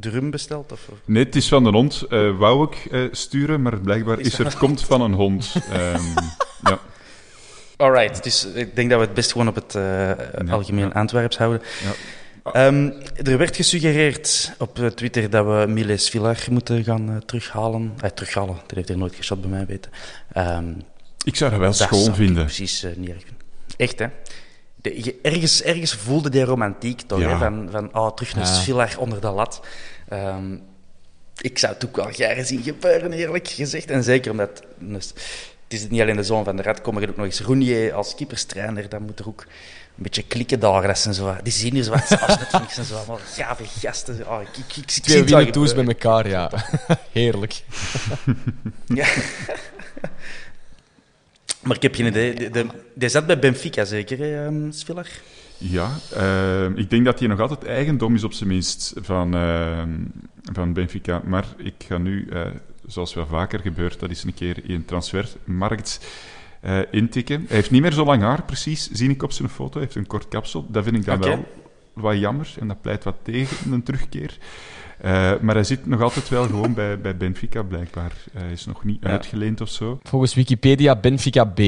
drum 0.00 0.30
besteld? 0.30 0.72
Of, 0.72 0.88
Nee, 1.04 1.24
het 1.24 1.36
is 1.36 1.48
van 1.48 1.64
de 1.64 1.70
hond, 1.70 2.02
eh, 2.08 2.38
wou 2.38 2.66
ik 2.70 2.92
eh, 2.92 3.02
sturen, 3.10 3.62
maar 3.62 3.80
blijkbaar 3.80 4.18
Is 4.20 4.26
is 4.26 4.38
er, 4.38 4.44
het 4.44 4.56
komt 4.56 4.84
van 4.84 5.00
een 5.00 5.12
hond. 5.14 5.54
Ehm, 5.72 6.02
ja. 6.64 6.78
Alright, 7.76 8.22
dus 8.22 8.46
ik 8.54 8.76
denk 8.76 8.90
dat 8.90 8.98
we 9.00 9.04
het 9.04 9.14
best 9.14 9.32
gewoon 9.32 9.48
op 9.48 9.54
het 9.54 9.74
eh, 9.74 10.10
algemeen 10.52 10.86
ja. 10.86 10.90
Antwerps 10.92 11.38
houden. 11.38 11.62
Ja. 11.82 11.90
Ehm, 12.52 12.90
er 13.24 13.38
werd 13.38 13.56
gesuggereerd 13.56 14.52
op 14.58 14.78
eh, 14.78 14.86
Twitter 14.86 15.30
dat 15.30 15.44
we 15.46 15.72
Miles 15.72 16.08
Villar 16.10 16.46
moeten 16.50 16.84
gaan 16.84 17.10
eh, 17.10 17.16
terughalen. 17.16 17.92
Eh, 18.00 18.10
terughalen, 18.10 18.54
dat 18.66 18.76
heeft 18.76 18.88
hij 18.88 18.96
nooit 18.96 19.14
geschot 19.14 19.40
bij 19.40 19.50
mij 19.50 19.66
weten. 19.66 19.90
Ehm, 20.32 20.72
Ik 21.24 21.36
zou 21.36 21.50
dat 21.50 21.58
wel 21.60 21.68
dat 21.68 21.78
schoon 21.78 22.14
vinden. 22.14 22.44
precies 22.44 22.86
niet 22.96 23.08
erg. 23.08 23.22
Echt, 23.76 23.98
hè? 23.98 24.06
de- 24.76 25.04
je- 25.04 25.18
ergens, 25.22 25.62
ergens 25.62 25.94
voelde 25.94 26.30
die 26.30 26.44
romantiek 26.44 27.00
toch, 27.00 27.20
Ja. 27.20 27.28
hè? 27.28 27.38
Van, 27.38 27.68
van 27.70 27.94
oh, 27.96 28.10
terug 28.14 28.34
naar 28.34 28.64
Ja. 28.66 28.88
Onder 28.98 29.20
de 29.20 29.30
lat. 29.30 29.60
Ehm, 30.08 30.56
ik 31.40 31.58
zou 31.58 31.72
het 31.72 31.86
ook 31.86 31.96
wel 31.96 32.10
graag 32.12 32.46
zien 32.46 32.62
gebeuren, 32.62 33.12
eerlijk 33.12 33.48
gezegd. 33.48 33.90
En 33.90 34.02
zeker 34.04 34.30
omdat... 34.30 34.62
dus, 34.78 35.08
het 35.64 35.78
is 35.80 35.88
niet 35.88 36.00
alleen 36.00 36.16
de 36.16 36.22
zoon 36.22 36.44
van 36.44 36.56
de 36.56 36.62
rat, 36.62 36.80
kom 36.80 36.96
er 36.96 37.08
ook 37.08 37.16
nog 37.16 37.26
eens 37.26 37.40
Roenier 37.40 37.92
als 37.92 38.14
keeperstrainer. 38.14 38.88
Dan 38.88 39.02
moet 39.02 39.18
er 39.18 39.28
ook 39.28 39.46
een 39.98 40.04
beetje 40.04 40.22
klikken 40.22 40.60
daar. 40.60 40.86
Dat 40.86 40.98
zijn 40.98 41.14
zo, 41.14 41.36
die 41.42 41.52
zien 41.52 41.74
hier 41.74 41.82
zo 41.82 41.90
wat 41.90 42.10
Netflix 42.10 42.78
en 42.78 42.84
zo. 42.84 42.96
allemaal 42.96 43.18
gave 43.24 43.64
gasten. 43.64 44.28
Oh, 44.28 44.40
ik, 44.40 44.48
ik, 44.48 44.76
ik, 44.76 44.76
ik 44.76 44.90
zie 44.90 45.02
Twee 45.02 45.18
gebeuren. 45.18 45.86
elkaar, 45.86 46.28
ja. 46.28 46.50
Heerlijk. 47.12 47.62
Ja. 48.86 49.06
maar 51.62 51.76
ik 51.76 51.82
heb 51.82 51.94
geen 51.94 52.06
idee. 52.06 52.34
De, 52.34 52.50
de, 52.50 52.66
die 52.94 53.08
zat 53.08 53.26
bij 53.26 53.38
Benfica 53.38 53.84
zeker, 53.84 54.18
hè, 54.18 54.46
ehm, 54.46 54.70
Svillar? 54.70 55.08
Ja, 55.56 55.90
ehm, 56.14 56.76
ik 56.76 56.90
denk 56.90 57.04
dat 57.04 57.18
hij 57.18 57.28
nog 57.28 57.40
altijd 57.40 57.64
eigendom 57.64 58.14
is 58.14 58.24
op 58.24 58.32
zijn 58.32 58.48
minst 58.48 58.92
van, 58.96 59.34
ehm, 59.34 59.90
van 60.52 60.72
Benfica. 60.72 61.22
Maar 61.24 61.46
ik 61.56 61.74
ga 61.88 61.98
nu, 61.98 62.28
eh, 62.32 62.46
zoals 62.86 63.14
wel 63.14 63.26
vaker 63.26 63.60
gebeurt, 63.60 64.00
dat 64.00 64.10
is 64.10 64.24
een 64.24 64.34
keer 64.34 64.70
in 64.70 64.84
transfermarkt 64.84 66.00
eh, 66.60 66.78
intikken. 66.90 67.44
Hij 67.46 67.56
heeft 67.56 67.70
niet 67.70 67.82
meer 67.82 67.92
zo 67.92 68.04
lang 68.04 68.22
haar, 68.22 68.42
precies, 68.42 68.90
zie 68.92 69.10
ik 69.10 69.22
op 69.22 69.32
zijn 69.32 69.48
foto. 69.48 69.72
Hij 69.72 69.82
heeft 69.82 69.94
een 69.94 70.06
kort 70.06 70.28
kapsel. 70.28 70.66
Dat 70.68 70.84
vind 70.84 70.96
ik 70.96 71.04
dan 71.04 71.16
Oké. 71.16 71.26
wel 71.28 71.44
wat 71.92 72.18
jammer 72.18 72.54
en 72.60 72.68
dat 72.68 72.80
pleit 72.80 73.04
wat 73.04 73.16
tegen 73.22 73.72
een 73.72 73.82
terugkeer. 73.82 74.38
Eh, 75.00 75.32
maar 75.40 75.54
hij 75.54 75.64
zit 75.64 75.86
nog 75.86 76.00
altijd 76.02 76.28
wel 76.28 76.44
gewoon 76.44 76.74
bij, 76.74 77.00
bij 77.00 77.16
Benfica, 77.16 77.62
blijkbaar. 77.62 78.12
Hij 78.32 78.52
is 78.52 78.66
nog 78.66 78.84
niet 78.84 78.98
Ja. 79.02 79.08
uitgeleend 79.08 79.60
of 79.60 79.68
zo. 79.68 80.00
Volgens 80.02 80.34
Wikipedia 80.34 80.96
Benfica 80.96 81.44
B. 81.44 81.58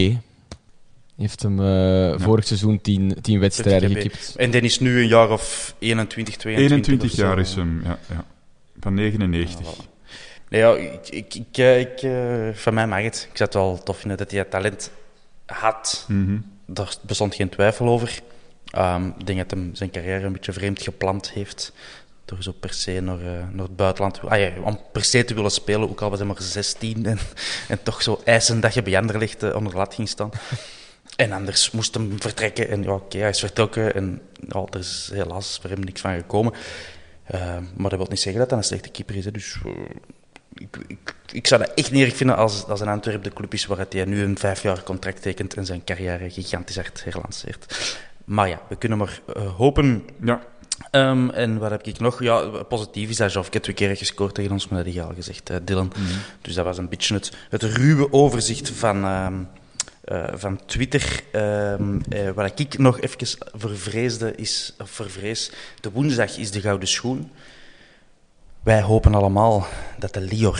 Heeft 1.16 1.42
hem 1.42 1.60
eh, 1.60 2.14
vorig 2.20 2.46
seizoen 2.46 2.80
10 2.80 3.16
10 3.20 3.40
wedstrijden 3.40 3.90
gekipt. 3.90 4.34
En 4.36 4.50
die 4.50 4.60
is 4.60 4.80
nu 4.80 5.00
een 5.00 5.08
jaar 5.08 5.30
of 5.30 5.74
21, 5.78 6.36
22 6.36 6.78
21 6.78 7.10
of 7.10 7.16
zo. 7.16 7.22
jaar 7.26 7.38
is 7.38 7.54
hem, 7.54 7.80
ja. 7.84 7.98
ja. 8.08 8.24
Van 8.80 8.94
99. 8.94 9.66
Nee, 10.50 10.60
ja, 10.60 10.74
ik, 10.76 11.08
ik, 11.08 11.34
ik, 11.34 11.58
eh, 11.58 11.80
ik, 11.80 12.02
eh, 12.02 12.54
van 12.54 12.74
mij 12.74 12.86
mag 12.86 13.02
het. 13.02 13.28
Ik 13.30 13.36
zou 13.36 13.48
het 13.48 13.54
wel 13.54 13.82
tof 13.82 13.98
vinden 13.98 14.18
dat 14.18 14.30
hij 14.30 14.38
het 14.38 14.50
talent 14.50 14.90
had. 15.46 16.04
Mhm. 16.08 16.38
Daar 16.66 16.94
bestond 17.02 17.34
geen 17.34 17.48
twijfel 17.48 17.88
over. 17.88 18.20
Ehm, 18.70 19.06
ik 19.18 19.26
denk 19.26 19.38
dat 19.38 19.50
hij 19.50 19.70
zijn 19.72 19.90
carrière 19.90 20.26
een 20.26 20.32
beetje 20.32 20.52
vreemd 20.52 20.82
gepland 20.82 21.30
heeft. 21.30 21.72
Door 22.24 22.42
zo 22.42 22.52
per 22.52 22.72
se 22.72 23.00
naar, 23.00 23.18
eh, 23.18 23.48
naar 23.52 23.64
het 23.64 23.76
buitenland... 23.76 24.20
Ah, 24.20 24.38
ja, 24.38 24.52
om 24.64 24.80
per 24.92 25.04
se 25.04 25.24
te 25.24 25.34
willen 25.34 25.50
spelen, 25.50 25.90
ook 25.90 26.00
al 26.00 26.10
was 26.10 26.18
hij 26.18 26.28
maar 26.28 26.42
16. 26.42 27.06
En, 27.06 27.18
en 27.68 27.82
toch 27.82 28.02
zo 28.02 28.20
eisen 28.24 28.60
dat 28.60 28.74
je 28.74 28.82
bij 28.82 28.98
Anderlecht 28.98 29.42
eh, 29.42 29.54
onder 29.54 29.72
de 29.72 29.78
lat 29.78 29.94
ging 29.94 30.08
staan. 30.08 30.30
En 31.16 31.32
anders 31.32 31.70
moest 31.70 31.94
hem 31.94 32.20
vertrekken. 32.20 32.68
En 32.68 32.82
ja, 32.82 32.92
oké, 32.92 33.18
hij 33.18 33.28
is 33.28 33.38
vertrokken. 33.38 33.94
En 33.94 34.22
ja, 34.48 34.64
er 34.70 34.78
is 34.78 35.10
helaas 35.12 35.58
voor 35.60 35.70
hem 35.70 35.80
niks 35.80 36.00
van 36.00 36.14
gekomen. 36.14 36.52
Eh, 37.24 37.56
maar 37.76 37.90
dat 37.90 37.98
wil 37.98 38.08
niet 38.10 38.20
zeggen 38.20 38.40
dat 38.40 38.50
hij 38.50 38.58
een 38.58 38.64
slechte 38.64 38.88
keeper 38.88 39.16
is. 39.16 39.24
Hè. 39.24 39.30
Dus 39.30 39.56
ik, 40.60 40.76
ik, 40.86 41.14
ik 41.32 41.46
zou 41.46 41.62
dat 41.62 41.74
echt 41.74 41.90
niet 41.90 42.04
erg 42.04 42.16
vinden 42.16 42.36
als, 42.36 42.64
als 42.66 42.80
een 42.80 42.88
Antwerp 42.88 43.22
de 43.22 43.32
club 43.32 43.54
is 43.54 43.66
waar 43.66 43.86
hij 43.88 44.04
nu 44.04 44.22
een 44.22 44.38
vijf 44.38 44.62
jaar 44.62 44.82
contract 44.82 45.22
tekent 45.22 45.54
en 45.54 45.66
zijn 45.66 45.84
carrière 45.84 46.30
gigantisch 46.30 46.76
hard 46.76 47.04
herlanceert. 47.04 47.98
Maar 48.24 48.48
ja, 48.48 48.60
we 48.68 48.76
kunnen 48.76 48.98
maar 48.98 49.20
eh, 49.34 49.56
hopen. 49.56 50.04
Ja, 50.22 50.40
Ehm, 50.90 51.28
en 51.30 51.58
wat 51.58 51.70
heb 51.70 51.82
ik 51.82 51.98
nog? 51.98 52.22
Ja, 52.22 52.62
positief 52.62 53.08
is 53.08 53.16
dat 53.16 53.32
Jovke 53.32 53.60
twee 53.60 53.74
keer 53.74 53.96
gescoord 53.96 54.34
tegen 54.34 54.52
ons, 54.52 54.68
maar 54.68 54.78
dat 54.84 54.86
heb 54.86 54.94
je 54.94 55.08
al 55.08 55.14
gezegd, 55.14 55.50
eh, 55.50 55.56
Dylan. 55.64 55.92
Dus 56.40 56.54
dat 56.54 56.64
was 56.64 56.78
een 56.78 56.88
beetje 56.88 57.14
het, 57.14 57.32
het 57.48 57.62
ruwe 57.62 58.12
overzicht 58.12 58.70
van, 58.70 59.04
ehm, 59.04 59.34
eh, 60.04 60.24
van 60.34 60.60
Twitter. 60.66 61.22
Ehm, 61.32 62.00
eh, 62.08 62.30
wat 62.30 62.60
ik 62.60 62.78
nog 62.78 63.00
even 63.00 63.38
vervreesde 63.52 64.34
is, 64.34 64.74
of 64.78 64.90
vervrees, 64.90 65.52
de 65.80 65.90
woensdag 65.90 66.38
is 66.38 66.50
de 66.50 66.60
gouden 66.60 66.88
schoen. 66.88 67.30
Wij 68.62 68.82
hopen 68.82 69.14
allemaal 69.14 69.66
dat 69.98 70.14
de 70.14 70.20
Lior 70.20 70.58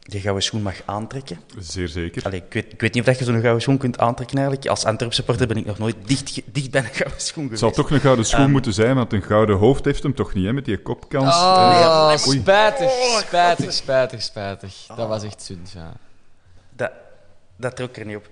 die 0.00 0.20
gouden 0.20 0.42
schoen 0.42 0.62
mag 0.62 0.74
aantrekken. 0.84 1.40
zeer 1.58 1.88
zeker. 1.88 2.22
Allee, 2.24 2.42
ik, 2.46 2.52
weet, 2.52 2.72
ik 2.72 2.80
weet 2.80 2.92
niet 2.94 3.02
of 3.02 3.08
dat 3.08 3.18
je 3.18 3.24
zo'n 3.24 3.40
gouden 3.40 3.62
schoen 3.62 3.78
kunt 3.78 3.98
aantrekken 3.98 4.36
eigenlijk. 4.38 4.68
Als 4.68 4.84
Antwerp 4.84 5.12
supporter 5.12 5.46
ben 5.46 5.56
ik 5.56 5.66
nog 5.66 5.78
nooit 5.78 5.96
dicht, 6.04 6.40
dicht 6.44 6.70
bij 6.70 6.80
een 6.80 6.86
gouden 6.94 7.20
schoen 7.20 7.42
Het 7.48 7.58
geweest. 7.58 7.60
zal 7.76 7.84
toch 7.84 7.90
een 7.90 8.00
gouden 8.00 8.24
schoen 8.26 8.50
moeten 8.50 8.72
zijn, 8.72 8.94
want 8.96 9.12
een 9.12 9.22
gouden 9.22 9.56
hoofd 9.56 9.84
heeft 9.84 10.02
hem 10.02 10.14
toch 10.14 10.34
niet, 10.34 10.44
hè, 10.44 10.52
met 10.52 10.64
die 10.64 10.82
kopkans. 10.82 11.34
Ah, 11.34 12.10
Eh, 12.12 12.18
spijtig, 12.18 12.90
spijtig, 13.20 13.72
spijtig, 13.72 14.22
spijtig. 14.22 14.86
Dat 14.96 15.08
was 15.08 15.22
echt 15.22 15.42
zund, 15.42 15.70
ja. 15.74 15.92
Dat, 16.76 16.90
dat 17.56 17.76
trok 17.76 17.96
er 17.96 18.06
niet 18.06 18.16
op. 18.16 18.28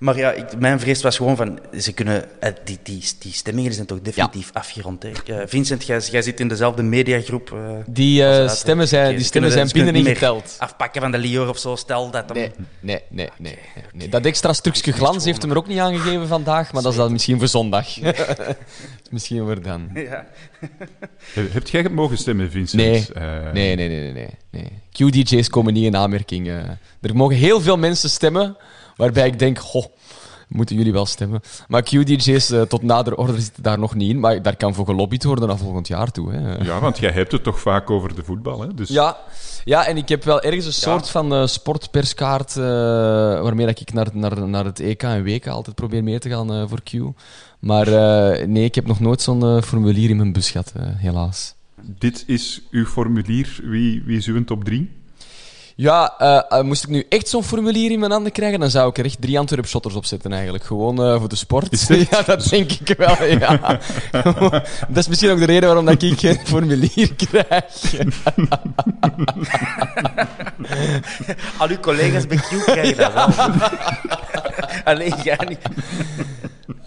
Maar 0.00 0.16
ja, 0.16 0.30
ik, 0.32 0.58
mijn 0.58 0.80
vrees 0.80 1.02
was 1.02 1.16
gewoon 1.16 1.36
van, 1.36 1.58
ze 1.78 1.92
kunnen, 1.92 2.40
eh, 2.40 2.52
die, 2.64 2.78
die, 2.82 3.02
die 3.18 3.32
stemmingen 3.32 3.72
zijn 3.72 3.86
toch 3.86 4.00
definitief 4.00 4.50
afgerond. 4.52 5.02
Hè? 5.02 5.10
Eh, 5.40 5.46
Vincent, 5.46 5.86
jij, 5.86 5.98
jij 5.98 6.22
zit 6.22 6.40
in 6.40 6.48
dezelfde 6.48 6.82
mediagroep. 6.82 7.52
eh, 7.52 7.58
Die, 7.86 8.48
stemmen 8.48 8.88
zijn- 8.88 9.10
die 9.10 9.18
ze 9.18 9.24
stemmen 9.24 9.50
zijn 9.50 9.68
binnen 9.72 9.94
ingeteld. 9.94 10.56
Afpakken 10.58 11.00
van 11.02 11.10
de 11.10 11.18
Lior 11.18 11.48
of 11.48 11.58
zo, 11.58 11.76
stel 11.76 12.10
dat 12.10 12.24
hem... 12.28 12.36
Nee, 12.36 12.50
nee, 12.80 13.00
nee, 13.08 13.30
nee. 13.38 13.58
nee. 13.92 14.08
Dat 14.08 14.24
extra 14.24 14.52
stukje 14.52 14.92
glans 14.92 15.24
heeft 15.24 15.42
hem 15.42 15.50
er 15.50 15.56
ook 15.56 15.66
niet 15.68 15.78
aangegeven 15.78 16.28
vandaag, 16.28 16.72
maar 16.72 16.82
dat 16.82 16.92
is 16.92 16.98
dan 16.98 17.12
misschien 17.12 17.38
voor 17.38 17.48
zondag. 17.48 17.86
misschien 19.10 19.38
voor 19.44 19.62
dan. 19.62 19.90
Ja. 19.94 20.26
Heb 21.32 21.52
heb 21.52 21.68
jij 21.68 21.88
mogen 21.88 22.18
stemmen, 22.18 22.50
Vincent? 22.50 22.82
Nee. 22.82 23.06
Eh, 23.14 23.52
Nee, 23.52 23.76
nee, 23.76 23.88
nee, 23.88 24.12
nee, 24.12 24.12
nee. 24.12 24.28
nee. 24.50 24.72
QDJ's 24.92 25.48
komen 25.48 25.72
niet 25.72 25.84
in 25.84 25.96
aanmerking. 25.96 26.48
eh. 26.48 26.54
Er 27.00 27.16
mogen 27.16 27.36
heel 27.36 27.60
veel 27.60 27.76
mensen 27.76 28.10
stemmen, 28.10 28.56
waarbij 28.96 29.26
ik 29.26 29.38
denk, 29.38 29.58
goh, 29.58 29.84
moeten 30.48 30.76
jullie 30.76 30.92
wel 30.92 31.06
stemmen. 31.06 31.40
Maar 31.68 31.82
QDJ's 31.82 32.50
eh, 32.50 32.62
tot 32.62 32.82
nader 32.82 33.16
orde 33.16 33.40
zitten 33.40 33.62
daar 33.62 33.78
nog 33.78 33.94
niet 33.94 34.10
in, 34.10 34.20
maar 34.20 34.42
daar 34.42 34.56
kan 34.56 34.74
voor 34.74 34.84
gelobbyd 34.86 35.24
worden 35.24 35.48
naar 35.48 35.58
volgend 35.58 35.88
jaar 35.88 36.10
toe. 36.10 36.32
Hè. 36.32 36.64
Ja, 36.64 36.80
want 36.80 36.98
jij 36.98 37.10
hebt 37.10 37.32
het 37.32 37.42
toch 37.42 37.60
vaak 37.60 37.90
over 37.90 38.14
de 38.14 38.24
voetbal, 38.24 38.60
hè? 38.60 38.74
Dus 38.74 38.88
Ja, 38.88 39.16
ja, 39.64 39.86
en 39.86 39.96
ik 39.96 40.08
heb 40.08 40.24
wel 40.24 40.40
ergens 40.42 40.66
een 40.66 40.72
soort 40.72 41.10
van 41.10 41.34
eh, 41.34 41.46
sportperskaart 41.46 42.56
eh, 42.56 42.62
waarmee 43.42 43.66
dat 43.66 43.80
ik 43.80 43.92
naar, 43.92 44.06
naar, 44.12 44.48
naar 44.48 44.64
het 44.64 44.80
EK 44.80 45.02
en 45.02 45.24
WK 45.24 45.46
altijd 45.46 45.76
probeer 45.76 46.02
mee 46.04 46.18
te 46.18 46.28
gaan 46.28 46.52
eh, 46.52 46.64
voor 46.68 46.82
Q. 46.82 46.92
Maar 47.60 47.86
eh, 47.88 48.46
nee, 48.46 48.64
ik 48.64 48.74
heb 48.74 48.86
nog 48.86 49.00
nooit 49.00 49.22
zo'n 49.22 49.42
eh, 49.42 49.62
formulier 49.62 50.10
in 50.10 50.16
mijn 50.16 50.32
bus 50.32 50.50
gehad, 50.50 50.72
eh, 50.76 50.82
helaas. 50.96 51.54
dit 51.98 52.24
is 52.26 52.62
uw 52.70 52.84
formulier. 52.84 53.60
Wie, 53.62 54.02
wie 54.04 54.16
is 54.16 54.26
uw 54.26 54.44
top 54.44 54.64
3? 54.64 54.90
Ja, 55.76 56.14
moest 56.64 56.82
ik 56.82 56.88
nu 56.88 57.06
echt 57.08 57.28
zo'n 57.28 57.44
formulier 57.44 57.90
in 57.90 57.98
mijn 57.98 58.10
handen 58.10 58.32
krijgen, 58.32 58.60
dan 58.60 58.70
zou 58.70 58.88
ik 58.88 58.98
er 58.98 59.04
echt 59.04 59.20
drie 59.20 59.38
Antwerp 59.38 59.66
shotters 59.66 59.94
op 59.94 60.04
zetten 60.04 60.32
eigenlijk. 60.32 60.64
Gewoon 60.64 61.04
eh, 61.04 61.18
voor 61.18 61.28
de 61.28 61.36
sport. 61.36 61.88
Ja, 62.10 62.22
dat 62.22 62.48
denk 62.48 62.72
ik 62.72 62.96
wel, 62.96 63.24
ja. 63.24 63.80
dat 64.88 64.96
is 64.96 65.08
misschien 65.08 65.30
ook 65.30 65.38
de 65.38 65.44
reden 65.44 65.66
waarom 65.68 65.84
dat 65.84 66.02
ik 66.02 66.18
geen 66.18 66.38
formulier 66.44 67.14
krijg. 67.14 67.94
Al 71.58 71.68
uw 71.68 71.78
collega's 71.80 72.26
bij 72.26 72.36
Q 72.36 72.64
krijgen 72.64 72.96
dat 72.96 73.12
wel. 73.12 73.28
Alleen 74.84 75.14
jij 75.22 75.38
niet. 75.48 75.58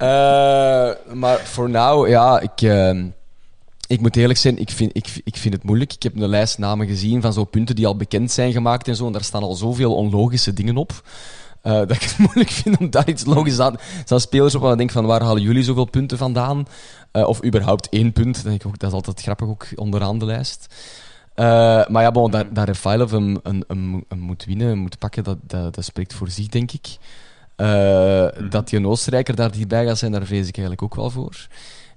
Eh, 0.03 1.13
maar 1.13 1.39
voor 1.39 1.69
nou, 1.69 2.09
ja, 2.09 2.39
ik, 2.39 2.61
ehm, 2.61 3.05
ik 3.87 4.01
moet 4.01 4.15
eerlijk 4.15 4.39
zijn, 4.39 4.57
ik 4.57 4.69
vind, 4.69 4.95
ik, 4.95 5.21
ik 5.23 5.37
vind 5.37 5.53
het 5.53 5.63
moeilijk. 5.63 5.93
Ik 5.93 6.03
heb 6.03 6.15
een 6.15 6.27
lijst 6.27 6.57
namen 6.57 6.87
gezien 6.87 7.21
van 7.21 7.33
zo 7.33 7.43
punten 7.43 7.75
die 7.75 7.87
al 7.87 7.95
bekend 7.95 8.31
zijn 8.31 8.51
gemaakt 8.51 8.87
en 8.87 8.95
zo. 8.95 9.05
En 9.05 9.11
daar 9.11 9.23
staan 9.23 9.43
al 9.43 9.55
zoveel 9.55 9.95
onlogische 9.95 10.53
dingen 10.53 10.77
op. 10.77 11.03
eh, 11.61 11.73
dat 11.87 11.91
ik 11.91 12.01
het 12.01 12.17
moeilijk 12.17 12.49
vind 12.49 12.77
om 12.77 12.89
daar 12.89 13.09
iets 13.09 13.25
logisch 13.25 13.59
aan... 13.59 13.73
Er 13.73 14.01
staan 14.05 14.19
spelers 14.19 14.55
op 14.55 14.61
waar 14.61 14.71
ik 14.71 14.77
denk 14.77 14.91
van, 14.91 15.05
waar 15.05 15.21
halen 15.21 15.41
jullie 15.41 15.63
zoveel 15.63 15.85
punten 15.85 16.17
vandaan? 16.17 16.67
Eh, 17.11 17.27
of 17.27 17.45
überhaupt 17.45 17.89
één 17.89 18.11
punt. 18.11 18.43
Denk 18.43 18.61
ik 18.61 18.67
ook, 18.67 18.79
dat 18.79 18.89
is 18.89 18.95
altijd 18.95 19.21
grappig, 19.21 19.47
ook 19.47 19.67
onderaan 19.75 20.17
de 20.17 20.25
lijst. 20.25 20.73
Maar 21.35 22.01
ja, 22.01 22.11
bon, 22.11 22.31
daar, 22.31 22.53
daar 22.53 22.65
Refailov 22.65 23.11
hem, 23.11 23.39
een, 23.43 23.63
een, 23.67 24.05
moet 24.15 24.45
winnen, 24.45 24.77
moet 24.77 24.97
pakken, 24.97 25.23
dat, 25.23 25.37
dat 25.49 25.85
spreekt 25.85 26.13
voor 26.13 26.29
zich, 26.29 26.47
denk 26.47 26.71
ik. 26.71 26.97
Eh, 27.55 28.27
Dat 28.49 28.69
die 28.69 28.79
een 28.79 28.87
Oostenrijker 28.87 29.35
daar 29.35 29.51
hierbij 29.53 29.85
gaat 29.85 29.97
zijn, 29.97 30.11
daar 30.11 30.25
vrees 30.25 30.47
ik 30.47 30.57
eigenlijk 30.57 30.81
ook 30.81 30.95
wel 30.95 31.09
voor. 31.09 31.47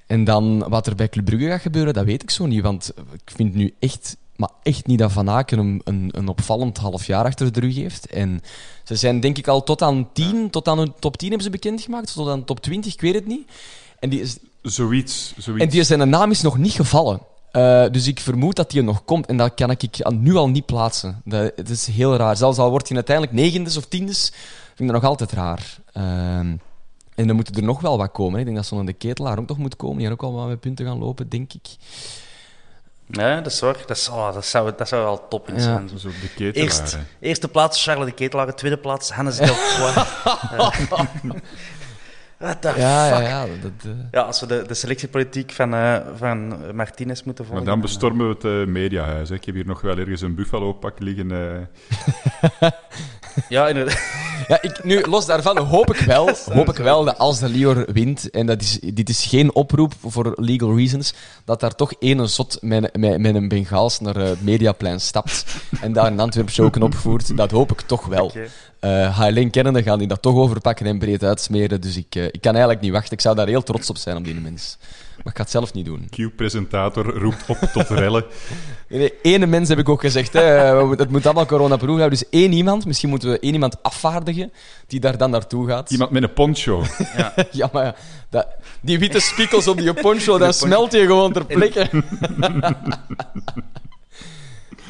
En 0.06 0.24
dan 0.24 0.68
wat 0.68 0.86
er 0.86 0.94
bij 0.94 1.08
Club 1.08 1.24
Brugge 1.24 1.46
gaat 1.46 1.60
gebeuren, 1.60 1.94
dat 1.94 2.04
weet 2.04 2.22
ik 2.22 2.30
zo 2.30 2.46
niet. 2.46 2.62
Want 2.62 2.92
ik 3.12 3.30
vind 3.34 3.54
nu 3.54 3.74
echt, 3.78 4.16
maar 4.36 4.50
echt 4.62 4.86
niet 4.86 4.98
dat 4.98 5.12
Van 5.12 5.30
Aken 5.30 5.58
een, 5.58 5.80
een, 5.84 6.08
een 6.12 6.28
opvallend 6.28 6.76
half 6.78 7.06
jaar 7.06 7.24
achter 7.24 7.52
de 7.52 7.60
rug 7.60 7.74
heeft. 7.74 8.06
En 8.06 8.40
ze 8.84 8.96
zijn 8.96 9.20
denk 9.20 9.38
ik 9.38 9.48
al 9.48 9.62
tot 9.62 9.82
aan 9.82 10.08
10, 10.12 10.50
tot 10.50 10.68
aan 10.68 10.78
hun 10.78 10.92
top 10.98 11.16
10 11.16 11.28
hebben 11.28 11.46
ze 11.46 11.52
bekendgemaakt, 11.52 12.14
tot 12.14 12.28
aan 12.28 12.44
top 12.44 12.60
20, 12.60 12.92
ik 12.92 13.00
weet 13.00 13.14
het 13.14 13.26
niet. 13.26 13.50
En 14.00 14.08
die, 14.08 14.20
is, 14.20 14.36
Zoiets. 14.62 15.34
zoiets. 15.38 15.64
en 15.64 15.70
die 15.70 15.84
zijn 15.84 16.08
naam 16.08 16.30
is 16.30 16.42
nog 16.42 16.58
niet 16.58 16.72
gevallen. 16.72 17.20
Eh, 17.52 17.84
dus 17.90 18.06
ik 18.06 18.20
vermoed 18.20 18.56
dat 18.56 18.70
die 18.70 18.78
er 18.80 18.86
nog 18.86 19.04
komt. 19.04 19.26
En 19.26 19.36
dat 19.36 19.54
kan 19.54 19.70
ik 19.70 20.10
nu 20.10 20.34
al 20.34 20.48
niet 20.48 20.66
plaatsen. 20.66 21.20
Dat, 21.24 21.52
het 21.56 21.68
is 21.70 21.86
heel 21.86 22.16
raar. 22.16 22.36
Zelfs 22.36 22.58
al 22.58 22.70
wordt 22.70 22.86
hij 22.88 22.96
uiteindelijk 22.96 23.36
negendes 23.36 23.76
of 23.76 23.86
tiendes, 23.86 24.32
vind 24.76 24.88
ik 24.88 24.94
dat 24.94 25.02
nog 25.02 25.10
altijd 25.10 25.32
raar. 25.32 25.76
Ehm, 25.92 26.56
en 27.14 27.26
dan 27.26 27.36
moeten 27.36 27.54
er 27.54 27.62
nog 27.62 27.80
wel 27.80 27.98
wat 27.98 28.12
komen. 28.12 28.38
Ik 28.38 28.44
denk 28.44 28.56
dat 28.56 28.66
zo'n 28.66 28.86
de 28.86 28.92
ketelaar 28.92 29.38
ook 29.38 29.48
nog 29.48 29.58
moet 29.58 29.76
komen. 29.76 29.98
Die 29.98 30.10
ook 30.10 30.22
al 30.22 30.32
wat 30.32 30.46
met 30.48 30.60
punten 30.60 30.86
gaan 30.86 30.98
lopen, 30.98 31.28
denk 31.28 31.52
ik. 31.52 31.66
Ja, 33.06 33.36
dat 33.40 33.52
is 33.52 33.60
waar. 33.60 33.76
Dat, 33.86 33.96
is, 33.96 34.08
oh, 34.08 34.34
dat, 34.34 34.44
zou, 34.46 34.72
dat 34.76 34.88
zou 34.88 35.02
wel 35.04 35.28
top 35.28 35.48
in 35.48 35.54
Ja. 35.54 35.60
zijn. 35.60 35.90
Zo 35.98 36.08
de 36.08 36.28
ketelaar. 36.34 36.64
Eerst, 36.64 36.98
eerste 37.20 37.48
plaats 37.48 37.82
Charles 37.84 38.06
de 38.06 38.12
Ketelaar, 38.12 38.54
tweede 38.54 38.78
plaats 38.78 39.10
Hannes 39.10 39.36
Delcroix. 39.36 39.94
Eh, 42.38 42.46
What 42.46 42.60
the 42.62 42.72
Ja, 42.80 43.06
ja, 43.08 43.16
fuck? 43.16 43.26
ja. 43.26 43.46
Dat, 43.62 43.70
eh, 43.84 43.90
Ja, 44.10 44.20
als 44.20 44.40
we 44.40 44.46
de, 44.46 44.64
de 44.66 44.74
selectiepolitiek 44.74 45.52
van, 45.52 45.74
eh, 45.74 45.96
van 46.16 46.54
Martinez 46.76 47.22
moeten 47.22 47.44
Maar 47.44 47.52
volgen. 47.52 47.70
dan 47.72 47.80
bestormen 47.80 48.28
we 48.28 48.34
het 48.34 48.44
eh, 48.68 48.72
mediahuis. 48.72 49.28
Hè. 49.28 49.34
Ik 49.34 49.44
heb 49.44 49.54
hier 49.54 49.66
nog 49.66 49.80
wel 49.80 49.98
ergens 49.98 50.20
een 50.20 50.34
buffalo-pak 50.34 50.98
liggen. 51.00 51.30
eh. 51.30 52.70
Ja, 53.48 53.68
inderdaad. 53.68 54.00
Ja, 54.48 54.62
ik, 54.62 54.84
nu, 54.84 55.02
los 55.06 55.26
daarvan 55.26 55.58
hoop 55.58 55.94
ik 55.94 56.00
wel, 56.00 56.30
hoop 56.52 56.68
ik 56.68 56.76
wel 56.76 57.04
dat 57.04 57.18
als 57.18 57.38
de 57.38 57.48
Lior 57.48 57.86
wint, 57.92 58.30
en 58.30 58.46
dat 58.46 58.60
is, 58.62 58.78
dit 58.80 59.08
is 59.08 59.24
geen 59.24 59.54
oproep 59.54 59.92
voor 60.06 60.32
legal 60.36 60.76
reasons, 60.76 61.14
dat 61.44 61.60
daar 61.60 61.74
toch 61.74 61.92
ene 61.98 62.26
zot 62.26 62.58
met, 62.60 62.96
met, 62.96 63.18
met 63.18 63.34
een 63.34 63.48
Bengaals 63.48 64.00
naar 64.00 64.16
eh, 64.16 64.28
het 64.28 64.42
Mediaplein 64.42 65.00
stapt 65.00 65.44
en 65.80 65.92
daar 65.92 66.06
een 66.06 66.20
Antwerpse 66.20 66.62
ook 66.62 66.76
opvoert. 66.76 67.36
Dat 67.36 67.50
hoop 67.50 67.70
ik 67.72 67.80
toch 67.80 68.06
wel. 68.06 68.24
Oké. 68.24 68.46
Eh 68.86 69.18
HLN 69.18 69.50
kennende 69.50 69.82
gaan 69.82 69.98
die 69.98 70.08
dat 70.08 70.22
toch 70.22 70.34
overpakken 70.36 70.86
en 70.86 70.98
breed 70.98 71.24
uitsmeren. 71.24 71.80
Dus 71.80 71.96
ik, 71.96 72.14
eh, 72.14 72.24
ik 72.24 72.40
kan 72.40 72.50
eigenlijk 72.52 72.80
niet 72.82 72.92
wachten. 72.92 73.12
Ik 73.12 73.20
zou 73.20 73.36
daar 73.36 73.46
heel 73.46 73.62
trots 73.62 73.90
op 73.90 73.96
zijn, 73.96 74.16
op 74.16 74.24
die 74.24 74.34
mens. 74.34 74.76
Maar 75.16 75.26
ik 75.32 75.36
ga 75.36 75.42
het 75.42 75.50
zelf 75.50 75.72
niet 75.72 75.84
doen. 75.84 76.08
Q-presentator 76.10 77.18
roept 77.18 77.44
op 77.48 77.58
tot 77.72 77.88
rellen. 77.88 78.24
Nee, 78.88 78.98
nee, 78.98 79.12
ene 79.22 79.46
mens 79.46 79.68
heb 79.68 79.78
ik 79.78 79.88
ook 79.88 80.00
gezegd. 80.00 80.32
Hè. 80.32 80.74
Moeten- 80.84 80.98
Het 81.04 81.10
moet 81.10 81.24
allemaal 81.24 81.46
corona-proof 81.46 81.98
houden. 81.98 82.18
Dus 82.18 82.28
één 82.30 82.52
iemand, 82.52 82.86
misschien 82.86 83.08
moeten 83.08 83.30
we 83.30 83.38
één 83.38 83.52
iemand 83.52 83.82
afvaardigen 83.82 84.52
die 84.86 85.00
daar 85.00 85.16
dan 85.18 85.30
naartoe 85.30 85.66
gaat. 85.68 85.90
Iemand 85.90 86.10
met 86.10 86.22
een 86.22 86.32
poncho. 86.32 86.82
Ja, 87.50 87.68
maar 87.72 87.84
ja, 87.84 87.94
dat, 88.30 88.46
die 88.80 88.98
witte 88.98 89.20
spikkels 89.20 89.68
op 89.68 89.76
die 89.76 89.94
poncho, 89.94 90.38
dan 90.38 90.52
smelt 90.52 90.92
je 90.92 91.00
gewoon 91.06 91.32
ter 91.32 91.44
plekke. 91.46 91.88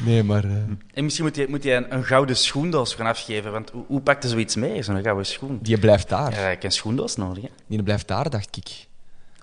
Nee, 0.05 0.23
maar... 0.23 0.43
eh, 0.43 0.51
En 0.93 1.03
misschien 1.03 1.25
moet 1.25 1.35
je, 1.35 1.45
moet 1.49 1.63
je 1.63 1.73
een, 1.73 1.93
een 1.93 2.03
gouden 2.03 2.37
schoendoos 2.37 2.93
gaan 2.95 3.05
afgeven. 3.05 3.51
Want 3.51 3.69
hoe, 3.69 3.83
hoe 3.87 4.01
pakt 4.01 4.23
je 4.23 4.29
zoiets 4.29 4.55
mee, 4.55 4.83
zo'n 4.83 5.01
gouden 5.03 5.25
schoen? 5.25 5.59
die 5.61 5.77
blijft 5.77 6.09
Ja, 6.09 6.17
daar. 6.29 6.31
je 6.31 6.37
hebt 6.37 6.63
een 6.63 6.71
schoendoos 6.71 7.15
nodig. 7.15 7.43
Hè? 7.43 7.49
Die 7.67 7.83
blijft 7.83 8.07
daar, 8.07 8.29
dacht 8.29 8.57
ik. 8.57 8.87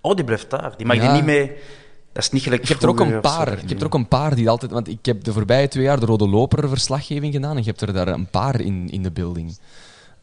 Oh, 0.00 0.14
die 0.16 0.24
blijft 0.24 0.50
daar. 0.50 0.74
Die 0.76 0.86
mag 0.86 0.96
Ja. 0.96 1.02
je 1.05 1.09
niet 1.11 1.24
mee... 1.24 1.52
Dat 2.12 2.22
is 2.22 2.30
niet 2.30 2.42
gelijk 2.42 2.62
Ik 2.62 2.68
heb 2.68 2.82
er 2.82 2.88
ook 2.88 3.00
een 3.00 3.20
paar. 3.20 3.59
Ik 3.59 3.68
heb 3.68 3.80
er 3.80 3.86
ook 3.86 3.94
een 3.94 4.09
paar 4.09 4.34
die 4.34 4.48
altijd... 4.48 4.70
Want 4.70 4.88
ik 4.88 5.07
heb 5.07 5.24
de 5.24 5.32
voorbije 5.32 5.68
twee 5.68 5.84
jaar 5.84 6.00
de 6.00 6.07
Rode 6.07 6.28
Loper 6.28 6.68
verslaggeving 6.68 7.34
gedaan 7.34 7.50
en 7.57 7.62
je 7.62 7.68
hebt 7.68 7.80
er 7.80 7.92
daar 7.92 8.09
een 8.09 8.26
paar 8.30 8.61
in, 8.61 8.88
in 8.90 9.02
de 9.02 9.11
building. 9.11 9.57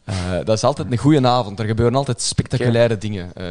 Eh, 0.04 0.14
dat 0.44 0.56
is 0.56 0.64
altijd 0.64 0.92
een 0.92 0.98
goede 0.98 1.26
avond. 1.28 1.58
Er 1.58 1.66
gebeuren 1.66 1.94
altijd 1.94 2.20
spectaculaire 2.20 2.98
dingen 2.98 3.34
eh, 3.34 3.46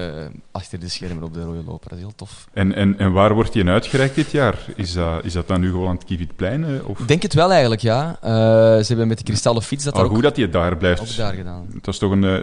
achter 0.52 0.80
de 0.80 0.88
schermen 0.90 1.24
op 1.24 1.34
de 1.34 1.44
Rode 1.44 1.64
Loper. 1.66 1.90
Dat 1.90 1.98
is 1.98 2.04
heel 2.04 2.14
tof. 2.16 2.48
En, 2.54 2.76
en, 2.76 2.98
en 3.00 3.12
waar 3.12 3.34
wordt 3.34 3.54
die 3.54 3.68
uitgereikt 3.70 4.16
dit 4.16 4.32
jaar? 4.32 4.66
Is 4.76 4.94
dat, 4.94 5.24
is 5.26 5.34
dat 5.34 5.48
dan 5.48 5.62
nu 5.62 5.70
gewoon 5.70 5.88
aan 5.88 5.96
het 5.96 6.04
Kivitplein? 6.06 6.64
eh, 6.64 6.90
Of? 6.90 7.00
Ik 7.00 7.08
denk 7.08 7.22
het 7.22 7.34
wel 7.34 7.52
eigenlijk, 7.52 7.82
ja. 7.82 8.18
Eh, 8.22 8.32
ze 8.32 8.86
hebben 8.88 9.08
met 9.08 9.18
de 9.18 9.24
kristallen 9.24 9.62
fiets 9.62 9.84
dat 9.84 9.94
Ah, 9.94 10.00
daar 10.00 10.08
goed 10.10 10.18
ook, 10.18 10.24
dat 10.24 10.36
die 10.36 10.50
daar 10.50 10.78
blijft. 10.78 11.02
ook 11.02 11.16
daar 11.16 11.34
gedaan. 11.34 11.68
Het 11.74 11.88
is 11.88 11.98
toch 11.98 12.12
een, 12.12 12.24
eh, 12.24 12.34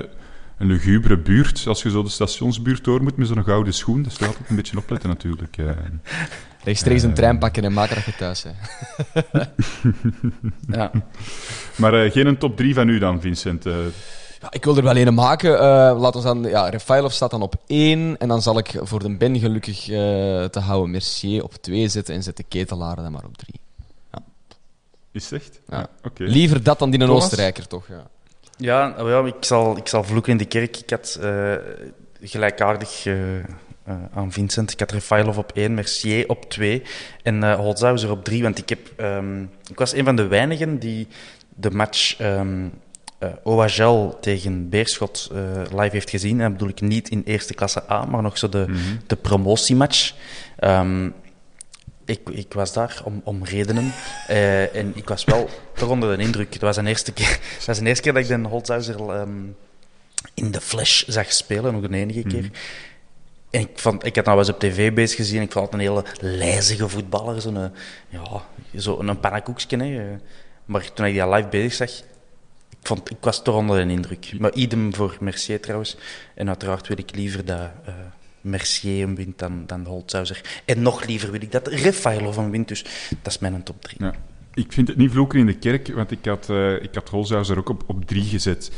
een 0.58 0.66
lugubere 0.66 1.18
buurt, 1.18 1.64
als 1.66 1.82
je 1.82 1.90
zo 1.90 2.02
de 2.02 2.08
stationsbuurt 2.08 2.84
door 2.84 3.02
moet 3.02 3.16
met 3.16 3.26
zo'n 3.28 3.44
gouden 3.44 3.74
schoen. 3.74 4.02
Dat 4.02 4.12
is 4.12 4.18
toch 4.18 4.28
altijd 4.28 4.48
een 4.50 4.56
beetje 4.56 4.76
opletten 4.78 5.08
natuurlijk. 5.08 5.56
Eh. 6.58 6.64
Rechtstreeks 6.64 7.02
een 7.02 7.14
trein 7.14 7.38
pakken 7.38 7.64
en 7.64 7.72
maken 7.72 7.94
dat 7.94 8.04
je 8.04 8.14
thuis 8.16 8.42
bent. 8.42 8.56
Ja. 10.76 10.90
Maar 11.76 12.04
eh, 12.04 12.12
geen 12.12 12.26
een 12.26 12.38
top 12.38 12.56
3 12.56 12.74
van 12.74 12.88
u 12.88 12.98
dan, 12.98 13.20
Vincent. 13.20 13.66
Eh, 13.66 13.74
Ja, 14.40 14.48
ik 14.50 14.64
wil 14.64 14.76
er 14.76 14.82
wel 14.82 14.96
een 14.96 15.14
maken. 15.14 15.58
Eh 15.58 15.98
laat 16.00 16.14
ons 16.16 16.24
dan, 16.24 16.42
ja, 16.42 16.68
Refailov 16.68 17.12
staat 17.12 17.30
dan 17.30 17.42
op 17.42 17.54
1. 17.66 18.16
En 18.18 18.28
dan 18.28 18.42
zal 18.42 18.58
ik 18.58 18.74
voor 18.82 19.00
de 19.02 19.16
Ben 19.16 19.38
gelukkig 19.38 19.88
eh, 19.88 19.96
te 20.44 20.60
houden 20.60 20.90
Mercier 20.90 21.42
op 21.42 21.54
2 21.54 21.88
zetten. 21.88 22.14
En 22.14 22.22
zet 22.22 22.36
de 22.36 22.44
ketelaar 22.48 22.96
dan 22.96 23.12
maar 23.12 23.24
op 23.24 23.36
3. 23.36 23.54
is 25.12 25.30
het 25.30 25.40
echt? 25.42 25.60
Ja. 25.68 25.86
Oké. 26.04 26.22
Liever 26.24 26.62
dat 26.62 26.78
dan 26.78 26.90
die 26.90 27.00
een? 27.00 27.08
Oostenrijker, 27.10 27.66
toch? 27.66 27.86
Ja. 27.88 28.06
Ja, 28.56 28.94
ja, 28.98 29.24
ik, 29.24 29.34
zal, 29.40 29.76
ik 29.76 29.88
zal 29.88 30.04
vloeken 30.04 30.32
in 30.32 30.38
de 30.38 30.44
kerk. 30.44 30.76
Ik 30.76 30.90
had 30.90 31.18
eh, 31.20 31.54
gelijkaardig 32.20 33.06
eh, 33.88 33.94
aan 34.14 34.32
Vincent. 34.32 34.72
Ik 34.72 34.80
had 34.80 34.90
Refailov 34.90 35.36
op 35.36 35.52
1, 35.54 35.74
Mercier 35.74 36.28
op 36.28 36.50
2 36.50 36.82
en 37.22 37.54
Holzhauser 37.54 38.10
op 38.10 38.24
3. 38.24 38.42
Want 38.42 38.58
ik, 38.58 38.68
heb, 38.68 38.92
ehm, 38.96 39.42
ik 39.42 39.78
was 39.78 39.92
een 39.92 40.04
van 40.04 40.16
de 40.16 40.26
weinigen 40.26 40.78
die 40.78 41.06
de 41.48 41.70
match 41.70 42.16
OHL 43.42 44.18
tegen 44.20 44.68
Beerschot 44.68 45.30
live 45.70 45.88
heeft 45.90 46.10
gezien. 46.10 46.40
En 46.40 46.42
dat 46.42 46.52
bedoel 46.52 46.68
ik 46.68 46.80
niet 46.80 47.08
in 47.08 47.22
eerste 47.24 47.54
klasse 47.54 47.90
A, 47.90 48.04
maar 48.04 48.22
nog 48.22 48.38
zo 48.38 48.48
de, 48.48 48.66
de 49.06 49.16
promotiematch. 49.16 50.14
Ehm, 50.58 51.10
ik, 52.04 52.28
ik 52.30 52.52
was 52.52 52.72
daar 52.72 53.00
om, 53.04 53.20
om 53.24 53.44
redenen. 53.44 53.92
En 54.72 54.92
ik 54.94 55.08
was 55.08 55.24
wel 55.24 55.48
toch 55.74 55.88
onder 55.88 56.16
de 56.16 56.22
indruk. 56.22 56.52
Het 56.52 56.62
was 56.62 56.76
een 56.76 56.86
eerste 56.86 57.12
keer, 57.12 57.38
het 57.56 57.66
was 57.66 57.78
de 57.78 57.86
eerste 57.86 58.02
keer 58.02 58.12
dat 58.12 58.30
ik 58.30 58.42
de 58.42 58.48
Holzhauser 58.48 59.26
in 60.34 60.50
de 60.50 60.60
flash 60.60 61.02
zag 61.06 61.32
spelen, 61.32 61.72
nog 61.72 61.88
de 61.88 61.96
enige 61.96 62.22
keer. 62.22 62.50
Ik, 63.50 63.68
vond, 63.74 64.04
ik 64.04 64.16
had 64.16 64.24
nou 64.24 64.38
eens 64.38 64.48
op 64.48 64.58
tv 64.58 64.92
bezig 64.92 65.16
gezien. 65.16 65.42
Ik 65.42 65.52
vond 65.52 65.64
het 65.64 65.74
een 65.74 65.80
hele 65.80 66.04
lijzige 66.20 66.88
voetballer. 66.88 67.40
Zo'n, 67.40 67.56
eh, 67.56 67.70
ja, 68.08 68.42
zo 68.76 68.98
een 68.98 69.18
Maar 70.64 70.92
toen 70.92 71.06
ik 71.06 71.12
die 71.12 71.28
live 71.28 71.48
bezig 71.48 71.72
zag, 71.72 71.90
ik, 72.70 72.86
vond, 72.86 73.10
ik 73.10 73.16
was 73.20 73.42
toch 73.42 73.56
onder 73.56 73.86
de 73.86 73.92
indruk. 73.92 74.32
Maar 74.38 74.52
idem 74.52 74.94
voor 74.94 75.16
Mercier 75.20 75.60
trouwens. 75.60 75.96
En 76.34 76.48
uiteraard 76.48 76.88
wil 76.88 76.98
ik 76.98 77.14
liever 77.14 77.44
dat 77.44 77.70
eh, 77.84 77.94
Mercier 78.40 79.06
hem 79.06 79.14
wint 79.14 79.38
dan, 79.38 79.64
dan 79.66 79.84
Holzhauser. 79.84 80.60
En 80.64 80.82
nog 80.82 81.06
liever 81.06 81.30
wil 81.30 81.42
ik 81.42 81.52
dat 81.52 81.66
Refailov 81.66 82.36
hem 82.36 82.50
wint. 82.50 82.68
Dus 82.68 82.82
dat 83.22 83.32
is 83.32 83.38
mijn 83.38 83.62
top 83.62 83.82
3. 83.82 83.96
Ja. 84.00 84.14
Ik 84.54 84.72
vind 84.72 84.88
het 84.88 84.96
niet 84.96 85.10
vloeken 85.10 85.38
in 85.38 85.46
de 85.46 85.58
kerk, 85.58 85.88
want 85.94 86.10
ik 86.10 86.24
had, 86.24 86.50
eh 86.50 86.82
ik 86.82 86.94
had 86.94 87.12
ook 87.56 87.68
op, 87.68 87.82
op 87.86 88.04
drie 88.04 88.24
gezet. 88.24 88.70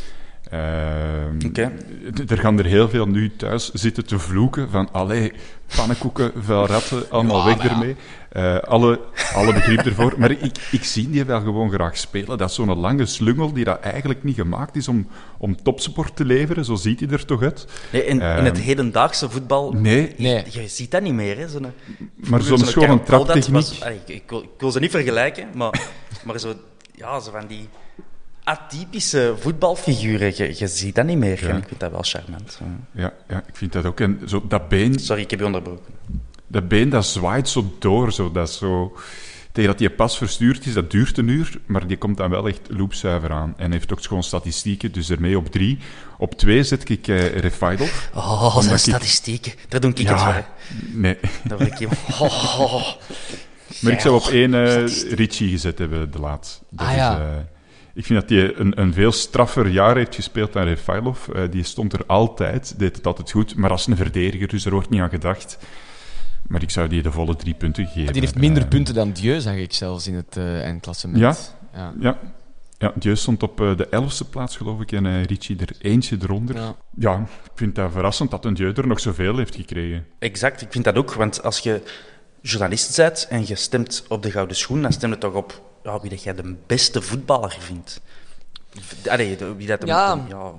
Ehm, 0.51 1.36
Oké. 1.46 1.72
d- 2.14 2.30
Er 2.30 2.38
gaan 2.38 2.59
er 2.59 2.64
heel 2.64 2.88
veel 2.88 3.07
nu 3.07 3.36
thuis 3.36 3.70
zitten 3.72 4.07
te 4.07 4.18
vloeken 4.18 4.70
van 4.70 4.92
allee, 4.92 5.32
pannenkoeken, 5.76 6.32
vuil 6.36 6.66
ratten, 6.66 7.11
allemaal 7.11 7.44
weg 7.44 7.59
ermee. 7.70 7.96
Eh, 8.28 8.57
alle, 8.59 9.01
alle 9.34 9.53
begrip 9.53 9.78
ervoor. 9.78 10.14
Maar 10.18 10.30
ik, 10.30 10.68
ik 10.70 10.84
zie 10.84 11.11
die 11.11 11.24
wel 11.24 11.40
gewoon 11.40 11.70
graag 11.72 11.96
spelen. 11.96 12.38
Dat 12.38 12.48
is 12.48 12.55
zo'n 12.55 12.78
lange 12.78 13.07
slungel 13.07 13.53
die 13.53 13.64
dat 13.64 13.80
eigenlijk 13.80 14.24
niet 14.24 14.34
gemaakt 14.34 14.76
is 14.76 14.88
om, 14.88 15.07
om 15.38 15.62
topsport 15.62 16.16
te 16.16 16.24
leveren. 16.24 16.64
Zo 16.64 16.74
ziet 16.74 17.01
hij 17.01 17.09
er 17.09 17.24
toch 17.24 17.42
uit. 17.42 17.66
Nee, 17.92 18.05
in, 18.05 18.20
in 18.20 18.44
het 18.44 18.57
Ehm, 18.57 18.64
hedendaagse 18.64 19.30
voetbal... 19.30 19.72
Nee, 19.72 20.14
Nee. 20.16 20.44
Je 20.51 20.68
ziet 20.68 20.90
dat 20.90 21.03
niet 21.03 21.14
meer, 21.14 21.36
hè. 21.38 21.48
Zo'n, 21.48 21.66
maar 22.28 22.42
zo'n 22.42 22.59
Podat 22.74 23.07
traptechniek. 23.07 23.55
was- 23.55 23.82
allee, 23.82 23.98
ik, 24.07 24.14
ik, 24.14 24.30
wil, 24.30 24.42
ik 24.42 24.48
wil 24.59 24.70
ze 24.70 24.80
niet 24.80 24.90
vergelijken, 24.90 25.48
maar, 25.55 25.80
maar 26.24 26.38
zo, 26.38 26.55
ja, 26.94 27.20
zo 27.20 27.30
van 27.30 27.46
die 27.46 27.68
atypische 28.51 29.34
voetbalfiguren, 29.38 30.32
je, 30.36 30.55
je 30.59 30.66
ziet 30.68 30.94
dat 30.94 31.05
niet 31.07 31.18
meer. 31.18 31.42
Ja. 31.44 31.48
En 31.48 31.57
ik 31.57 31.64
vind 31.68 31.80
dat 31.80 31.90
wel 31.90 32.03
charmant. 32.03 32.59
Ja. 32.94 33.03
Ja, 33.03 33.12
ja, 33.28 33.42
ik 33.48 33.57
vind 33.57 33.72
dat 33.72 33.84
ook. 33.84 34.01
En 34.01 34.20
zo, 34.26 34.44
dat 34.48 34.68
been, 34.68 34.98
Sorry, 34.98 35.22
ik 35.22 35.30
heb 35.30 35.38
je 35.38 35.44
onderbroken. 35.46 35.94
dat 36.46 36.68
been 36.68 36.88
dat 36.88 37.07
zwaait 37.07 37.48
zo 37.48 37.72
door. 37.78 38.12
Zo, 38.12 38.30
dat 38.32 38.51
zo, 38.53 38.96
tegen 39.53 39.70
dat 39.70 39.78
die 39.78 39.90
pas 39.90 40.16
verstuurd 40.16 40.66
is, 40.66 40.72
dat 40.72 40.90
duurt 40.90 41.18
een 41.18 41.28
uur, 41.28 41.61
maar 41.66 41.86
die 41.86 41.96
komt 41.96 42.16
dan 42.16 42.30
wel 42.30 42.48
echt 42.48 42.61
loopzuiver 42.68 43.30
aan. 43.32 43.55
En 43.57 43.72
heeft 43.72 43.92
ook 43.92 44.03
gewoon 44.05 44.22
statistieken, 44.22 44.92
dus 44.92 45.11
ermee 45.11 45.36
op 45.38 45.51
drie. 45.51 45.78
Op 46.18 46.34
twee 46.34 46.64
zet 46.64 46.88
ik 46.88 47.09
eh 47.09 47.36
Refailov. 47.36 48.09
Oh, 48.14 48.59
zijn 48.61 48.78
statistieken. 48.78 49.53
Daar 49.68 49.80
doe 49.80 49.90
ik 49.90 49.98
het 50.09 50.20
voor. 50.20 50.44
nee. 50.92 51.18
Daar 51.44 51.61
ik. 51.61 51.88
Oh, 52.20 52.86
Maar 53.80 53.92
ik 53.92 54.01
zou 54.01 54.14
op 54.14 54.26
één 54.26 54.55
eh 54.55 54.86
Richie 55.14 55.51
gezet 55.51 55.78
hebben, 55.78 56.11
de 56.11 56.18
laat. 56.20 56.62
Dat 56.70 56.86
Ah, 56.86 56.92
is, 56.92 56.98
ja. 56.98 57.18
eh, 57.20 57.26
ik 57.95 58.05
vind 58.05 58.20
dat 58.20 58.30
hij 58.30 58.55
een, 58.57 58.80
een 58.80 58.93
veel 58.93 59.12
straffer 59.12 59.68
jaar 59.68 59.97
heeft 59.97 60.14
gespeeld 60.14 60.53
dan 60.53 60.64
Refailov. 60.64 61.28
Eh, 61.28 61.43
die 61.51 61.62
stond 61.62 61.93
er 61.93 62.07
altijd, 62.07 62.78
deed 62.78 62.97
het 62.97 63.07
altijd 63.07 63.30
goed, 63.30 63.57
maar 63.57 63.70
als 63.70 63.86
een 63.86 63.97
verdediger, 63.97 64.49
dus 64.49 64.64
er 64.64 64.72
wordt 64.72 64.91
niet 64.91 65.01
aan 65.01 65.11
gedacht. 65.11 65.59
Maar 66.49 66.62
ik 66.62 66.70
zou 66.70 66.88
die 66.88 67.03
de 67.03 67.12
volle 67.12 67.36
drie 67.36 67.55
punten 67.55 67.86
geven. 67.86 68.12
Die 68.12 68.22
heeft 68.22 68.34
minder 68.34 68.62
Eh, 68.62 68.68
punten 68.68 68.95
dan 68.95 69.12
Dieu, 69.12 69.41
zag 69.41 69.55
ik 69.55 69.72
zelfs 69.72 70.07
in 70.07 70.14
het 70.14 70.36
eh 70.36 70.62
eindklassement. 70.62 71.18
Ja? 71.18 71.34
Ja. 71.74 71.93
Ja, 72.01 72.18
ja 72.78 72.93
Dieu 72.95 73.16
stond 73.16 73.43
op 73.43 73.61
eh, 73.61 73.76
de 73.76 73.88
elfste 73.88 74.28
plaats, 74.28 74.57
geloof 74.57 74.80
ik, 74.80 74.93
en 74.93 75.22
Richie 75.22 75.57
er 75.57 75.76
eentje 75.78 76.16
eronder. 76.22 76.57
Ja. 76.57 76.74
Ja. 76.95 77.18
ik 77.45 77.51
vind 77.55 77.74
dat 77.74 77.93
verrassend 77.93 78.30
dat 78.30 78.45
een 78.45 78.55
Dieu 78.55 78.72
er 78.72 78.86
nog 78.86 79.01
zoveel 79.01 79.36
heeft 79.36 79.55
gekregen. 79.55 80.07
Exact, 80.18 80.61
ik 80.61 80.68
vind 80.70 80.84
dat 80.84 80.97
ook. 80.97 81.14
Want 81.14 81.43
als 81.43 81.59
je 81.59 81.82
journalist 82.43 82.97
bent 82.97 83.26
en 83.30 83.47
je 83.47 83.55
stemt 83.55 84.05
op 84.09 84.22
de 84.22 84.30
Gouden 84.30 84.57
Schoen, 84.57 84.82
dan 84.82 84.93
stemt 84.93 85.12
het 85.12 85.20
toch 85.20 85.34
op 85.34 85.69
ja, 85.83 86.01
wie 86.01 86.11
dat 86.11 86.22
jij 86.22 86.35
de 86.35 86.57
beste 86.66 87.03
voetballer 87.03 87.57
vindt. 87.61 88.01
Allee, 89.09 89.37
de- 89.37 89.55
wie 89.57 89.66
dat 89.66 89.81
de- 89.81 89.87
Ja. 89.87 90.24
ja 90.28 90.53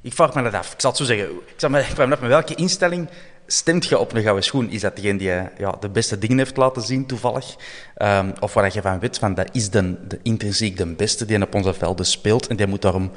ik 0.00 0.12
vraag 0.12 0.34
me 0.34 0.42
dat 0.42 0.54
af. 0.54 0.72
Ik 0.72 0.80
zal 0.80 0.90
het 0.90 0.98
zo 0.98 1.04
zeggen. 1.06 1.30
Ik, 1.30 1.54
zal 1.56 1.70
me, 1.70 1.78
ik 1.80 1.84
vraag 1.86 2.06
me 2.08 2.14
af 2.14 2.20
met 2.20 2.28
welke 2.30 2.54
instelling 2.54 3.08
stemt 3.46 3.86
je 3.86 3.98
op 3.98 4.12
een 4.14 4.22
Gouden 4.22 4.44
Schoen? 4.44 4.70
Is 4.70 4.80
dat 4.80 4.96
degene 4.96 5.18
die 5.18 5.28
ja, 5.58 5.76
de 5.80 5.88
beste 5.88 6.18
dingen 6.18 6.38
heeft 6.38 6.56
laten 6.56 6.82
zien, 6.82 7.06
toevallig? 7.06 7.56
Ehm, 7.94 8.30
of 8.40 8.54
waar 8.54 8.70
je 8.74 8.82
van 8.82 8.98
weet, 8.98 9.18
van, 9.18 9.34
dat 9.34 9.48
is 9.52 9.70
de, 9.70 10.06
de 10.08 10.18
intrinsiek 10.22 10.76
de 10.76 10.86
beste 10.86 11.24
die 11.24 11.42
op 11.42 11.54
onze 11.54 11.74
velden 11.74 12.06
speelt 12.06 12.46
en 12.46 12.56
die 12.56 12.66
moet 12.66 12.82
daarom 12.82 13.10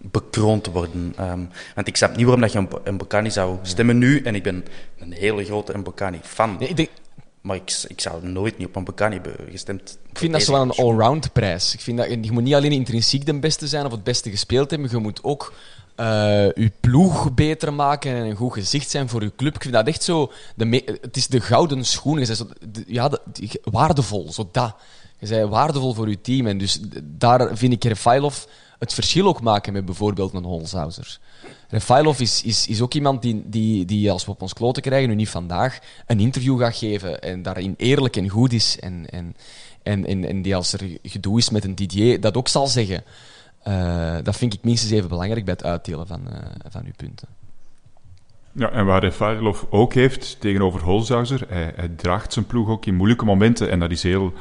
bekroond 0.00 0.66
worden. 0.66 1.12
Ehm, 1.16 1.40
want 1.74 1.86
ik 1.88 1.96
snap 1.96 2.10
niet 2.16 2.24
waarom 2.24 2.40
dat 2.40 2.52
je 2.52 2.58
een, 2.58 2.68
een 2.84 2.94
Mbokani 2.94 3.30
zou 3.30 3.58
stemmen 3.62 3.98
nu, 3.98 4.22
en 4.22 4.34
ik 4.34 4.42
ben 4.42 4.64
een 4.98 5.12
hele 5.12 5.44
grote 5.44 5.78
Mbokani-fan. 5.78 6.56
Nee, 6.58 6.68
ik 6.68 6.76
denk, 6.76 6.88
Maar 7.42 7.56
ik, 7.56 7.84
ik 7.88 8.00
zou 8.00 8.26
nooit 8.26 8.58
niet 8.58 8.66
op 8.66 8.76
een 8.76 8.84
Bacani 8.84 9.14
hebben 9.14 9.50
gestemd. 9.50 9.98
Ik 10.10 10.18
vind 10.18 10.32
dat 10.32 10.42
zo 10.42 10.52
wel 10.52 10.62
een 10.62 10.70
allround 10.70 11.32
prijs. 11.32 11.74
Ik 11.74 11.80
vind 11.80 11.98
dat, 11.98 12.08
je 12.08 12.32
moet 12.32 12.42
niet 12.42 12.54
alleen 12.54 12.72
intrinsiek 12.72 13.26
de 13.26 13.38
beste 13.38 13.68
zijn 13.68 13.86
of 13.86 13.92
het 13.92 14.04
beste 14.04 14.30
gespeeld 14.30 14.70
hebben, 14.70 14.90
je 14.90 14.96
moet 14.96 15.24
ook 15.24 15.52
uh, 15.96 16.06
je 16.52 16.72
ploeg 16.80 17.34
beter 17.34 17.72
maken 17.72 18.12
en 18.12 18.24
een 18.24 18.36
goed 18.36 18.52
gezicht 18.52 18.90
zijn 18.90 19.08
voor 19.08 19.22
je 19.22 19.32
club. 19.36 19.54
Ik 19.54 19.62
vind 19.62 19.74
dat 19.74 19.86
echt 19.86 20.02
zo... 20.02 20.32
De 20.54 20.96
het 21.00 21.16
is 21.16 21.26
de 21.26 21.40
gouden 21.40 21.84
schoen. 21.84 22.18
Je 22.18 22.34
zo, 22.34 22.46
ja, 22.86 23.08
de, 23.08 23.18
waardevol, 23.62 24.32
zo 24.32 24.48
dat. 24.52 24.74
Je 25.18 25.28
bent 25.28 25.50
waardevol 25.50 25.94
voor 25.94 26.08
je 26.08 26.20
team. 26.20 26.46
En 26.46 26.58
dus 26.58 26.80
daar 27.02 27.56
vind 27.56 27.72
ik 27.72 27.84
Refailov 27.84 28.44
het 28.82 28.94
verschil 28.94 29.26
ook 29.26 29.40
maken 29.40 29.72
met 29.72 29.84
bijvoorbeeld 29.84 30.34
een 30.34 30.44
Holzhauser. 30.44 31.18
Refailov 31.68 32.20
is, 32.20 32.42
is, 32.42 32.66
is 32.66 32.80
ook 32.80 32.94
iemand 32.94 33.22
die, 33.22 33.42
die, 33.46 33.84
die, 33.84 34.10
als 34.10 34.24
we 34.24 34.30
op 34.30 34.42
ons 34.42 34.52
kloten 34.52 34.82
krijgen, 34.82 35.08
nu 35.08 35.14
niet 35.14 35.28
vandaag, 35.28 35.78
een 36.06 36.20
interview 36.20 36.60
gaat 36.60 36.76
geven 36.76 37.20
en 37.20 37.42
daarin 37.42 37.74
eerlijk 37.76 38.16
en 38.16 38.28
goed 38.28 38.52
is. 38.52 38.78
En, 38.80 39.06
en, 39.10 39.34
en, 39.82 40.24
en, 40.24 40.42
die 40.42 40.56
als 40.56 40.72
er 40.72 40.98
gedoe 41.02 41.38
is 41.38 41.50
met 41.50 41.64
een 41.64 41.74
Didier, 41.74 42.20
dat 42.20 42.36
ook 42.36 42.48
zal 42.48 42.66
zeggen. 42.66 43.04
Uh, 43.68 44.16
dat 44.22 44.36
vind 44.36 44.54
ik 44.54 44.62
minstens 44.62 44.92
even 44.92 45.08
belangrijk 45.08 45.44
bij 45.44 45.54
het 45.54 45.64
uitdelen 45.64 46.06
van, 46.06 46.20
uh, 46.32 46.38
van 46.68 46.84
uw 46.84 46.92
punten. 46.96 47.28
Ja, 48.52 48.70
en 48.70 48.86
waar 48.86 49.00
Refailov 49.00 49.62
ook 49.70 49.94
heeft 49.94 50.40
tegenover 50.40 50.80
Holzhauser, 50.80 51.44
hij, 51.48 51.72
hij 51.76 51.88
draagt 51.88 52.32
zijn 52.32 52.46
ploeg 52.46 52.68
ook 52.68 52.86
in 52.86 52.94
moeilijke 52.94 53.24
momenten 53.24 53.70
en 53.70 53.78
dat 53.78 53.90
is 53.90 54.02
heel 54.02 54.32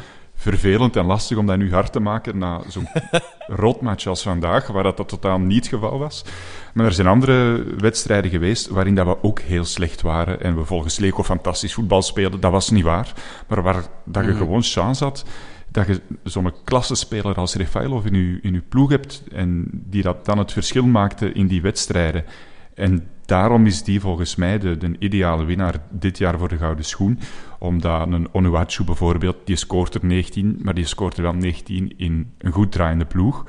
vervelend 0.42 0.96
en 0.96 1.06
lastig 1.06 1.38
om 1.38 1.46
dat 1.46 1.58
nu 1.58 1.74
hard 1.74 1.92
te 1.92 2.00
maken 2.00 2.38
na 2.38 2.62
zo'n 2.68 2.88
rotmatch 3.64 4.08
als 4.08 4.22
vandaag, 4.22 4.68
waar 4.68 4.84
dat, 4.84 4.98
dat 4.98 5.08
totaal 5.08 5.39
niet 5.39 5.58
het 5.58 5.74
geval 5.74 6.00
was. 6.00 6.26
Maar 6.74 6.86
er 6.86 6.94
zijn 6.94 7.08
andere 7.08 7.64
wedstrijden 7.78 8.32
geweest 8.32 8.68
waarin 8.68 8.96
dat 8.96 9.06
we 9.06 9.24
ook 9.24 9.39
heel 9.39 9.66
slecht 9.66 10.02
waren 10.02 10.42
en 10.42 10.56
we 10.56 10.66
volgens 10.66 10.98
Leko 10.98 11.24
fantastisch 11.24 11.74
voetbal 11.74 12.02
speelden. 12.02 12.39
Dat 12.39 12.52
was 12.52 12.70
niet 12.70 12.84
waar. 12.84 13.14
Maar 13.48 13.62
waar 13.62 13.84
dat 14.06 14.24
je 14.24 14.30
mhm. 14.30 14.38
gewoon 14.38 14.64
chance 14.64 15.04
had 15.04 15.26
dat 15.72 15.88
je 15.88 16.02
zo'n 16.24 16.54
klassespeler 16.64 17.36
als 17.36 17.56
Refailov 17.56 18.06
in 18.06 18.14
je, 18.14 18.39
in 18.42 18.54
uw 18.54 18.62
ploeg 18.70 18.89
hebt 18.89 19.24
en 19.32 19.68
die 19.72 20.02
dat 20.02 20.26
dan 20.26 20.38
het 20.38 20.52
verschil 20.52 20.86
maakte 20.86 21.32
in 21.32 21.48
die 21.48 21.62
wedstrijden. 21.62 22.26
En 22.74 23.08
daarom 23.32 23.65
is 23.65 23.84
die 23.84 23.99
volgens 23.99 24.36
mij 24.36 24.59
de, 24.59 24.77
de 24.77 24.95
ideale 24.99 25.43
winnaar 25.43 25.75
dit 25.89 26.17
jaar 26.17 26.38
voor 26.38 26.49
de 26.49 26.57
Gouden 26.57 26.86
Schoen. 26.86 27.19
Omdat 27.59 28.07
een 28.11 28.34
Onuachu 28.34 28.84
bijvoorbeeld, 28.84 29.38
die 29.45 29.55
scoort 29.55 29.93
er 29.93 30.05
19, 30.05 30.59
maar 30.61 30.73
die 30.73 30.86
scoort 30.86 31.17
er 31.17 31.23
wel 31.23 31.34
19 31.34 31.97
in 31.97 32.34
een 32.38 32.51
goed 32.51 32.71
draaiende 32.71 33.05
ploeg. 33.05 33.45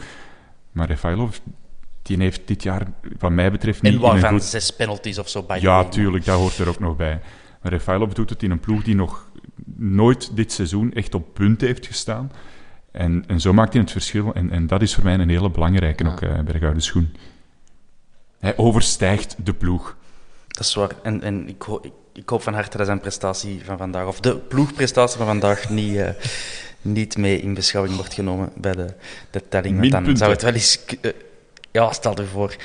Maar 0.73 0.87
Refailov, 0.87 1.37
die 2.03 2.17
heeft 2.17 2.41
dit 2.45 2.63
jaar, 2.63 2.87
wat 3.19 3.31
mij 3.31 3.51
betreft, 3.51 3.83
niet... 3.83 3.93
En 3.93 4.01
waarvan 4.01 4.31
goed... 4.31 4.43
zes 4.43 4.77
penalties 4.77 5.19
of 5.19 5.29
zo 5.29 5.43
bij 5.43 5.61
Ja, 5.61 5.85
tuurlijk, 5.85 6.25
dat 6.25 6.39
hoort 6.39 6.59
er 6.59 6.69
ook 6.69 6.81
nog 6.81 6.97
bij. 6.97 7.21
Maar 7.63 7.73
Refailov 7.73 8.13
doet 8.13 8.31
het 8.31 8.43
in 8.43 8.51
een 8.51 8.61
ploeg 8.61 8.83
die 8.83 8.95
nog 8.95 9.31
nooit 9.77 10.37
dit 10.37 10.53
seizoen 10.53 10.93
echt 10.93 11.15
op 11.15 11.35
punt 11.35 11.61
heeft 11.61 11.87
gestaan. 11.87 12.33
En, 12.93 13.25
en 13.27 13.41
zo 13.41 13.53
maakt 13.53 13.73
hij 13.73 13.83
het 13.83 13.91
verschil. 13.91 14.35
En, 14.35 14.51
en 14.51 14.67
dat 14.67 14.83
is 14.83 14.95
voor 14.95 15.05
mij 15.05 15.15
een 15.15 15.29
hele 15.29 15.51
belangrijke 15.51 16.07
ook 16.07 16.21
uh, 16.21 16.41
bij 16.41 16.53
de 16.53 16.59
Gouden 16.59 16.83
Schoen. 16.83 17.13
Hij 18.43 18.57
overstijgt 18.57 19.37
de 19.45 19.55
ploeg. 19.55 19.97
Dat 20.49 20.65
is 20.65 20.75
waar. 20.75 20.91
En, 21.03 21.23
en 21.23 21.49
ik, 21.49 21.65
ik, 21.83 21.93
ik, 22.13 22.29
hoop 22.29 22.43
van 22.43 22.55
harte 22.55 22.77
dat 22.77 22.87
zijn 22.87 23.01
prestatie 23.01 23.61
van 23.65 23.79
vandaag, 23.79 24.07
of 24.07 24.21
de 24.21 24.37
ploegprestatie 24.37 25.17
van 25.17 25.27
vandaag, 25.27 25.69
niet, 25.79 25.95
uh, 25.95 26.09
niet 26.83 27.17
mee 27.17 27.41
in 27.41 27.55
beschouwing 27.55 27.97
wordt 27.97 28.15
genomen 28.15 28.53
bij 28.57 28.73
de, 28.73 28.95
de 29.31 29.49
telling. 29.49 29.79
Want 29.79 29.91
dan 30.07 30.17
zou 30.17 30.31
het 30.31 30.43
wel 30.43 30.53
eens... 30.53 30.85
Uh, 31.01 31.13
ja, 31.71 31.93
stel 31.93 32.21
je 32.21 32.27
voor. 32.27 32.57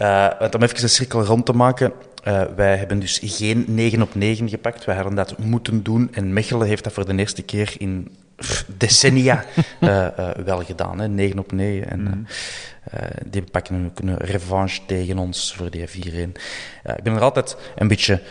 Uh, 0.00 0.30
om 0.54 0.62
even 0.62 0.82
een 0.82 0.88
cirkel 0.88 1.24
rond 1.24 1.46
te 1.46 1.52
maken. 1.52 1.92
Uh, 2.28 2.42
wij 2.56 2.76
hebben 2.76 2.98
dus 2.98 3.20
geen 3.22 3.64
9 3.66 4.02
op 4.02 4.14
9 4.14 4.48
gepakt. 4.48 4.84
Wij 4.84 4.94
hadden 4.94 5.14
dat 5.14 5.38
moeten 5.38 5.82
doen. 5.82 6.08
En 6.12 6.32
Mechelen 6.32 6.66
heeft 6.66 6.84
dat 6.84 6.92
voor 6.92 7.06
de 7.06 7.16
eerste 7.16 7.42
keer 7.42 7.74
in 7.78 8.16
decennia 8.66 9.44
uh, 9.80 10.08
wel 10.50 10.64
gedaan. 10.64 10.98
Hè. 10.98 11.08
9 11.08 11.38
op 11.38 11.52
9. 11.52 11.90
En, 11.90 12.00
mm. 12.00 12.26
die 13.26 13.42
pakken 13.42 13.74
een, 13.74 13.92
een 14.08 14.16
revanche 14.16 14.80
tegen 14.86 15.18
ons 15.18 15.54
voor 15.54 15.70
die 15.70 15.88
4-1. 15.88 15.92
ik 16.96 17.02
ben 17.02 17.14
er 17.14 17.20
altijd 17.20 17.56
een 17.76 17.88
beetje 17.88 18.22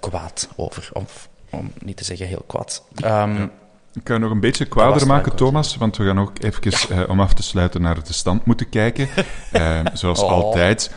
kwaad 0.00 0.48
over. 0.56 0.88
Of, 0.92 1.28
om 1.50 1.72
niet 1.78 1.96
te 1.96 2.04
zeggen 2.04 2.26
heel 2.26 2.44
kwaad. 2.46 2.84
Um, 2.96 3.04
ja. 3.04 3.50
Ik 3.92 4.04
kan 4.04 4.20
nog 4.20 4.30
een 4.30 4.40
beetje 4.40 4.64
kwaader 4.64 5.06
maken, 5.06 5.36
Thomas, 5.36 5.76
want 5.76 5.96
we 5.96 6.04
gaan 6.04 6.20
ook 6.20 6.42
even, 6.42 7.08
om 7.08 7.20
af 7.20 7.34
te 7.34 7.42
sluiten, 7.42 7.82
naar 7.82 8.04
de 8.04 8.12
stand 8.12 8.44
moeten 8.44 8.68
kijken. 8.68 9.08
Uh, 9.52 9.80
zoals 9.92 10.22
oh. 10.22 10.30
altijd. 10.30 10.90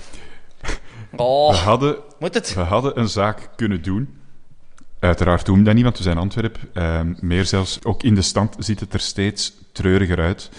Oh. 1.16 1.50
We 1.50 1.56
hadden 1.56 1.98
moet 2.20 2.34
het? 2.34 2.54
We 2.54 2.62
hadden 2.62 3.00
een 3.00 3.10
zaak 3.10 3.50
kunnen 3.56 3.82
doen. 3.82 4.20
Uiteraard 5.00 5.46
doen 5.46 5.58
we 5.58 5.64
dat 5.64 5.74
niet, 5.74 5.84
want 5.84 5.98
we 5.98 6.04
zijn 6.04 6.18
Antwerp. 6.18 6.58
Uh, 6.74 7.02
meer 7.20 7.46
zelfs, 7.46 7.84
ook 7.84 8.04
in 8.04 8.16
de 8.16 8.22
stand 8.22 8.56
ziet 8.60 8.80
het 8.80 8.94
er 8.94 9.00
steeds 9.00 9.54
treuriger 9.72 10.20
uit. 10.20 10.50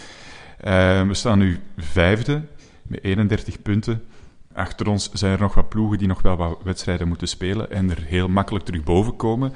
Uh, 0.64 1.07
we 1.07 1.14
staan 1.14 1.39
nu 1.39 1.61
vijfde, 1.76 2.43
met 2.82 3.05
31 3.05 3.62
punten. 3.62 4.05
Achter 4.53 4.89
ons 4.89 5.11
zijn 5.12 5.32
er 5.32 5.41
nog 5.41 5.55
wat 5.55 5.68
ploegen 5.68 5.99
die 5.99 6.09
nog 6.09 6.22
wel 6.22 6.36
wat 6.36 6.59
wedstrijden 6.62 7.09
moeten 7.09 7.28
spelen 7.28 7.70
en 7.70 7.91
er 7.91 8.03
heel 8.03 8.28
makkelijk 8.28 8.64
terug 8.64 8.82
boven 8.82 9.16
komen. 9.16 9.53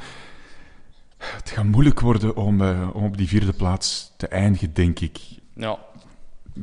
Het 1.16 1.50
gaat 1.50 1.64
moeilijk 1.64 2.00
worden 2.00 2.36
om, 2.36 2.60
uh, 2.60 2.88
om 2.92 3.04
op 3.04 3.16
die 3.16 3.28
vierde 3.28 3.52
plaats 3.52 4.12
te 4.16 4.28
eindigen, 4.28 4.74
denk 4.74 5.00
ik. 5.00 5.18
Ja. 5.54 5.78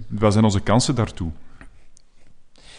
Wat 0.08 0.32
zijn 0.32 0.46
onze 0.46 0.62
kansen 0.62 0.96
daartoe? 0.96 1.32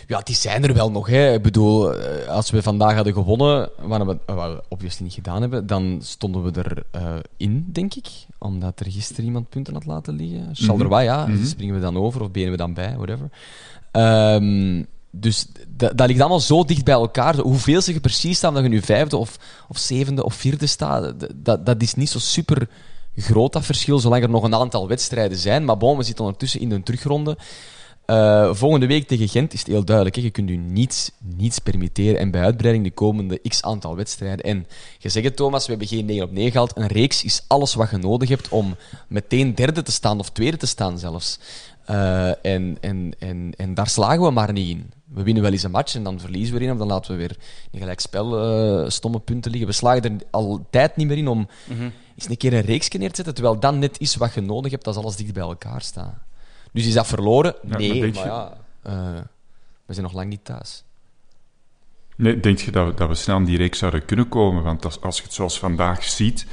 Ja, 0.07 0.21
die 0.21 0.35
zijn 0.35 0.65
er 0.65 0.75
wel 0.75 0.91
nog. 0.91 1.07
Hè. 1.07 1.33
Ik 1.33 1.43
bedoel, 1.43 1.95
eh, 1.95 2.29
als 2.29 2.51
we 2.51 2.63
vandaag 2.63 2.95
hadden 2.95 3.13
gewonnen, 3.13 3.71
wat 3.81 4.07
we, 4.07 4.19
wat 4.27 4.53
we 4.53 4.63
obviously 4.69 5.05
niet 5.05 5.15
gedaan 5.15 5.41
hebben, 5.41 5.67
dan 5.67 5.99
stonden 6.03 6.43
we 6.43 6.51
erin, 6.55 6.85
uh, 6.97 7.19
in, 7.37 7.67
denk 7.73 7.95
ik. 7.95 8.09
Omdat 8.39 8.81
er 8.81 8.91
gisteren 8.91 9.25
iemand 9.25 9.49
punten 9.49 9.75
had 9.75 9.87
laten 9.87 10.15
liggen. 10.15 10.49
Charleroi, 10.53 11.05
mhm. 11.07 11.15
ja. 11.15 11.27
Mm 11.27 11.35
-hmm. 11.35 11.45
Springen 11.45 11.75
we 11.75 11.81
dan 11.81 11.97
over 11.97 12.23
of 12.23 12.31
benen 12.31 12.51
we 12.51 12.57
dan 12.57 12.75
bij, 12.75 12.97
whatever. 12.97 13.31
Um, 13.93 14.87
dus 15.11 15.47
dat 15.77 16.07
ligt 16.07 16.21
allemaal 16.21 16.41
zo 16.41 16.65
dicht 16.65 16.85
bij 16.85 16.95
elkaar. 16.95 17.37
Hoeveel 17.37 17.81
ze 17.81 18.01
precies 18.01 18.37
staan, 18.37 18.55
dat 18.55 18.63
je 18.63 18.69
nu 18.69 18.83
vijfde 18.83 19.17
of, 19.17 19.39
of 19.69 19.79
zevende 19.79 20.25
of 20.25 20.35
vierde 20.35 20.67
staat, 20.67 21.15
dat, 21.35 21.67
dat 21.67 21.83
is 21.83 21.95
niet 21.95 22.09
zo 22.11 22.19
super 22.19 22.69
groot, 23.17 23.53
dat 23.53 23.65
verschil, 23.65 23.99
zolang 23.99 24.23
er 24.23 24.31
nog 24.31 24.43
een 24.43 24.55
aantal 24.55 24.89
wedstrijden 24.89 25.39
zijn. 25.39 25.65
Maar 25.65 25.77
bon, 25.77 25.97
we 25.97 26.03
zitten 26.03 26.25
ondertussen 26.25 26.61
in 26.61 26.69
de 26.69 26.83
terugronde. 26.83 27.37
Uh, 28.11 28.55
volgende 28.55 28.87
week 28.87 29.09
tegen 29.09 29.29
Gent 29.29 29.53
is 29.53 29.59
het 29.59 29.69
heel 29.69 29.85
duidelijk. 29.85 30.17
Hè. 30.17 30.23
Je 30.23 30.31
kunt 30.31 30.51
u 30.51 30.57
niets, 30.57 31.11
niets 31.19 31.59
permitteren. 31.59 32.19
En 32.19 32.31
bij 32.31 32.43
uitbreiding 32.43 32.85
de 32.85 32.91
komende 32.91 33.41
x 33.49 33.63
aantal 33.63 33.97
wedstrijden. 33.97 34.45
En 34.45 34.67
je 34.99 35.09
zegt 35.09 35.25
het, 35.27 35.37
Thomas, 35.37 35.65
we 35.65 35.71
hebben 35.71 35.89
geen 35.89 36.05
9 36.05 36.25
op 36.25 36.33
9 36.33 36.51
gehaald. 36.51 36.77
Een 36.77 36.87
reeks 36.87 37.25
is 37.25 37.45
alles 37.47 37.75
wat 37.75 37.91
je 37.91 37.97
nodig 37.97 38.29
hebt 38.29 38.49
om 38.49 38.77
meteen 39.09 39.55
derde 39.55 39.83
te 39.83 39.93
staan, 39.93 40.19
of 40.19 40.31
tweede 40.31 40.57
te 40.57 40.67
staan 40.67 40.99
zelfs. 40.99 41.39
Uh, 41.91 42.29
en, 42.29 42.77
en, 42.81 43.13
en, 43.19 43.53
en 43.57 43.75
daar 43.75 43.89
slagen 43.89 44.23
we 44.23 44.31
maar 44.31 44.53
niet 44.53 44.69
in. 44.69 44.93
We 45.05 45.23
winnen 45.23 45.43
wel 45.43 45.53
eens 45.53 45.63
een 45.63 45.71
match 45.71 45.95
en 45.95 46.03
dan 46.03 46.21
verliezen 46.21 46.55
we 46.55 46.61
erin, 46.61 46.73
of 46.73 46.79
dan 46.79 46.89
laten 46.89 47.11
we 47.11 47.17
weer 47.17 47.37
in 47.71 47.79
gelijk 47.79 48.01
spel 48.01 48.83
uh, 48.83 48.89
stomme 48.89 49.19
punten 49.19 49.51
liggen. 49.51 49.69
We 49.69 49.75
slagen 49.75 50.03
er 50.03 50.27
altijd 50.31 50.97
niet 50.97 51.07
meer 51.07 51.19
in 51.19 51.29
om 51.29 51.39
mm 51.39 51.77
-hmm. 51.77 51.93
eens 52.15 52.29
een 52.29 52.37
keer 52.37 52.53
een 52.53 52.61
reeks 52.61 52.89
neer 52.89 53.09
te 53.09 53.15
zetten, 53.15 53.35
terwijl 53.35 53.61
dat 53.61 53.75
net 53.75 54.01
is 54.01 54.17
wat 54.17 54.35
je 54.35 54.41
nodig 54.41 54.71
hebt 54.71 54.87
als 54.87 54.97
alles 54.97 55.17
dicht 55.17 55.33
bij 55.33 55.43
elkaar 55.43 55.83
staat. 55.83 56.15
Dus 56.73 56.87
is 56.87 56.95
dat 56.95 57.07
verloren? 57.07 57.55
nee, 57.63 58.13
maar, 58.13 58.27
ja, 58.27 58.57
uh, 58.87 58.93
we 59.87 59.93
zijn 59.93 60.07
nog 60.07 60.15
lang 60.15 60.29
niet 60.29 60.45
thuis. 60.45 60.85
Nee, 62.17 62.41
denk 62.41 62.59
je 62.59 62.71
dat 62.71 62.87
we, 62.87 62.95
dat 62.95 63.09
we 63.09 63.15
snel 63.15 63.37
aan 63.37 63.45
die 63.45 63.57
reeks 63.57 63.79
zouden 63.79 64.05
kunnen 64.05 64.29
komen? 64.29 64.63
Want 64.63 64.85
als, 64.85 65.01
als 65.01 65.17
je 65.17 65.23
het 65.23 65.33
zoals 65.33 65.59
vandaag 65.59 66.03
ziet, 66.03 66.47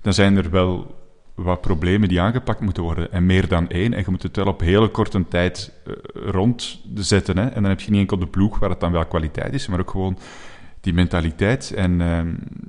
dan 0.00 0.12
zijn 0.12 0.36
er 0.36 0.50
wel 0.50 0.94
wat 1.34 1.60
problemen 1.60 2.08
die 2.08 2.20
aangepakt 2.20 2.60
moeten 2.60 2.82
worden. 2.82 3.12
En 3.12 3.26
meer 3.26 3.48
dan 3.48 3.68
één. 3.68 3.92
En 3.92 4.02
je 4.04 4.10
moet 4.10 4.22
het 4.22 4.36
wel 4.36 4.46
op 4.46 4.60
hele 4.60 4.88
korte 4.88 5.28
tijd 5.28 5.72
uh, 5.86 5.94
rondzetten. 6.30 7.38
Hè? 7.38 7.46
En 7.46 7.62
dan 7.62 7.70
heb 7.70 7.80
je 7.80 7.90
niet 7.90 8.00
enkel 8.00 8.18
de 8.18 8.26
ploeg 8.26 8.58
waar 8.58 8.70
het 8.70 8.80
dan 8.80 8.92
wel 8.92 9.06
kwaliteit 9.06 9.54
is, 9.54 9.66
maar 9.66 9.80
ook 9.80 9.90
gewoon 9.90 10.18
die 10.80 10.92
mentaliteit 10.92 11.72
en 11.72 12.00
uh, 12.00 12.20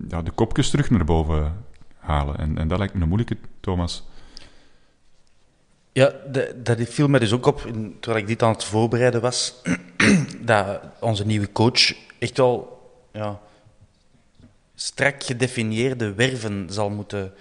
ja, 0.07 0.21
de 0.21 0.31
kopjes 0.31 0.69
terug 0.69 0.89
naar 0.89 1.05
boven 1.05 1.53
halen. 1.97 2.37
En, 2.37 2.57
en 2.57 2.67
dat 2.67 2.77
lijkt 2.77 2.93
me 2.93 3.01
een 3.01 3.07
moeilijke, 3.07 3.37
Thomas. 3.59 4.07
Ja, 5.95 6.13
de, 6.31 6.61
dat 6.63 6.77
viel 6.81 7.07
me 7.07 7.19
dus 7.19 7.31
ook 7.31 7.45
op, 7.45 7.61
terwijl 7.99 8.23
ik 8.23 8.27
dit 8.27 8.43
aan 8.43 8.51
het 8.51 8.63
voorbereiden 8.63 9.21
was, 9.21 9.61
dat 10.41 10.79
onze 10.99 11.25
nieuwe 11.25 11.51
coach 11.51 11.93
echt 12.19 12.37
wel 12.37 12.81
ja, 13.11 13.39
strak 14.75 15.23
gedefinieerde 15.23 16.13
werven 16.13 16.67
zal 16.69 16.89
moeten 16.89 17.33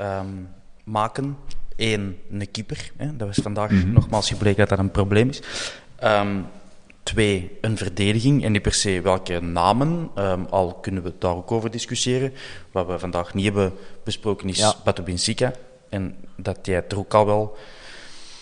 um, 0.00 0.48
maken. 0.84 1.36
Eén, 1.76 2.18
een 2.30 2.50
keeper. 2.50 2.90
Hè, 2.96 3.16
dat 3.16 3.26
was 3.26 3.38
vandaag 3.42 3.70
mm 3.70 3.80
-hmm. 3.80 3.92
nogmaals 3.92 4.28
gebleken 4.28 4.58
dat 4.58 4.68
dat 4.68 4.78
een 4.78 4.90
probleem 4.90 5.28
is. 5.28 5.42
Um, 6.04 6.46
twee, 7.02 7.58
een 7.60 7.76
verdediging. 7.76 8.44
En 8.44 8.52
niet 8.52 8.62
per 8.62 8.74
se 8.74 9.00
welke 9.00 9.40
namen. 9.40 10.10
Um, 10.18 10.46
al 10.50 10.74
kunnen 10.74 11.02
we 11.02 11.12
daar 11.18 11.34
ook 11.34 11.52
over 11.52 11.70
discussiëren. 11.70 12.32
Wat 12.70 12.86
we 12.86 12.98
vandaag 12.98 13.34
niet 13.34 13.44
hebben 13.44 13.72
besproken 14.04 14.48
is 14.48 14.58
ja. 14.58 14.74
Batu 14.84 15.02
Binsika. 15.02 15.52
En 15.88 16.16
dat 16.36 16.58
jij 16.62 16.84
er 16.88 16.98
ook 16.98 17.14
al 17.14 17.26
wel 17.26 17.56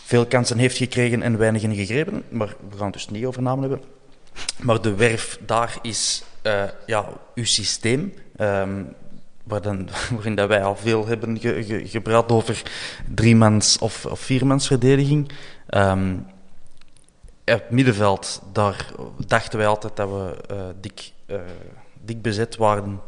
veel 0.07 0.26
kansen 0.26 0.59
heeft 0.59 0.76
gekregen 0.76 1.22
en 1.22 1.38
weinig 1.38 1.62
in 1.62 1.74
gegrepen. 1.74 2.22
Maar 2.28 2.54
we 2.70 2.76
gaan 2.76 2.84
het 2.84 2.94
dus 2.94 3.09
niet 3.09 3.24
over 3.24 3.42
namen 3.42 3.70
hebben. 3.70 3.88
Maar 4.62 4.82
de 4.82 4.94
werf 4.94 5.38
daar 5.46 5.78
is 5.82 6.24
uh, 6.42 6.62
ja, 6.86 7.09
uw 7.34 7.44
systeem. 7.44 8.14
Um, 8.40 8.94
waar 9.42 9.62
dan, 9.62 9.88
waarin 10.11 10.34
wij 10.48 10.62
al 10.62 10.76
veel 10.76 11.07
hebben 11.07 11.40
ge, 11.40 11.64
ge, 11.64 11.88
gepraat 11.88 12.32
over 12.32 12.62
driemans 13.14 13.78
of, 13.78 14.07
of 14.07 14.20
viermans 14.20 14.66
verdediging. 14.66 15.30
Ehm, 15.66 16.16
het 17.44 17.70
middenveld, 17.70 18.42
daar 18.52 18.92
dachten 19.26 19.59
wij 19.59 19.66
altijd 19.66 19.96
dat 19.96 20.09
we 20.09 20.54
uh, 20.54 20.66
dik, 20.80 21.12
uh, 21.26 21.40
dik 22.02 22.22
bezet 22.22 22.57
waren. 22.57 23.00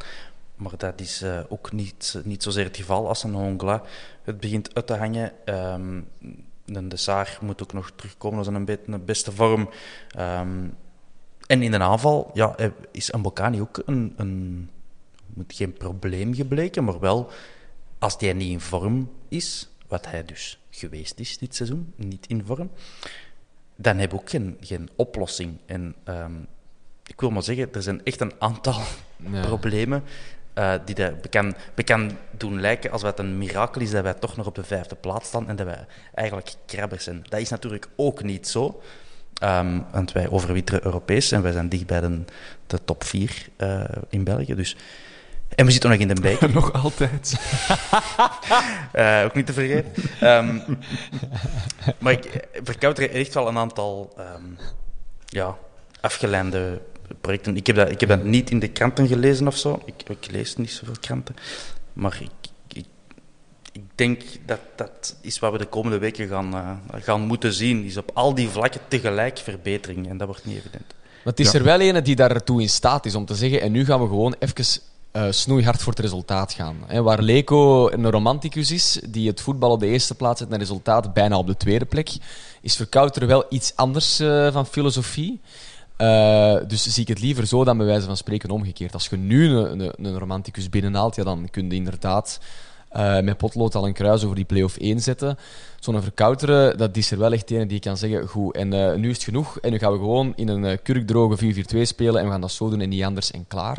Maar 0.56 0.72
dat 0.76 1.00
is 1.00 1.24
ook 1.48 1.72
niet, 1.72 2.20
niet 2.24 2.42
zozeer 2.42 2.64
het 2.64 2.76
geval 2.76 3.08
als 3.08 3.22
een 3.24 3.34
Hongla. 3.34 3.82
Het 4.22 4.40
begint 4.40 4.74
uit 4.74 4.86
te 4.86 4.96
hangen. 4.96 5.32
Um, 5.44 6.08
de 6.72 6.96
Saar 6.96 7.38
moet 7.40 7.62
ook 7.62 7.72
nog 7.72 7.92
terugkomen 7.96 8.38
als 8.38 8.46
een 8.46 8.64
beetje 8.64 8.98
beste 8.98 9.32
vorm. 9.32 9.68
Um, 10.18 10.74
en 11.46 11.62
in 11.62 11.70
de 11.70 11.78
aanval 11.78 12.30
ja, 12.34 12.56
is 12.90 13.10
Mbokani 13.10 13.60
ook 13.60 13.82
een, 13.86 14.14
een 14.16 14.70
moet 15.34 15.54
geen 15.54 15.72
probleem 15.72 16.34
gebleken, 16.34 16.84
maar 16.84 17.00
wel 17.00 17.30
als 17.98 18.16
hij 18.18 18.32
niet 18.32 18.50
in 18.50 18.60
vorm 18.60 19.10
is, 19.28 19.68
wat 19.86 20.06
hij 20.06 20.24
dus 20.24 20.58
geweest 20.70 21.20
is 21.20 21.38
dit 21.38 21.54
seizoen, 21.54 21.92
niet 21.96 22.26
in 22.26 22.44
vorm, 22.44 22.70
dan 23.76 23.98
heb 23.98 24.12
ik 24.12 24.20
ook 24.20 24.30
geen, 24.30 24.56
geen 24.60 24.88
oplossing. 24.96 25.58
En 25.66 25.94
um, 26.04 26.46
ik 27.06 27.20
wil 27.20 27.30
maar 27.30 27.42
zeggen, 27.42 27.72
er 27.72 27.82
zijn 27.82 28.04
echt 28.04 28.20
een 28.20 28.32
aantal 28.38 28.80
ja. 29.30 29.46
problemen 29.46 30.02
uh, 30.58 30.72
die 30.84 30.94
dat 30.94 31.20
bekend, 31.20 31.56
bekend 31.74 32.12
doen 32.30 32.60
lijken 32.60 32.90
alsof 32.90 33.10
het 33.10 33.18
een 33.18 33.38
mirakel 33.38 33.80
is 33.80 33.90
dat 33.90 34.02
wij 34.02 34.14
toch 34.14 34.36
nog 34.36 34.46
op 34.46 34.54
de 34.54 34.64
vijfde 34.64 34.94
plaats 34.94 35.28
staan 35.28 35.48
en 35.48 35.56
dat 35.56 35.66
wij 35.66 35.86
eigenlijk 36.14 36.54
krabbers 36.66 37.04
zijn. 37.04 37.24
Dat 37.28 37.40
is 37.40 37.48
natuurlijk 37.48 37.88
ook 37.96 38.22
niet 38.22 38.48
zo. 38.48 38.82
Um, 39.42 39.84
want 39.90 40.12
wij 40.12 40.28
overwitteren 40.28 40.84
Europees 40.84 41.32
en 41.32 41.42
wij 41.42 41.52
zijn 41.52 41.68
dicht 41.68 41.86
bij 41.86 42.00
de, 42.00 42.24
de 42.66 42.84
top 42.84 43.04
4 43.04 43.48
uh, 43.58 43.84
in 44.08 44.24
België. 44.24 44.54
Dus 44.54 44.76
en 45.54 45.64
we 45.64 45.70
zitten 45.70 45.90
nog 45.90 45.98
in 45.98 46.08
de 46.08 46.20
beker. 46.20 46.52
nog 46.60 46.72
altijd. 46.72 47.34
uh, 48.94 49.22
ook 49.26 49.34
niet 49.34 49.46
te 49.46 49.52
vergeten. 49.52 49.92
Um, 50.22 50.78
maar 51.98 52.12
ik 52.12 52.48
verkouter 52.62 53.10
echt 53.10 53.34
wel 53.34 53.48
een 53.48 53.58
aantal 53.58 54.14
um, 54.18 54.56
ja, 55.26 55.56
afgeleide 56.00 56.80
projecten. 57.20 57.56
Ik 57.56 57.66
heb, 57.66 57.76
dat, 57.76 57.90
ik 57.90 58.00
heb 58.00 58.08
dat 58.08 58.24
niet 58.24 58.50
in 58.50 58.58
de 58.58 58.68
kranten 58.68 59.06
gelezen 59.06 59.46
of 59.46 59.56
zo. 59.56 59.82
Ik, 59.84 59.94
ik 60.08 60.30
lees 60.30 60.56
niet 60.56 60.70
zoveel 60.70 60.96
kranten. 61.00 61.34
Maar 61.92 62.18
ik, 62.20 62.50
ik, 62.72 62.86
ik, 63.72 63.82
denk 63.94 64.22
dat 64.46 64.60
dat 64.76 65.16
is 65.20 65.38
wat 65.38 65.52
we 65.52 65.58
de 65.58 65.66
komende 65.66 65.98
weken 65.98 66.28
gaan, 66.28 66.54
uh, 66.54 67.02
gaan 67.02 67.20
moeten 67.20 67.52
zien. 67.52 67.84
Is 67.84 67.96
op 67.96 68.10
al 68.14 68.34
die 68.34 68.48
vlakken 68.48 68.80
tegelijk 68.88 69.38
verbetering. 69.38 70.08
En 70.08 70.16
dat 70.16 70.26
wordt 70.26 70.44
niet 70.44 70.56
evident. 70.56 70.86
Maar 71.24 71.32
het 71.36 71.40
is 71.40 71.52
ja. 71.52 71.58
er 71.58 71.64
wel 71.64 71.80
een 71.80 72.04
die 72.04 72.16
daartoe 72.16 72.60
in 72.60 72.68
staat 72.68 73.06
is 73.06 73.14
om 73.14 73.24
te 73.24 73.34
zeggen. 73.34 73.60
En 73.60 73.72
nu 73.72 73.84
gaan 73.84 74.00
we 74.00 74.06
gewoon 74.06 74.34
even 74.38 74.64
uh, 75.12 75.26
snoeihard 75.30 75.82
voor 75.82 75.92
het 75.92 76.00
resultaat 76.00 76.52
gaan. 76.52 76.76
He, 76.86 77.02
waar 77.02 77.22
Leco 77.22 77.90
een 77.90 78.10
romanticus 78.10 78.70
is, 78.70 79.00
die 79.08 79.28
het 79.28 79.40
voetbal 79.40 79.70
op 79.70 79.80
de 79.80 79.86
eerste 79.86 80.14
plaats 80.14 80.38
zet 80.38 80.48
en 80.48 80.52
het 80.52 80.62
resultaat 80.62 81.14
bijna 81.14 81.38
op 81.38 81.46
de 81.46 81.56
tweede 81.56 81.84
plek, 81.84 82.10
is 82.60 82.76
Verkouter 82.76 83.26
wel 83.26 83.44
iets 83.48 83.72
anders 83.76 84.20
uh, 84.20 84.52
van 84.52 84.66
filosofie. 84.66 85.40
Uh, 85.98 86.56
dus 86.66 86.82
zie 86.82 87.02
ik 87.02 87.08
het 87.08 87.20
liever 87.20 87.46
zo 87.46 87.64
dan 87.64 87.76
bij 87.76 87.86
wijze 87.86 88.06
van 88.06 88.16
spreken 88.16 88.50
omgekeerd. 88.50 88.94
Als 88.94 89.08
je 89.08 89.16
nu 89.16 89.48
een, 89.48 89.80
een, 89.80 89.92
een 90.04 90.18
romanticus 90.18 90.68
binnenhaalt, 90.68 91.16
ja, 91.16 91.24
dan 91.24 91.48
kun 91.50 91.68
je 91.68 91.74
inderdaad 91.74 92.40
uh, 92.96 93.20
met 93.20 93.36
potlood 93.36 93.74
al 93.74 93.86
een 93.86 93.92
kruis 93.92 94.24
over 94.24 94.36
die 94.36 94.44
play-off 94.44 94.76
1 94.76 95.00
zetten. 95.00 95.38
Zo'n 95.80 96.02
verkouteren, 96.02 96.78
dat 96.78 96.96
is 96.96 97.10
er 97.10 97.18
wel 97.18 97.32
echt 97.32 97.50
een 97.50 97.68
die 97.68 97.80
kan 97.80 97.96
zeggen, 97.96 98.28
goed, 98.28 98.54
en 98.54 98.72
uh, 98.72 98.94
nu 98.94 99.08
is 99.08 99.14
het 99.14 99.24
genoeg. 99.24 99.58
En 99.58 99.70
nu 99.70 99.78
gaan 99.78 99.92
we 99.92 99.98
gewoon 99.98 100.32
in 100.36 100.48
een 100.48 100.82
kurkdroge 100.82 101.54
4-4-2 101.76 101.80
spelen 101.82 102.20
en 102.20 102.24
we 102.24 102.30
gaan 102.30 102.40
dat 102.40 102.52
zo 102.52 102.70
doen 102.70 102.80
en 102.80 102.88
niet 102.88 103.04
anders 103.04 103.30
en 103.30 103.44
klaar. 103.48 103.78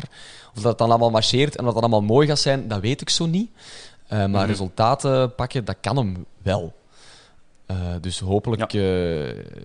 Of 0.56 0.62
dat 0.62 0.78
dan 0.78 0.88
allemaal 0.88 1.10
marcheert 1.10 1.56
en 1.56 1.64
dat 1.64 1.74
dat 1.74 1.82
allemaal 1.82 2.02
mooi 2.02 2.26
gaat 2.26 2.38
zijn, 2.38 2.68
dat 2.68 2.80
weet 2.80 3.00
ik 3.00 3.10
zo 3.10 3.26
niet. 3.26 3.50
maar 4.08 4.28
mm 4.28 4.34
-hmm. 4.34 4.44
resultaten 4.44 5.34
pakken, 5.34 5.64
dat 5.64 5.76
kan 5.80 5.96
hem 5.96 6.26
wel. 6.42 6.72
dus 8.00 8.18
hopelijk 8.18 8.72
ja. 8.72 8.82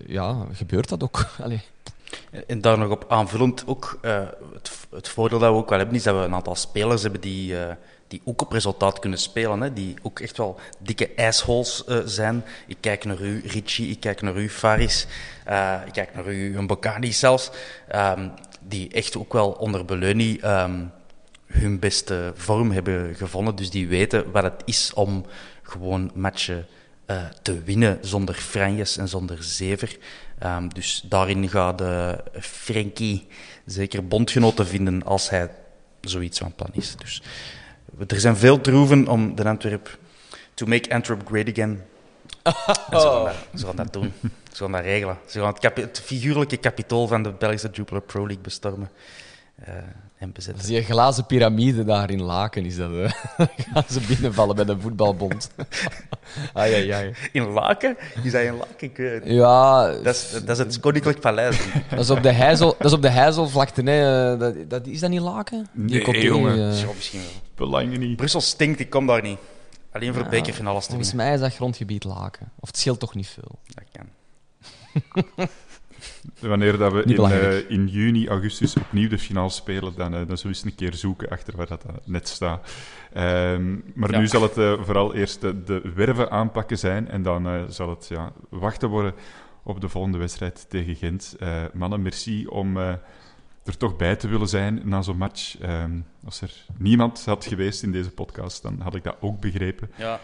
ja. 0.06 0.46
gebeurt 0.52 0.88
dat 0.88 1.02
ook. 1.02 1.26
Allee. 1.44 1.62
En 2.46 2.60
daar 2.60 2.78
nog 2.78 2.90
op 2.90 3.04
aanvullend 3.08 3.64
ook, 3.66 3.98
het, 4.00 4.70
het, 4.90 5.08
voordeel 5.08 5.38
dat 5.38 5.50
we 5.50 5.56
ook 5.56 5.68
wel 5.68 5.78
hebben, 5.78 5.96
is 5.96 6.02
dat 6.02 6.16
we 6.16 6.20
een 6.20 6.34
aantal 6.34 6.54
spelers 6.54 7.02
hebben 7.02 7.20
die 7.20 7.54
die 8.08 8.20
ook 8.24 8.42
op 8.42 8.52
resultaat 8.52 8.98
kunnen 8.98 9.18
spelen. 9.18 9.60
Hè, 9.60 9.72
die 9.72 9.96
ook 10.02 10.20
echt 10.20 10.36
wel 10.36 10.60
dikke 10.78 11.10
assholes 11.16 11.84
uh, 11.88 11.98
zijn. 12.04 12.44
Ik 12.66 12.76
kijk 12.80 13.04
naar 13.04 13.20
u, 13.20 13.42
Richie, 13.46 13.90
ik 13.90 14.00
kijk 14.00 14.22
naar 14.22 14.36
u, 14.36 14.50
Faris. 14.50 15.06
Ik 15.86 15.92
kijk 15.92 16.14
naar 16.14 16.32
u, 16.32 16.60
Mbokani 16.60 17.12
zelfs. 17.12 17.50
Um, 17.94 18.32
die 18.60 18.92
echt 18.92 19.16
ook 19.16 19.32
wel 19.32 19.50
onder 19.50 19.84
Beleunie 19.84 20.46
um, 20.48 20.90
hun 21.46 21.78
beste 21.78 22.32
vorm 22.34 22.70
hebben 22.70 23.14
gevonden. 23.14 23.56
Dus 23.56 23.70
die 23.70 23.88
weten 23.88 24.30
wat 24.30 24.42
het 24.42 24.62
is 24.64 24.92
om 24.94 25.26
gewoon 25.62 26.10
matchen 26.14 26.66
te 27.42 27.62
winnen 27.62 27.98
zonder 28.00 28.34
franjes 28.34 28.96
en 28.96 29.08
zonder 29.08 29.42
zever. 29.42 29.96
Um, 30.44 30.74
dus 30.74 31.04
daarin 31.04 31.48
gaat 31.48 31.80
uh, 31.80 32.12
Frankie 32.40 33.26
zeker 33.64 34.06
bondgenoten 34.06 34.66
vinden 34.66 35.02
als 35.02 35.30
hij 35.30 35.50
zoiets 36.00 36.38
van 36.38 36.54
plan 36.54 36.70
is. 36.72 36.96
Dus 36.96 37.22
er 38.06 38.20
zijn 38.20 38.36
veel 38.36 38.60
troeven 38.60 39.08
om 39.08 39.34
de 39.34 39.44
Antwerp 39.44 39.98
to 40.54 40.66
make 40.66 40.94
Antwerp 40.94 41.26
great 41.28 41.48
again. 41.48 41.82
En 42.90 43.00
ze, 43.00 43.06
gaan 43.06 43.24
dat, 43.24 43.34
ze 43.54 43.66
gaan 43.66 43.76
dat 43.76 43.92
doen. 43.92 44.12
Ze 44.52 44.62
gaan 44.62 44.72
dat 44.72 44.82
regelen. 44.82 45.18
Ze 45.26 45.40
gaan 45.40 45.54
het, 45.60 46.00
figuurlijke 46.04 46.56
kapitool 46.56 47.06
van 47.06 47.22
de 47.22 47.32
Belgische 47.32 47.70
Jupiler 47.72 48.02
Pro 48.02 48.26
League 48.26 48.42
bestormen. 48.42 48.90
Uh, 49.68 49.74
en 50.18 50.32
bezetten. 50.32 50.62
Dat 50.62 50.72
is 50.72 50.76
die 50.78 50.92
glazen 50.94 51.26
piramide 51.26 51.84
daar 51.84 52.10
in 52.10 52.22
Laken, 52.22 52.64
is 52.64 52.76
dat. 52.76 52.90
Uh, 52.90 53.10
gaan 53.72 53.84
ze 53.90 54.00
binnenvallen 54.08 54.56
bij 54.56 54.64
de 54.64 54.78
voetbalbond. 54.80 55.50
ai, 56.52 56.74
ai, 56.74 56.90
ai. 56.90 57.14
In 57.32 57.48
Laken? 57.48 57.96
Is 58.22 58.32
dat 58.32 58.42
in 58.42 58.56
Laken? 58.56 58.74
Ik 58.90 58.96
weet 58.96 59.22
Ja. 59.24 59.86
Dat 59.92 60.14
is, 60.14 60.30
dat 60.32 60.48
is 60.48 60.58
het 60.58 60.80
Koninklijk 60.80 61.20
Paleis. 61.20 61.58
Dat 61.90 61.98
is 61.98 62.10
op 62.10 62.22
de, 62.22 62.32
Heizel, 62.32 62.74
dat 62.78 62.86
is 62.86 62.92
op 62.92 63.02
de 63.02 63.08
Heizelvlakte. 63.10 63.82
Nee, 63.82 64.36
dat, 64.36 64.70
dat, 64.70 64.86
is 64.86 65.00
dat 65.00 65.10
niet 65.10 65.20
Laken? 65.20 65.66
Nee, 65.72 66.02
cocktail, 66.02 66.26
jongen. 66.26 66.70
eh, 66.70 66.80
Ja, 66.80 66.86
misschien 66.94 67.20
wel. 67.20 67.28
Belangen 67.54 68.00
niet. 68.00 68.16
Brussel 68.16 68.40
stinkt, 68.40 68.80
ik 68.80 68.90
kom 68.90 69.06
daar 69.06 69.22
niet. 69.22 69.38
Alleen 69.92 70.14
voor 70.14 70.22
ja, 70.22 70.28
bekerfinales 70.28 70.84
te 70.84 70.90
Volgens 70.90 71.12
mij 71.12 71.34
is 71.34 71.40
dat 71.40 71.54
grondgebied 71.54 72.04
Laken. 72.04 72.52
Of 72.60 72.68
het 72.68 72.78
scheelt 72.78 73.00
toch 73.00 73.14
niet 73.14 73.28
veel. 73.28 73.58
Dat 73.74 73.84
kan. 73.92 74.06
Wanneer 76.40 76.78
dat 76.78 76.92
we 76.92 77.02
in, 77.02 77.18
eh, 77.24 77.70
in 77.70 77.86
juni, 77.86 78.28
augustus 78.28 78.76
opnieuw 78.76 79.08
de 79.08 79.18
finale 79.18 79.48
spelen, 79.50 79.92
dan, 79.96 80.14
eh, 80.14 80.26
dan 80.26 80.36
zullen 80.38 80.42
we 80.42 80.48
eens 80.48 80.64
een 80.64 80.74
keer 80.74 80.94
zoeken 80.94 81.28
achter 81.28 81.56
waar 81.56 81.66
dat 81.66 81.84
eh, 81.84 81.92
net 82.04 82.28
staat. 82.28 82.70
Ehm, 83.12 83.74
maar 83.94 84.10
Ja. 84.10 84.18
nu 84.18 84.26
zal 84.26 84.42
het 84.42 84.58
eh, 84.58 84.82
vooral 84.82 85.14
eerst 85.14 85.40
de, 85.40 85.62
de 85.62 85.92
werven 85.94 86.30
aanpakken 86.30 86.78
zijn 86.78 87.08
en 87.08 87.22
dan 87.22 87.46
eh, 87.46 87.62
zal 87.68 87.88
het 87.90 88.06
ja, 88.08 88.32
wachten 88.48 88.88
worden 88.88 89.14
op 89.62 89.80
de 89.80 89.88
volgende 89.88 90.18
wedstrijd 90.18 90.66
tegen 90.70 90.94
Gent. 90.96 91.36
Eh, 91.38 91.62
mannen, 91.74 92.02
merci 92.02 92.46
om 92.46 92.76
eh, 92.76 92.88
er 93.64 93.76
toch 93.76 93.96
bij 93.96 94.16
te 94.16 94.28
willen 94.28 94.48
zijn 94.48 94.80
na 94.84 95.02
zo'n 95.02 95.16
match. 95.16 95.58
Ehm, 95.58 96.00
als 96.24 96.40
er 96.40 96.52
niemand 96.78 97.24
had 97.24 97.44
geweest 97.46 97.82
in 97.82 97.92
deze 97.92 98.10
podcast, 98.10 98.62
dan 98.62 98.80
had 98.80 98.94
ik 98.94 99.04
dat 99.04 99.16
ook 99.20 99.40
begrepen. 99.40 99.90
Ja. 99.96 100.20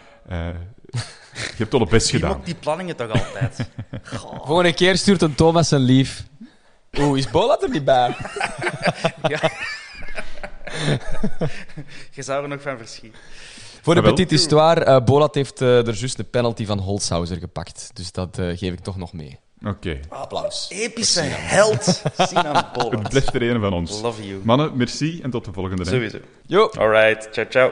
Je 1.33 1.53
hebt 1.57 1.73
al 1.73 1.79
het 1.79 1.89
best 1.89 2.09
gedaan. 2.09 2.41
die 2.43 2.55
planningen 2.55 2.95
toch 2.95 3.09
altijd? 3.11 3.69
Volgende 4.45 4.73
keer 4.73 4.97
stuurt 4.97 5.21
een 5.21 5.35
Thomas 5.35 5.71
een 5.71 5.79
lief. 5.79 6.23
Oeh, 6.99 7.17
is 7.17 7.29
Bolat 7.29 7.63
er 7.63 7.69
niet 7.69 7.85
bij? 7.85 8.15
ja. 9.27 9.39
Je 12.11 12.21
zou 12.21 12.43
er 12.43 12.49
nog 12.49 12.61
van 12.61 12.77
verschieten. 12.77 13.19
Voor 13.81 13.95
de 13.95 14.01
petite 14.01 14.33
histoire, 14.33 14.83
eh 14.83 15.03
Bolat 15.03 15.35
heeft 15.35 15.61
eh, 15.61 15.87
er 15.87 15.93
juist 15.93 16.17
de 16.17 16.23
penalty 16.23 16.65
van 16.65 16.79
Holzhauser 16.79 17.37
gepakt. 17.37 17.89
Dus 17.93 18.11
dat 18.11 18.37
eh, 18.37 18.45
geef 18.57 18.73
ik 18.73 18.79
toch 18.79 18.97
nog 18.97 19.13
mee. 19.13 19.39
Oké, 19.65 19.99
Applaus. 20.09 20.67
Epische 20.69 21.21
held, 21.21 21.83
Sinan 22.17 22.55
het 22.55 22.71
Bolat. 22.71 23.09
blijft 23.09 23.33
er 23.33 23.41
een 23.41 23.61
van 23.61 23.73
ons. 23.73 24.01
Love 24.01 24.27
you. 24.27 24.41
Mannen, 24.43 24.77
merci 24.77 25.19
en 25.21 25.29
tot 25.29 25.45
de 25.45 25.53
volgende. 25.53 25.85
Sowieso. 25.85 26.17
Jo. 26.45 26.69
Alright, 26.77 27.27
ciao, 27.33 27.45
ciao. 27.49 27.71